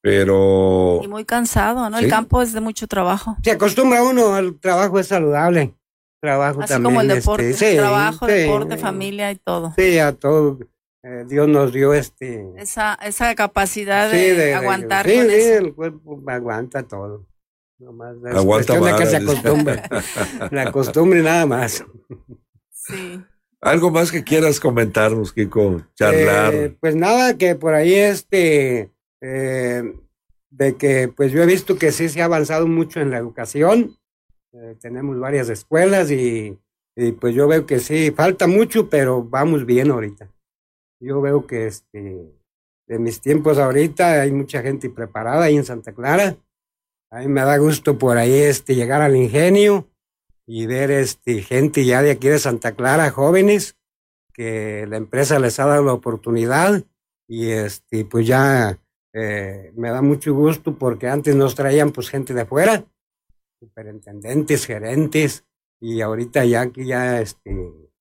pero... 0.00 1.00
Y 1.02 1.08
muy 1.08 1.24
cansado, 1.24 1.88
¿no? 1.90 1.98
El 1.98 2.08
campo 2.08 2.42
es 2.42 2.52
de 2.52 2.60
mucho 2.60 2.86
trabajo. 2.86 3.36
Se 3.42 3.50
acostumbra 3.50 4.02
uno 4.02 4.34
al 4.34 4.58
trabajo, 4.58 4.98
es 4.98 5.08
saludable. 5.08 5.74
Trabajo 6.20 6.62
Así 6.62 6.72
también. 6.72 6.94
como 6.94 7.00
el 7.00 7.08
deporte, 7.08 7.50
este, 7.50 7.76
trabajo, 7.76 8.26
deporte, 8.26 8.76
familia 8.76 9.30
y 9.30 9.36
todo. 9.36 9.72
Sí, 9.76 9.98
a 9.98 10.12
todo. 10.12 10.58
Eh, 11.04 11.24
Dios 11.28 11.46
nos 11.48 11.72
dio 11.72 11.94
este... 11.94 12.44
Esa, 12.56 12.94
esa 12.94 13.34
capacidad 13.36 14.10
de, 14.10 14.54
aguantar. 14.54 15.06
sí, 15.06 15.12
sí, 15.12 15.42
el 15.42 15.74
cuerpo 15.74 16.20
aguanta 16.26 16.82
todo. 16.82 17.24
Nomás 17.78 18.16
Aguanta 18.34 18.96
que 18.96 19.06
se 19.06 19.16
acostumbre. 19.18 19.82
la 20.50 20.62
acostumbre 20.62 21.22
nada 21.22 21.46
más. 21.46 21.84
Sí. 22.72 23.22
¿Algo 23.60 23.90
más 23.90 24.12
que 24.12 24.22
quieras 24.22 24.60
comentarnos, 24.60 25.32
Kiko? 25.32 25.82
Charlar. 25.94 26.54
Eh, 26.54 26.76
pues 26.80 26.94
nada, 26.94 27.36
que 27.36 27.56
por 27.56 27.74
ahí 27.74 27.92
este, 27.92 28.92
eh, 29.20 29.94
de 30.50 30.76
que 30.76 31.08
pues 31.08 31.32
yo 31.32 31.42
he 31.42 31.46
visto 31.46 31.76
que 31.76 31.90
sí 31.90 32.08
se 32.08 32.22
ha 32.22 32.26
avanzado 32.26 32.68
mucho 32.68 33.00
en 33.00 33.10
la 33.10 33.18
educación. 33.18 33.96
Eh, 34.52 34.76
tenemos 34.80 35.18
varias 35.18 35.48
escuelas 35.48 36.10
y, 36.10 36.56
y, 36.94 37.12
pues 37.12 37.34
yo 37.34 37.48
veo 37.48 37.66
que 37.66 37.80
sí, 37.80 38.12
falta 38.12 38.46
mucho, 38.46 38.88
pero 38.88 39.24
vamos 39.24 39.66
bien 39.66 39.90
ahorita. 39.90 40.30
Yo 41.00 41.20
veo 41.20 41.46
que 41.46 41.66
este, 41.66 42.32
de 42.86 42.98
mis 42.98 43.20
tiempos 43.20 43.58
ahorita 43.58 44.22
hay 44.22 44.30
mucha 44.30 44.62
gente 44.62 44.88
preparada 44.88 45.44
ahí 45.44 45.56
en 45.56 45.64
Santa 45.64 45.92
Clara. 45.92 46.36
A 47.10 47.20
mí 47.20 47.28
me 47.28 47.40
da 47.40 47.56
gusto 47.56 47.98
por 47.98 48.18
ahí 48.18 48.34
este, 48.34 48.76
llegar 48.76 49.02
al 49.02 49.16
ingenio 49.16 49.88
y 50.50 50.64
ver 50.64 50.90
este, 50.90 51.42
gente 51.42 51.84
ya 51.84 52.00
de 52.00 52.10
aquí 52.10 52.28
de 52.28 52.38
Santa 52.38 52.72
Clara, 52.72 53.10
jóvenes, 53.10 53.76
que 54.32 54.86
la 54.88 54.96
empresa 54.96 55.38
les 55.38 55.60
ha 55.60 55.66
dado 55.66 55.84
la 55.84 55.92
oportunidad 55.92 56.82
y 57.28 57.50
este, 57.50 58.06
pues 58.06 58.26
ya 58.26 58.80
eh, 59.12 59.72
me 59.76 59.90
da 59.90 60.00
mucho 60.00 60.32
gusto 60.32 60.78
porque 60.78 61.06
antes 61.06 61.36
nos 61.36 61.54
traían 61.54 61.92
pues 61.92 62.08
gente 62.08 62.32
de 62.32 62.40
afuera, 62.40 62.82
superintendentes, 63.60 64.64
gerentes, 64.64 65.44
y 65.80 66.00
ahorita 66.00 66.46
ya 66.46 66.62
aquí 66.62 66.86
ya 66.86 67.20
este... 67.20 67.54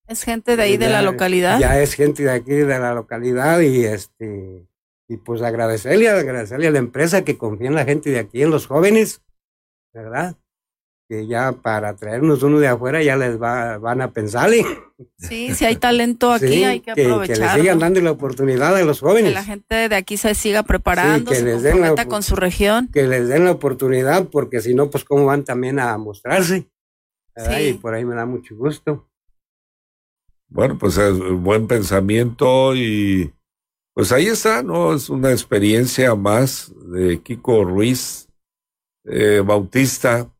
Es 0.08 0.24
gente 0.24 0.56
de 0.56 0.64
ahí 0.64 0.78
de 0.78 0.88
la 0.88 1.02
localidad. 1.02 1.60
Ya 1.60 1.82
es 1.82 1.96
gente 1.96 2.24
de 2.24 2.32
aquí 2.32 2.54
de 2.54 2.80
la 2.80 2.94
localidad 2.94 3.60
y 3.60 3.84
este 3.84 4.66
y 5.10 5.18
pues 5.18 5.42
agradecerle, 5.42 6.08
agradecerle 6.08 6.68
a 6.68 6.72
la 6.72 6.80
empresa 6.80 7.26
que 7.26 7.38
confía 7.38 7.68
en 7.68 7.76
la 7.76 7.84
gente 7.84 8.10
de 8.10 8.20
aquí, 8.20 8.42
en 8.42 8.52
los 8.52 8.68
jóvenes, 8.68 9.22
¿verdad? 9.94 10.38
Que 11.08 11.26
ya 11.26 11.54
para 11.54 11.96
traernos 11.96 12.44
uno 12.44 12.60
de 12.60 12.68
afuera 12.68 13.02
ya 13.02 13.16
les 13.16 13.42
va, 13.42 13.78
van 13.78 14.02
a 14.02 14.12
pensarle. 14.12 14.66
Sí, 15.18 15.54
si 15.56 15.64
hay 15.64 15.78
talento 15.78 16.34
aquí 16.34 16.64
hay 16.64 16.82
que, 16.82 16.92
aprovechar. 16.92 17.38
Que, 17.38 17.44
le 17.44 17.62
sigan 17.62 17.80
dando 17.80 18.02
la 18.02 18.12
oportunidad 18.12 18.76
a 18.76 18.84
los 18.84 19.00
jóvenes. 19.00 19.30
Que 19.30 19.36
la 19.36 19.44
gente 19.44 19.90
de 19.90 19.96
aquí 19.96 20.18
se 20.18 20.36
siga 20.36 20.64
preparando, 20.64 21.32
que 21.32 21.38
se 21.38 21.46
les 21.46 21.64
den 21.64 21.82
la, 21.82 22.06
con 22.08 22.24
su 22.24 22.36
región. 22.36 22.90
Que 22.92 23.08
les 23.08 23.28
den 23.30 23.46
la 23.46 23.52
oportunidad, 23.52 24.28
porque 24.28 24.60
si 24.60 24.74
no, 24.74 24.90
pues 24.90 25.06
cómo 25.06 25.26
van 25.26 25.44
también 25.44 25.80
a 25.80 25.98
mostrarse. 25.98 26.68
Y 27.60 27.74
por 27.74 27.94
ahí 27.94 28.04
me 28.04 28.16
da 28.16 28.26
mucho 28.26 28.56
gusto. 28.56 29.08
Bueno, 30.50 30.78
pues 30.78 30.98
es 30.98 31.12
un 31.14 31.44
buen 31.44 31.68
pensamiento 31.68 32.76
y 32.76 33.32
pues 33.94 34.12
ahí 34.12 34.28
está, 34.28 34.64
¿no? 34.64 34.96
Es 34.96 35.10
una 35.10 35.32
experiencia 35.32 36.16
más 36.16 36.74
de 36.88 37.22
Kiko 37.22 37.64
Ruiz 37.64 38.28
eh, 39.06 39.42
Bautista 39.46 40.32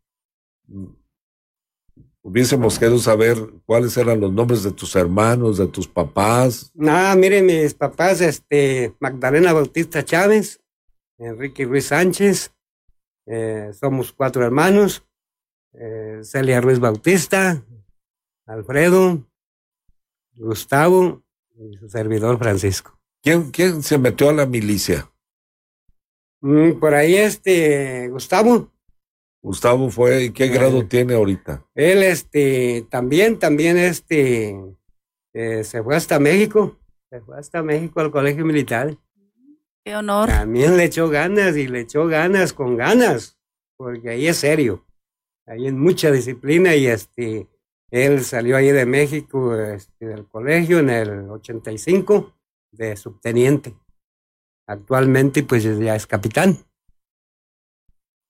Hubiésemos 2.22 2.78
querido 2.78 3.00
saber 3.00 3.38
cuáles 3.66 3.96
eran 3.96 4.20
los 4.20 4.34
nombres 4.34 4.64
de 4.64 4.72
tus 4.72 4.96
hermanos, 4.96 5.58
de 5.58 5.68
tus 5.68 5.88
papás. 5.88 6.72
No, 6.74 7.16
miren, 7.16 7.46
mis 7.46 7.74
papás, 7.74 8.20
este, 8.20 8.94
Magdalena 9.00 9.54
Bautista 9.54 10.04
Chávez, 10.04 10.60
Enrique 11.18 11.66
Ruiz 11.66 11.86
Sánchez, 11.86 12.54
eh, 13.26 13.72
somos 13.74 14.12
cuatro 14.12 14.44
hermanos, 14.44 15.06
eh, 15.74 16.20
Celia 16.24 16.60
Ruiz 16.60 16.80
Bautista, 16.80 17.64
Alfredo, 18.46 19.26
Gustavo 20.34 21.24
y 21.56 21.78
su 21.78 21.90
servidor 21.90 22.38
Francisco. 22.38 23.00
¿Quién, 23.22 23.52
quién 23.52 23.84
se 23.84 23.98
metió 23.98 24.30
a 24.30 24.34
la 24.34 24.46
milicia? 24.46 25.12
Mm, 26.42 26.80
por 26.80 26.94
ahí 26.94 27.16
este, 27.16 28.08
Gustavo. 28.10 28.72
Gustavo 29.42 29.90
fue, 29.90 30.26
¿y 30.26 30.32
qué 30.32 30.48
grado 30.48 30.88
tiene 30.88 31.14
ahorita? 31.14 31.66
Él, 31.76 32.04
este, 32.04 32.86
también, 32.90 33.40
también, 33.40 33.78
este, 33.78 34.56
eh, 35.34 35.64
se 35.64 35.84
fue 35.84 35.96
hasta 35.96 36.20
México, 36.20 36.78
se 37.10 37.22
fue 37.22 37.38
hasta 37.38 37.64
México 37.64 38.00
al 38.00 38.12
colegio 38.12 38.46
militar. 38.46 38.98
Qué 39.86 39.96
honor. 39.96 40.28
También 40.30 40.76
le 40.76 40.86
echó 40.86 41.10
ganas 41.10 41.56
y 41.56 41.68
le 41.68 41.82
echó 41.82 42.08
ganas 42.08 42.52
con 42.52 42.76
ganas, 42.76 43.38
porque 43.78 44.10
ahí 44.10 44.28
es 44.28 44.38
serio, 44.38 44.86
ahí 45.46 45.68
es 45.68 45.74
mucha 45.74 46.12
disciplina 46.12 46.76
y 46.76 46.88
este, 46.88 47.48
él 47.90 48.24
salió 48.26 48.58
ahí 48.58 48.72
de 48.72 48.86
México, 48.86 49.56
este, 49.56 50.08
del 50.08 50.28
colegio 50.28 50.80
en 50.80 50.90
el 50.90 51.30
85, 51.30 52.34
de 52.72 52.98
subteniente. 52.98 53.78
Actualmente, 54.68 55.44
pues 55.44 55.64
ya 55.64 55.96
es 55.96 56.06
capitán. 56.06 56.58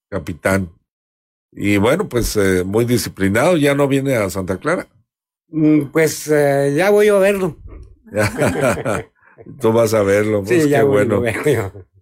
Capitán. 0.10 0.77
Y 1.52 1.78
bueno, 1.78 2.08
pues 2.08 2.36
eh, 2.36 2.64
muy 2.64 2.86
disciplinado, 2.86 3.58
ya 3.58 3.74
no 3.74 3.88
viene 3.88 4.16
a 4.16 4.30
Santa 4.30 4.58
Clara. 4.58 4.88
Mm, 5.50 5.88
pues 5.92 6.28
eh, 6.28 6.74
ya 6.76 6.90
voy 6.90 7.08
a 7.08 7.16
verlo. 7.16 7.58
Tú 9.62 9.72
vas 9.72 9.94
a 9.94 10.04
verlo, 10.04 10.44
pues 10.44 10.64
sí, 10.64 10.70
qué 10.70 10.82
bueno. 10.84 11.22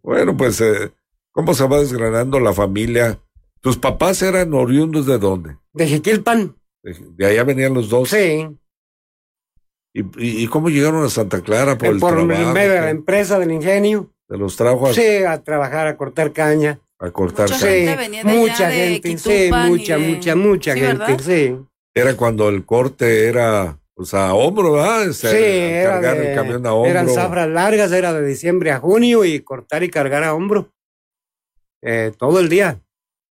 Bueno, 0.02 0.38
pues, 0.38 0.62
eh, 0.62 0.92
¿cómo 1.32 1.54
se 1.54 1.68
va 1.68 1.80
desgranando 1.80 2.40
la 2.40 2.54
familia? 2.54 3.20
¿Tus 3.60 3.78
papás 3.78 4.22
eran 4.22 4.54
oriundos 4.54 5.06
de 5.06 5.18
dónde? 5.18 5.58
De 5.74 5.88
Jiquilpan. 5.88 6.56
De, 6.84 7.26
allá 7.26 7.44
venían 7.44 7.74
los 7.74 7.90
dos. 7.90 8.10
Sí. 8.10 8.48
¿Y, 9.94 10.04
y, 10.18 10.48
cómo 10.48 10.70
llegaron 10.70 11.04
a 11.04 11.10
Santa 11.10 11.42
Clara 11.42 11.78
por 11.78 11.88
el 11.88 12.00
por 12.00 12.12
trabajo? 12.12 12.28
medio 12.54 12.72
de 12.72 12.82
la 12.82 12.90
empresa 12.90 13.40
del 13.40 13.52
ingenio. 13.52 14.12
¿De 14.28 14.38
los 14.38 14.56
trajo 14.56 14.94
Sí, 14.94 15.24
a 15.24 15.42
trabajar, 15.42 15.88
a 15.88 15.98
cortar 15.98 16.34
caña 16.34 16.80
a 17.00 17.12
cortar 17.12 17.50
mucha 17.50 17.68
gente, 17.68 18.24
mucha 18.24 18.72
gente, 18.72 19.18
sí, 19.18 19.50
mucha, 19.52 19.98
mucha, 19.98 20.36
mucha 20.36 20.76
gente, 20.76 21.20
sí. 21.20 21.58
Era 21.94 22.16
cuando 22.16 22.50
el 22.50 22.66
corte 22.66 23.28
era, 23.28 23.78
pues 23.94 24.14
a 24.14 24.34
hombro, 24.34 24.74
¿verdad? 24.74 25.12
sí, 25.12 25.28
era 25.28 26.00
de, 26.00 26.32
el 26.32 26.36
camión 26.36 26.66
a 26.66 26.74
hombro. 26.74 26.92
Eran 26.92 27.10
zafras 27.10 27.48
largas, 27.48 27.92
era 27.92 28.14
de 28.14 28.26
diciembre 28.26 28.72
a 28.72 28.80
junio 28.80 29.24
y 29.26 29.40
cortar 29.42 29.84
y 29.84 29.90
cargar 29.90 30.24
a 30.24 30.34
hombro. 30.34 30.74
Eh, 31.82 32.12
todo 32.18 32.40
el 32.40 32.50
día. 32.50 32.82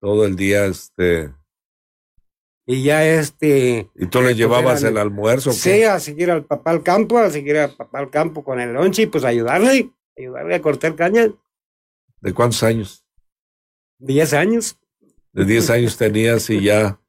Todo 0.00 0.24
el 0.24 0.36
día, 0.36 0.66
este. 0.66 1.32
Y 2.66 2.82
ya 2.82 3.06
este. 3.06 3.90
¿Y 3.94 4.06
tú 4.06 4.20
le 4.20 4.26
pues 4.26 4.36
llevabas 4.36 4.82
el 4.82 4.98
almuerzo? 4.98 5.52
Sí, 5.52 5.84
a 5.84 6.00
seguir 6.00 6.30
al 6.30 6.44
papá 6.44 6.72
al 6.72 6.82
campo, 6.82 7.18
a 7.18 7.30
seguir 7.30 7.56
al 7.58 7.74
papá 7.74 8.00
al 8.00 8.10
campo 8.10 8.42
con 8.42 8.60
el 8.60 8.72
lonche 8.72 9.02
y 9.02 9.06
pues 9.06 9.24
ayudarle, 9.24 9.90
ayudarle 10.16 10.54
a 10.54 10.62
cortar 10.62 10.96
caña. 10.96 11.28
¿De 12.20 12.34
cuántos 12.34 12.62
años? 12.62 13.05
Diez 13.98 14.32
años. 14.32 14.78
De 15.32 15.44
diez 15.44 15.68
años 15.70 15.96
tenías 15.96 16.48
y 16.50 16.60
ya. 16.62 17.00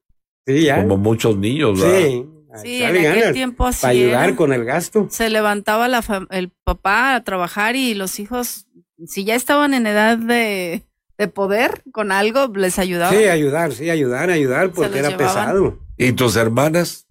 Sí, 0.46 0.64
ya. 0.64 0.82
Como 0.82 0.96
muchos 0.96 1.36
niños, 1.36 1.80
¿verdad? 1.80 1.98
Sí. 1.98 2.26
Sí, 2.62 2.82
en 2.82 2.96
aquel 2.96 3.32
tiempo 3.34 3.66
así. 3.66 3.82
Para 3.82 3.92
ayudar 3.92 4.34
con 4.34 4.52
el 4.52 4.64
gasto. 4.64 5.06
Se 5.10 5.28
levantaba 5.28 5.86
la 5.88 6.02
el 6.30 6.50
papá 6.64 7.14
a 7.14 7.22
trabajar 7.22 7.76
y 7.76 7.94
los 7.94 8.18
hijos, 8.18 8.66
si 9.06 9.24
ya 9.24 9.34
estaban 9.34 9.74
en 9.74 9.86
edad 9.86 10.18
de, 10.18 10.82
de 11.18 11.28
poder 11.28 11.82
con 11.92 12.10
algo, 12.10 12.48
les 12.54 12.78
ayudaba. 12.78 13.12
Sí, 13.12 13.24
ayudar, 13.24 13.72
sí, 13.72 13.90
ayudar, 13.90 14.30
ayudar, 14.30 14.72
porque 14.72 14.98
era 14.98 15.16
pesado. 15.16 15.78
¿Y 15.96 16.12
tus 16.12 16.36
hermanas? 16.36 17.06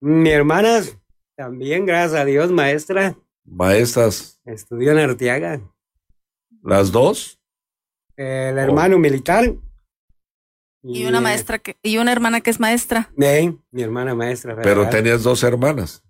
Mi 0.00 0.30
hermanas, 0.30 0.96
también, 1.36 1.86
gracias 1.86 2.20
a 2.20 2.24
Dios, 2.24 2.50
maestra. 2.50 3.16
Maestras. 3.44 4.40
Estudió 4.44 4.92
en 4.92 4.98
Arteaga. 4.98 5.60
¿Las 6.62 6.90
dos? 6.90 7.37
El 8.18 8.58
hermano 8.58 8.98
militar 8.98 9.54
Y, 10.82 11.06
una 11.06 11.20
maestra 11.20 11.58
que, 11.58 11.76
y 11.82 11.98
una 11.98 12.10
hermana 12.10 12.40
que 12.40 12.50
es 12.50 12.58
maestra. 12.58 13.10
Sí, 13.16 13.56
mi 13.70 13.82
hermana 13.82 14.14
maestra. 14.14 14.56
Pero 14.60 14.88
tenías 14.88 15.22
dos 15.22 15.42
hermanas. 15.44 16.02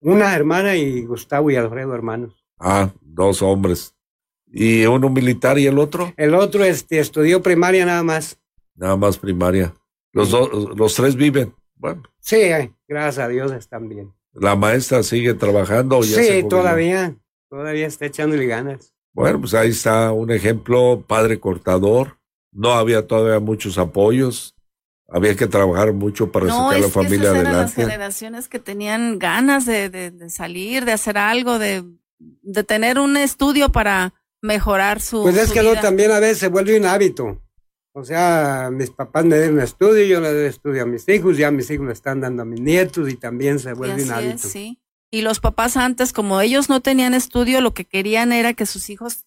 Una 0.00 0.34
hermana 0.34 0.76
y 0.76 1.04
Gustavo 1.04 1.50
y 1.50 1.56
Alfredo 1.56 1.94
hermanos. 1.94 2.44
Ah, 2.58 2.90
dos 3.00 3.42
hombres. 3.42 3.94
¿Y 4.46 4.86
uno 4.86 5.08
militar 5.10 5.58
y 5.58 5.66
el 5.66 5.78
otro? 5.78 6.12
El 6.16 6.34
otro 6.34 6.64
este, 6.64 7.00
estudió 7.00 7.42
primaria 7.42 7.84
nada 7.84 8.02
más. 8.02 8.38
Nada 8.74 8.96
más 8.96 9.18
primaria. 9.18 9.74
Los, 10.12 10.30
dos, 10.30 10.50
los 10.76 10.94
tres 10.94 11.16
viven. 11.16 11.54
Bueno. 11.74 12.02
Sí, 12.20 12.38
gracias 12.86 13.18
a 13.18 13.28
Dios 13.28 13.52
están 13.52 13.88
bien. 13.88 14.14
¿La 14.32 14.54
maestra 14.54 15.02
sigue 15.02 15.34
trabajando? 15.34 16.00
ya 16.02 16.22
sí, 16.22 16.44
todavía. 16.48 17.16
Todavía 17.48 17.86
está 17.86 18.06
echándole 18.06 18.46
ganas. 18.46 18.95
Bueno, 19.16 19.40
pues 19.40 19.54
ahí 19.54 19.70
está 19.70 20.12
un 20.12 20.30
ejemplo, 20.30 21.02
padre 21.06 21.40
cortador. 21.40 22.18
No 22.52 22.72
había 22.72 23.06
todavía 23.06 23.40
muchos 23.40 23.78
apoyos. 23.78 24.54
Había 25.08 25.34
que 25.34 25.46
trabajar 25.46 25.94
mucho 25.94 26.30
para 26.30 26.48
sacar 26.48 26.74
a 26.74 26.78
la 26.80 26.88
familia 26.90 27.30
adelante. 27.30 27.50
Eran 27.50 27.62
las 27.62 27.74
generaciones 27.74 28.48
que 28.48 28.58
tenían 28.58 29.18
ganas 29.18 29.64
de, 29.64 29.88
de, 29.88 30.28
salir, 30.28 30.84
de 30.84 30.92
hacer 30.92 31.16
algo, 31.16 31.58
de, 31.58 31.82
de, 32.18 32.62
tener 32.62 32.98
un 32.98 33.16
estudio 33.16 33.70
para 33.70 34.12
mejorar 34.42 35.00
su. 35.00 35.22
Pues 35.22 35.38
es 35.38 35.50
que 35.50 35.62
no 35.62 35.80
también 35.80 36.10
a 36.10 36.20
veces 36.20 36.36
se 36.36 36.48
vuelve 36.48 36.78
un 36.78 36.84
hábito. 36.84 37.40
O 37.92 38.04
sea, 38.04 38.68
mis 38.70 38.90
papás 38.90 39.24
me 39.24 39.36
den 39.36 39.54
un 39.54 39.60
estudio, 39.60 40.04
yo 40.04 40.20
le 40.20 40.30
doy 40.30 40.44
estudio 40.44 40.82
a 40.82 40.86
mis 40.86 41.08
hijos, 41.08 41.38
ya 41.38 41.50
mis 41.50 41.70
hijos 41.70 41.86
le 41.86 41.94
están 41.94 42.20
dando 42.20 42.42
a 42.42 42.44
mis 42.44 42.60
nietos 42.60 43.08
y 43.08 43.16
también 43.16 43.60
se 43.60 43.72
vuelve 43.72 44.02
un 44.02 44.10
hábito. 44.10 44.46
sí. 44.46 44.78
Y 45.10 45.22
los 45.22 45.40
papás 45.40 45.76
antes, 45.76 46.12
como 46.12 46.40
ellos 46.40 46.68
no 46.68 46.80
tenían 46.80 47.14
estudio, 47.14 47.60
lo 47.60 47.74
que 47.74 47.84
querían 47.84 48.32
era 48.32 48.54
que 48.54 48.66
sus 48.66 48.90
hijos 48.90 49.24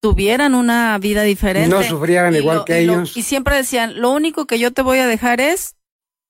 tuvieran 0.00 0.54
una 0.54 0.98
vida 0.98 1.22
diferente. 1.22 1.68
No 1.68 1.82
sufrieran 1.82 2.34
igual 2.34 2.64
que 2.64 2.80
ellos. 2.80 3.16
y 3.16 3.22
siempre 3.22 3.56
decían, 3.56 4.00
lo 4.00 4.10
único 4.10 4.46
que 4.46 4.58
yo 4.58 4.72
te 4.72 4.82
voy 4.82 4.98
a 4.98 5.06
dejar 5.06 5.40
es 5.40 5.76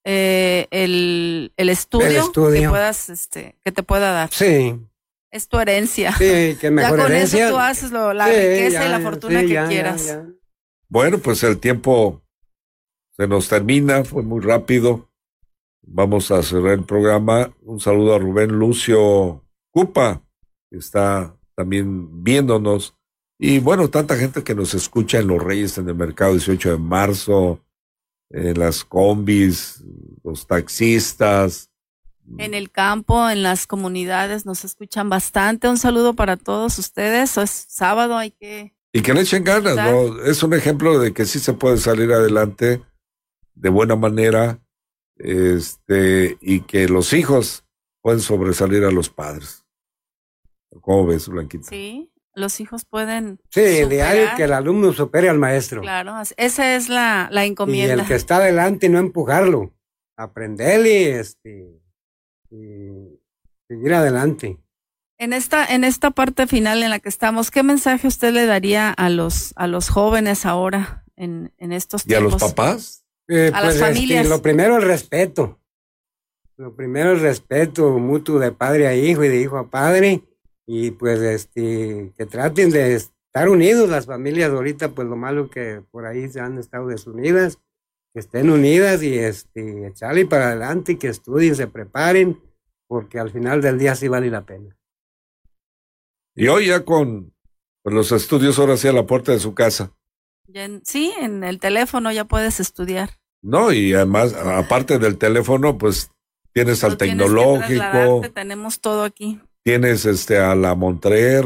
eh, 0.03 0.67
el, 0.71 1.53
el, 1.57 1.69
estudio 1.69 2.31
que 2.31 2.67
puedas, 2.67 3.09
este, 3.09 3.57
que 3.63 3.71
te 3.71 3.83
pueda 3.83 4.11
dar. 4.11 4.29
Sí. 4.31 4.79
Es 5.31 5.47
tu 5.47 5.59
herencia. 5.59 6.11
Sí, 6.17 6.57
que 6.59 6.71
mejor 6.71 6.97
ya 6.97 7.03
con 7.05 7.13
eso 7.13 7.37
tú 7.49 7.57
haces 7.57 7.91
lo, 7.91 8.13
la 8.13 8.27
riqueza 8.27 8.85
y 8.85 8.89
la 8.89 8.99
fortuna 8.99 9.41
que 9.41 9.63
quieras. 9.67 10.17
Bueno, 10.89 11.19
pues 11.19 11.43
el 11.43 11.57
tiempo 11.59 12.21
se 13.15 13.27
nos 13.27 13.47
termina, 13.47 14.03
fue 14.03 14.23
muy 14.23 14.41
rápido. 14.41 15.10
Vamos 15.83 16.31
a 16.31 16.43
cerrar 16.43 16.73
el 16.73 16.83
programa. 16.83 17.53
Un 17.61 17.79
saludo 17.79 18.15
a 18.15 18.19
Rubén 18.19 18.51
Lucio 18.51 19.43
Cupa, 19.71 20.23
que 20.69 20.77
está 20.77 21.35
también 21.55 22.23
viéndonos. 22.23 22.95
Y 23.39 23.59
bueno, 23.59 23.89
tanta 23.89 24.15
gente 24.15 24.43
que 24.43 24.55
nos 24.55 24.73
escucha 24.73 25.19
en 25.19 25.27
Los 25.27 25.43
Reyes, 25.43 25.77
en 25.77 25.89
el 25.89 25.95
mercado 25.95 26.33
18 26.33 26.71
de 26.71 26.77
marzo, 26.77 27.59
en 28.29 28.59
las 28.59 28.83
combis, 28.83 29.83
los 30.23 30.45
taxistas. 30.45 31.71
En 32.37 32.53
el 32.53 32.71
campo, 32.71 33.29
en 33.29 33.43
las 33.43 33.65
comunidades, 33.65 34.45
nos 34.45 34.63
escuchan 34.63 35.09
bastante. 35.09 35.67
Un 35.67 35.77
saludo 35.77 36.13
para 36.13 36.37
todos 36.37 36.77
ustedes. 36.77 37.35
Es 37.37 37.65
sábado, 37.67 38.15
hay 38.15 38.31
que 38.31 38.73
y 38.93 39.01
que 39.01 39.13
le 39.13 39.21
echen 39.21 39.43
ganas, 39.43 39.75
¿no? 39.75 40.21
Es 40.23 40.43
un 40.43 40.53
ejemplo 40.53 40.99
de 40.99 41.13
que 41.13 41.25
sí 41.25 41.39
se 41.39 41.53
puede 41.53 41.77
salir 41.77 42.11
adelante 42.11 42.81
de 43.55 43.69
buena 43.69 43.95
manera, 43.95 44.59
este, 45.23 46.37
y 46.41 46.61
que 46.61 46.87
los 46.87 47.13
hijos 47.13 47.63
pueden 48.01 48.19
sobresalir 48.19 48.83
a 48.83 48.91
los 48.91 49.09
padres. 49.09 49.65
¿Cómo 50.81 51.05
ves, 51.05 51.27
Blanquita? 51.27 51.67
Sí, 51.67 52.11
los 52.33 52.59
hijos 52.59 52.85
pueden. 52.85 53.39
Sí, 53.49 53.61
ideal 53.61 54.35
que 54.35 54.43
el 54.43 54.53
alumno 54.53 54.93
supere 54.93 55.29
al 55.29 55.37
maestro. 55.37 55.81
Claro, 55.81 56.15
esa 56.37 56.75
es 56.75 56.89
la, 56.89 57.27
la 57.31 57.45
encomienda. 57.45 57.95
Y 57.95 57.99
el 57.99 58.07
que 58.07 58.15
está 58.15 58.37
adelante, 58.37 58.89
no 58.89 58.99
empujarlo, 58.99 59.73
aprenderle 60.17 61.19
este, 61.19 61.81
y 62.49 63.19
seguir 63.67 63.93
adelante. 63.93 64.57
En 65.17 65.33
esta, 65.33 65.65
en 65.65 65.83
esta 65.83 66.09
parte 66.11 66.47
final 66.47 66.81
en 66.81 66.89
la 66.89 66.99
que 66.99 67.09
estamos, 67.09 67.51
¿qué 67.51 67.61
mensaje 67.61 68.07
usted 68.07 68.33
le 68.33 68.45
daría 68.47 68.89
a 68.91 69.09
los, 69.09 69.53
a 69.55 69.67
los 69.67 69.89
jóvenes 69.89 70.47
ahora 70.47 71.05
en, 71.15 71.53
en 71.57 71.73
estos 71.73 72.05
tiempos? 72.05 72.23
¿Y 72.23 72.35
a 72.35 72.39
los 72.39 72.41
papás? 72.41 73.00
Eh, 73.33 73.49
a 73.53 73.61
las 73.63 73.77
pues, 73.77 73.79
familias. 73.79 74.27
lo 74.27 74.41
primero, 74.41 74.75
el 74.75 74.83
respeto. 74.83 75.57
Lo 76.57 76.75
primero, 76.75 77.13
el 77.13 77.21
respeto 77.21 77.97
mutuo 77.97 78.39
de 78.39 78.51
padre 78.51 78.87
a 78.87 78.93
hijo 78.93 79.23
y 79.23 79.29
de 79.29 79.39
hijo 79.39 79.57
a 79.57 79.69
padre. 79.69 80.21
Y 80.67 80.91
pues 80.91 81.21
este, 81.21 82.11
que 82.17 82.25
traten 82.25 82.71
de 82.71 82.93
estar 82.95 83.47
unidos 83.47 83.89
las 83.89 84.05
familias 84.05 84.51
ahorita, 84.51 84.89
pues 84.89 85.07
lo 85.07 85.15
malo 85.15 85.49
que 85.49 85.81
por 85.91 86.05
ahí 86.05 86.27
se 86.27 86.41
han 86.41 86.57
estado 86.57 86.87
desunidas, 86.87 87.57
que 88.13 88.19
estén 88.19 88.49
unidas 88.49 89.01
y 89.01 89.17
este, 89.17 89.87
echarle 89.87 90.25
para 90.25 90.47
adelante, 90.47 90.91
y 90.91 90.97
que 90.97 91.07
estudien, 91.07 91.55
se 91.55 91.67
preparen, 91.67 92.37
porque 92.89 93.17
al 93.17 93.31
final 93.31 93.61
del 93.61 93.79
día 93.79 93.95
sí 93.95 94.09
vale 94.09 94.29
la 94.29 94.45
pena. 94.45 94.77
Y 96.35 96.49
hoy 96.49 96.67
ya 96.67 96.83
con, 96.83 97.33
los 97.85 98.11
estudios 98.11 98.59
ahora 98.59 98.75
sí 98.75 98.89
a 98.89 98.93
la 98.93 99.05
puerta 99.05 99.31
de 99.31 99.39
su 99.39 99.53
casa. 99.53 99.93
sí, 100.83 101.13
en 101.17 101.45
el 101.45 101.61
teléfono 101.61 102.11
ya 102.11 102.25
puedes 102.25 102.59
estudiar. 102.59 103.20
No, 103.41 103.71
y 103.71 103.93
además, 103.93 104.33
aparte 104.33 104.99
del 104.99 105.17
teléfono, 105.17 105.77
pues 105.77 106.11
tienes 106.53 106.83
al 106.83 106.97
tecnológico. 106.97 108.21
tenemos 108.33 108.79
todo 108.79 109.03
aquí. 109.03 109.39
Tienes 109.63 110.05
este 110.05 110.39
a 110.39 110.55
la 110.55 110.75
Montrer, 110.75 111.45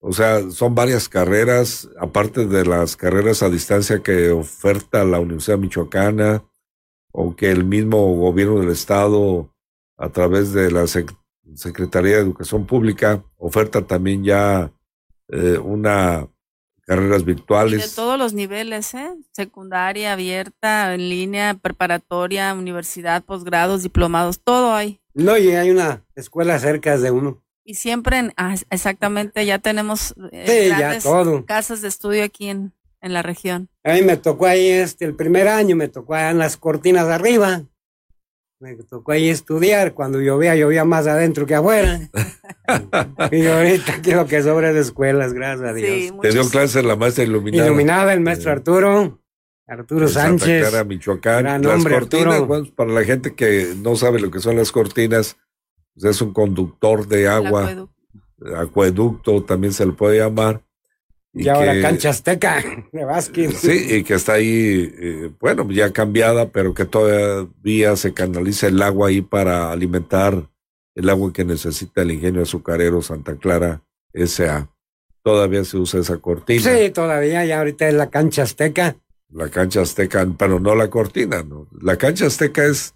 o 0.00 0.12
sea, 0.12 0.50
son 0.50 0.74
varias 0.74 1.08
carreras, 1.08 1.88
aparte 1.98 2.46
de 2.46 2.64
las 2.64 2.96
carreras 2.96 3.42
a 3.42 3.50
distancia 3.50 4.02
que 4.02 4.30
oferta 4.30 5.04
la 5.04 5.18
Universidad 5.18 5.58
Michoacana, 5.58 6.44
o 7.12 7.34
que 7.34 7.50
el 7.50 7.64
mismo 7.64 8.14
gobierno 8.14 8.60
del 8.60 8.70
estado, 8.70 9.52
a 9.96 10.10
través 10.10 10.52
de 10.52 10.70
la 10.70 10.86
Secretaría 10.86 12.16
de 12.16 12.20
Educación 12.20 12.66
Pública 12.66 13.24
oferta 13.38 13.86
también 13.86 14.22
ya 14.24 14.72
eh, 15.28 15.58
una 15.58 16.28
carreras 16.86 17.24
virtuales. 17.24 17.90
de 17.90 17.94
todos 17.94 18.18
los 18.18 18.32
niveles, 18.32 18.94
¿eh? 18.94 19.10
Secundaria, 19.32 20.12
abierta, 20.12 20.94
en 20.94 21.08
línea, 21.08 21.54
preparatoria, 21.54 22.54
universidad, 22.54 23.22
posgrados, 23.24 23.82
diplomados, 23.82 24.40
todo 24.40 24.72
hay. 24.74 25.00
No, 25.12 25.36
y 25.36 25.50
hay 25.50 25.70
una 25.70 26.04
escuela 26.14 26.58
cerca 26.58 26.96
de 26.96 27.10
uno. 27.10 27.42
Y 27.64 27.74
siempre, 27.74 28.32
ah, 28.36 28.54
exactamente, 28.70 29.44
ya 29.44 29.58
tenemos 29.58 30.14
eh, 30.30 30.72
casas 31.46 31.82
de 31.82 31.88
estudio 31.88 32.22
aquí 32.22 32.48
en, 32.48 32.72
en 33.00 33.12
la 33.12 33.22
región. 33.22 33.68
A 33.82 33.94
mí 33.94 34.02
me 34.02 34.16
tocó 34.16 34.46
ahí, 34.46 34.68
este, 34.68 35.04
el 35.04 35.16
primer 35.16 35.48
año 35.48 35.74
me 35.74 35.88
tocó 35.88 36.14
allá 36.14 36.30
en 36.30 36.38
las 36.38 36.56
cortinas 36.56 37.08
de 37.08 37.14
arriba. 37.14 37.64
Me 38.58 38.74
tocó 38.76 39.12
ahí 39.12 39.28
estudiar. 39.28 39.92
Cuando 39.92 40.20
llovía, 40.20 40.56
llovía 40.56 40.84
más 40.84 41.06
adentro 41.06 41.46
que 41.46 41.54
afuera. 41.54 42.08
y 43.30 43.46
ahorita 43.46 44.00
quiero 44.02 44.26
que 44.26 44.42
sobre 44.42 44.72
de 44.72 44.80
escuelas, 44.80 45.34
gracias 45.34 45.68
a 45.68 45.72
Dios. 45.74 46.14
Te 46.22 46.30
dio 46.30 46.48
clase 46.48 46.82
la 46.82 46.96
maestra 46.96 47.24
iluminada. 47.24 47.66
Iluminada, 47.66 48.12
el 48.14 48.20
maestro 48.20 48.52
Arturo. 48.52 49.20
Arturo 49.66 50.08
Sánchez. 50.08 50.64
Santa 50.64 50.84
Michoacán. 50.84 51.62
las 51.62 51.84
cortinas, 51.84 52.42
para 52.74 52.92
la 52.92 53.04
gente 53.04 53.34
que 53.34 53.74
no 53.76 53.96
sabe 53.96 54.20
lo 54.20 54.30
que 54.30 54.40
son 54.40 54.56
las 54.56 54.72
cortinas, 54.72 55.36
pues 55.94 56.04
es 56.04 56.22
un 56.22 56.32
conductor 56.32 57.06
de 57.06 57.28
agua. 57.28 57.88
acueducto 58.56 59.42
también 59.42 59.72
se 59.72 59.84
le 59.84 59.92
puede 59.92 60.18
llamar 60.18 60.65
y, 61.36 61.48
ahora 61.48 61.80
cancha 61.82 62.10
azteca 62.10 62.62
de 62.92 63.04
básquet. 63.04 63.52
Sí, 63.52 63.96
y 63.96 64.02
que 64.04 64.14
está 64.14 64.34
ahí, 64.34 64.92
eh, 64.98 65.30
bueno, 65.38 65.70
ya 65.70 65.92
cambiada, 65.92 66.48
pero 66.48 66.72
que 66.72 66.86
todavía 66.86 67.94
se 67.96 68.14
canaliza 68.14 68.68
el 68.68 68.80
agua 68.80 69.08
ahí 69.08 69.20
para 69.20 69.70
alimentar 69.70 70.48
el 70.94 71.10
agua 71.10 71.32
que 71.32 71.44
necesita 71.44 72.02
el 72.02 72.12
ingenio 72.12 72.42
azucarero 72.42 73.02
Santa 73.02 73.36
Clara 73.36 73.82
S.A. 74.14 74.70
Todavía 75.22 75.62
se 75.64 75.76
usa 75.76 76.00
esa 76.00 76.16
cortina. 76.16 76.62
Sí, 76.62 76.90
todavía, 76.90 77.44
ya 77.44 77.58
ahorita 77.58 77.86
es 77.88 77.94
la 77.94 78.08
cancha 78.08 78.42
azteca. 78.42 78.96
La 79.28 79.50
cancha 79.50 79.82
azteca, 79.82 80.26
pero 80.38 80.58
no 80.58 80.74
la 80.74 80.88
cortina, 80.88 81.42
¿no? 81.42 81.68
La 81.82 81.96
cancha 81.96 82.26
azteca 82.26 82.64
es 82.64 82.94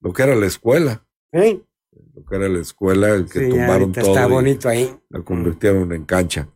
lo 0.00 0.12
que 0.12 0.22
era 0.22 0.36
la 0.36 0.46
escuela. 0.46 1.04
Lo 1.32 2.24
que 2.24 2.36
era 2.36 2.48
la 2.48 2.60
escuela, 2.60 3.08
el 3.08 3.28
que 3.28 3.48
tumbaron 3.48 3.92
todo. 3.92 4.14
Está 4.14 4.26
bonito 4.26 4.68
ahí. 4.68 4.94
La 5.08 5.22
convirtieron 5.22 5.90
en 5.92 6.04
cancha. 6.04 6.48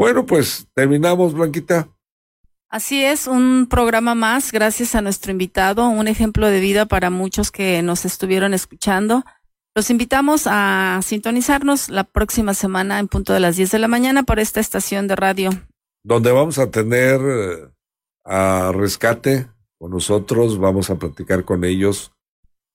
Bueno, 0.00 0.24
pues 0.24 0.66
terminamos, 0.72 1.34
Blanquita. 1.34 1.90
Así 2.70 3.04
es, 3.04 3.26
un 3.26 3.66
programa 3.68 4.14
más, 4.14 4.50
gracias 4.50 4.94
a 4.94 5.02
nuestro 5.02 5.30
invitado, 5.30 5.86
un 5.90 6.08
ejemplo 6.08 6.46
de 6.46 6.58
vida 6.58 6.86
para 6.86 7.10
muchos 7.10 7.50
que 7.50 7.82
nos 7.82 8.06
estuvieron 8.06 8.54
escuchando. 8.54 9.24
Los 9.74 9.90
invitamos 9.90 10.44
a 10.46 11.00
sintonizarnos 11.02 11.90
la 11.90 12.04
próxima 12.04 12.54
semana 12.54 12.98
en 12.98 13.08
punto 13.08 13.34
de 13.34 13.40
las 13.40 13.56
10 13.56 13.72
de 13.72 13.78
la 13.78 13.88
mañana 13.88 14.22
por 14.22 14.40
esta 14.40 14.58
estación 14.58 15.06
de 15.06 15.16
radio. 15.16 15.50
Donde 16.02 16.32
vamos 16.32 16.58
a 16.58 16.70
tener 16.70 17.20
eh, 17.20 17.68
a 18.24 18.72
Rescate 18.74 19.48
con 19.76 19.90
nosotros, 19.90 20.58
vamos 20.58 20.88
a 20.88 20.94
platicar 20.94 21.44
con 21.44 21.62
ellos, 21.62 22.10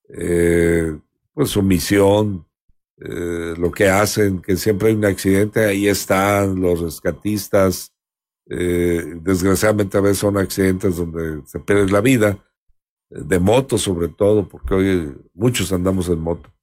eh, 0.10 0.96
pues 1.34 1.50
su 1.50 1.64
misión, 1.64 2.45
eh, 2.98 3.54
lo 3.58 3.72
que 3.72 3.90
hacen, 3.90 4.42
que 4.42 4.56
siempre 4.58 4.90
hay 4.90 4.96
un 4.96 5.06
accidente, 5.06 5.66
ahí 5.66 5.88
están 5.88 6.62
los 6.62 6.82
rescatistas, 6.82 7.92
Eh, 8.48 9.18
desgraciadamente 9.24 9.98
a 9.98 10.02
veces 10.02 10.20
son 10.20 10.38
accidentes 10.38 10.98
donde 10.98 11.42
se 11.48 11.60
pierde 11.60 11.92
la 11.92 12.00
vida, 12.00 12.38
de 13.10 13.40
moto 13.40 13.80
sobre 13.80 14.08
todo, 14.08 14.48
porque 14.48 14.74
hoy 14.76 15.18
muchos 15.34 15.72
andamos 15.72 16.10
en 16.10 16.20
moto. 16.20 16.54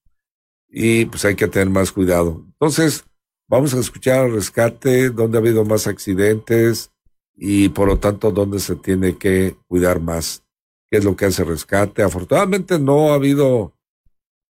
Y 0.68 1.06
pues 1.06 1.24
hay 1.24 1.34
que 1.34 1.48
tener 1.48 1.70
más 1.70 1.90
cuidado. 1.90 2.44
Entonces, 2.52 3.04
vamos 3.48 3.74
a 3.74 3.80
escuchar 3.80 4.26
al 4.26 4.32
rescate, 4.32 5.10
donde 5.10 5.38
ha 5.38 5.40
habido 5.40 5.64
más 5.64 5.88
accidentes 5.88 6.92
y 7.34 7.68
por 7.70 7.88
lo 7.88 7.98
tanto 7.98 8.30
donde 8.30 8.60
se 8.60 8.76
tiene 8.76 9.18
que 9.18 9.56
cuidar 9.66 10.00
más. 10.00 10.44
¿Qué 10.88 10.98
es 10.98 11.04
lo 11.04 11.16
que 11.16 11.26
hace 11.26 11.42
rescate? 11.42 12.02
Afortunadamente 12.04 12.78
no 12.78 13.10
ha 13.10 13.14
habido 13.14 13.74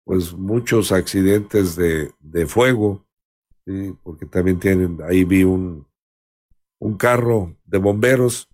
pues 0.08 0.32
muchos 0.32 0.94
accidentes 0.94 1.76
de, 1.76 2.14
de 2.22 2.48
fuego, 2.48 3.06
porque 4.04 4.26
también 4.26 4.58
tienen, 4.58 5.00
ahí 5.06 5.26
vi 5.26 5.44
un, 5.44 5.86
un 6.80 6.96
carro 6.96 7.58
de 7.66 7.78
bomberos 7.78 8.48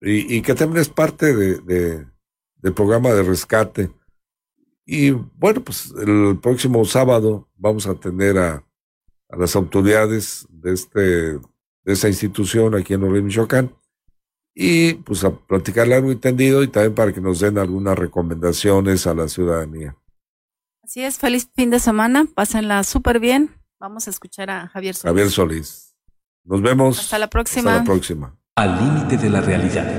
y, 0.00 0.36
y 0.36 0.40
que 0.40 0.54
también 0.54 0.80
es 0.80 0.88
parte 0.88 1.36
de, 1.36 1.58
de, 1.58 2.06
del 2.56 2.72
programa 2.72 3.10
de 3.10 3.22
rescate. 3.22 3.90
Y 4.86 5.10
bueno, 5.10 5.62
pues 5.62 5.92
el 5.98 6.38
próximo 6.40 6.82
sábado 6.86 7.46
vamos 7.56 7.86
a 7.86 7.94
tener 7.94 8.38
a, 8.38 8.64
a 9.28 9.36
las 9.36 9.54
autoridades 9.56 10.46
de, 10.48 10.72
este, 10.72 11.00
de 11.00 11.40
esa 11.84 12.08
institución 12.08 12.74
aquí 12.74 12.94
en 12.94 13.02
Oregón, 13.02 13.26
Michoacán, 13.26 13.70
y 14.54 14.94
pues 14.94 15.24
a 15.24 15.36
platicar 15.36 15.88
largo 15.88 16.10
y 16.10 16.16
tendido 16.16 16.62
y 16.62 16.68
también 16.68 16.94
para 16.94 17.12
que 17.12 17.20
nos 17.20 17.40
den 17.40 17.58
algunas 17.58 17.98
recomendaciones 17.98 19.06
a 19.06 19.12
la 19.12 19.28
ciudadanía. 19.28 19.94
Así 20.94 21.02
es, 21.02 21.18
feliz 21.18 21.50
fin 21.56 21.70
de 21.70 21.80
semana, 21.80 22.24
pásenla 22.36 22.84
súper 22.84 23.18
bien. 23.18 23.50
Vamos 23.80 24.06
a 24.06 24.10
escuchar 24.10 24.48
a 24.48 24.68
Javier 24.68 24.94
Solís. 24.94 25.10
Javier 25.10 25.28
Solís. 25.28 25.96
Nos 26.44 26.62
vemos. 26.62 27.00
Hasta 27.00 27.18
la 27.18 27.26
próxima. 27.26 27.72
Hasta 27.72 27.80
la 27.80 27.84
próxima. 27.84 28.36
Al 28.54 28.78
límite 28.78 29.16
de 29.16 29.28
la 29.28 29.40
realidad. 29.40 29.92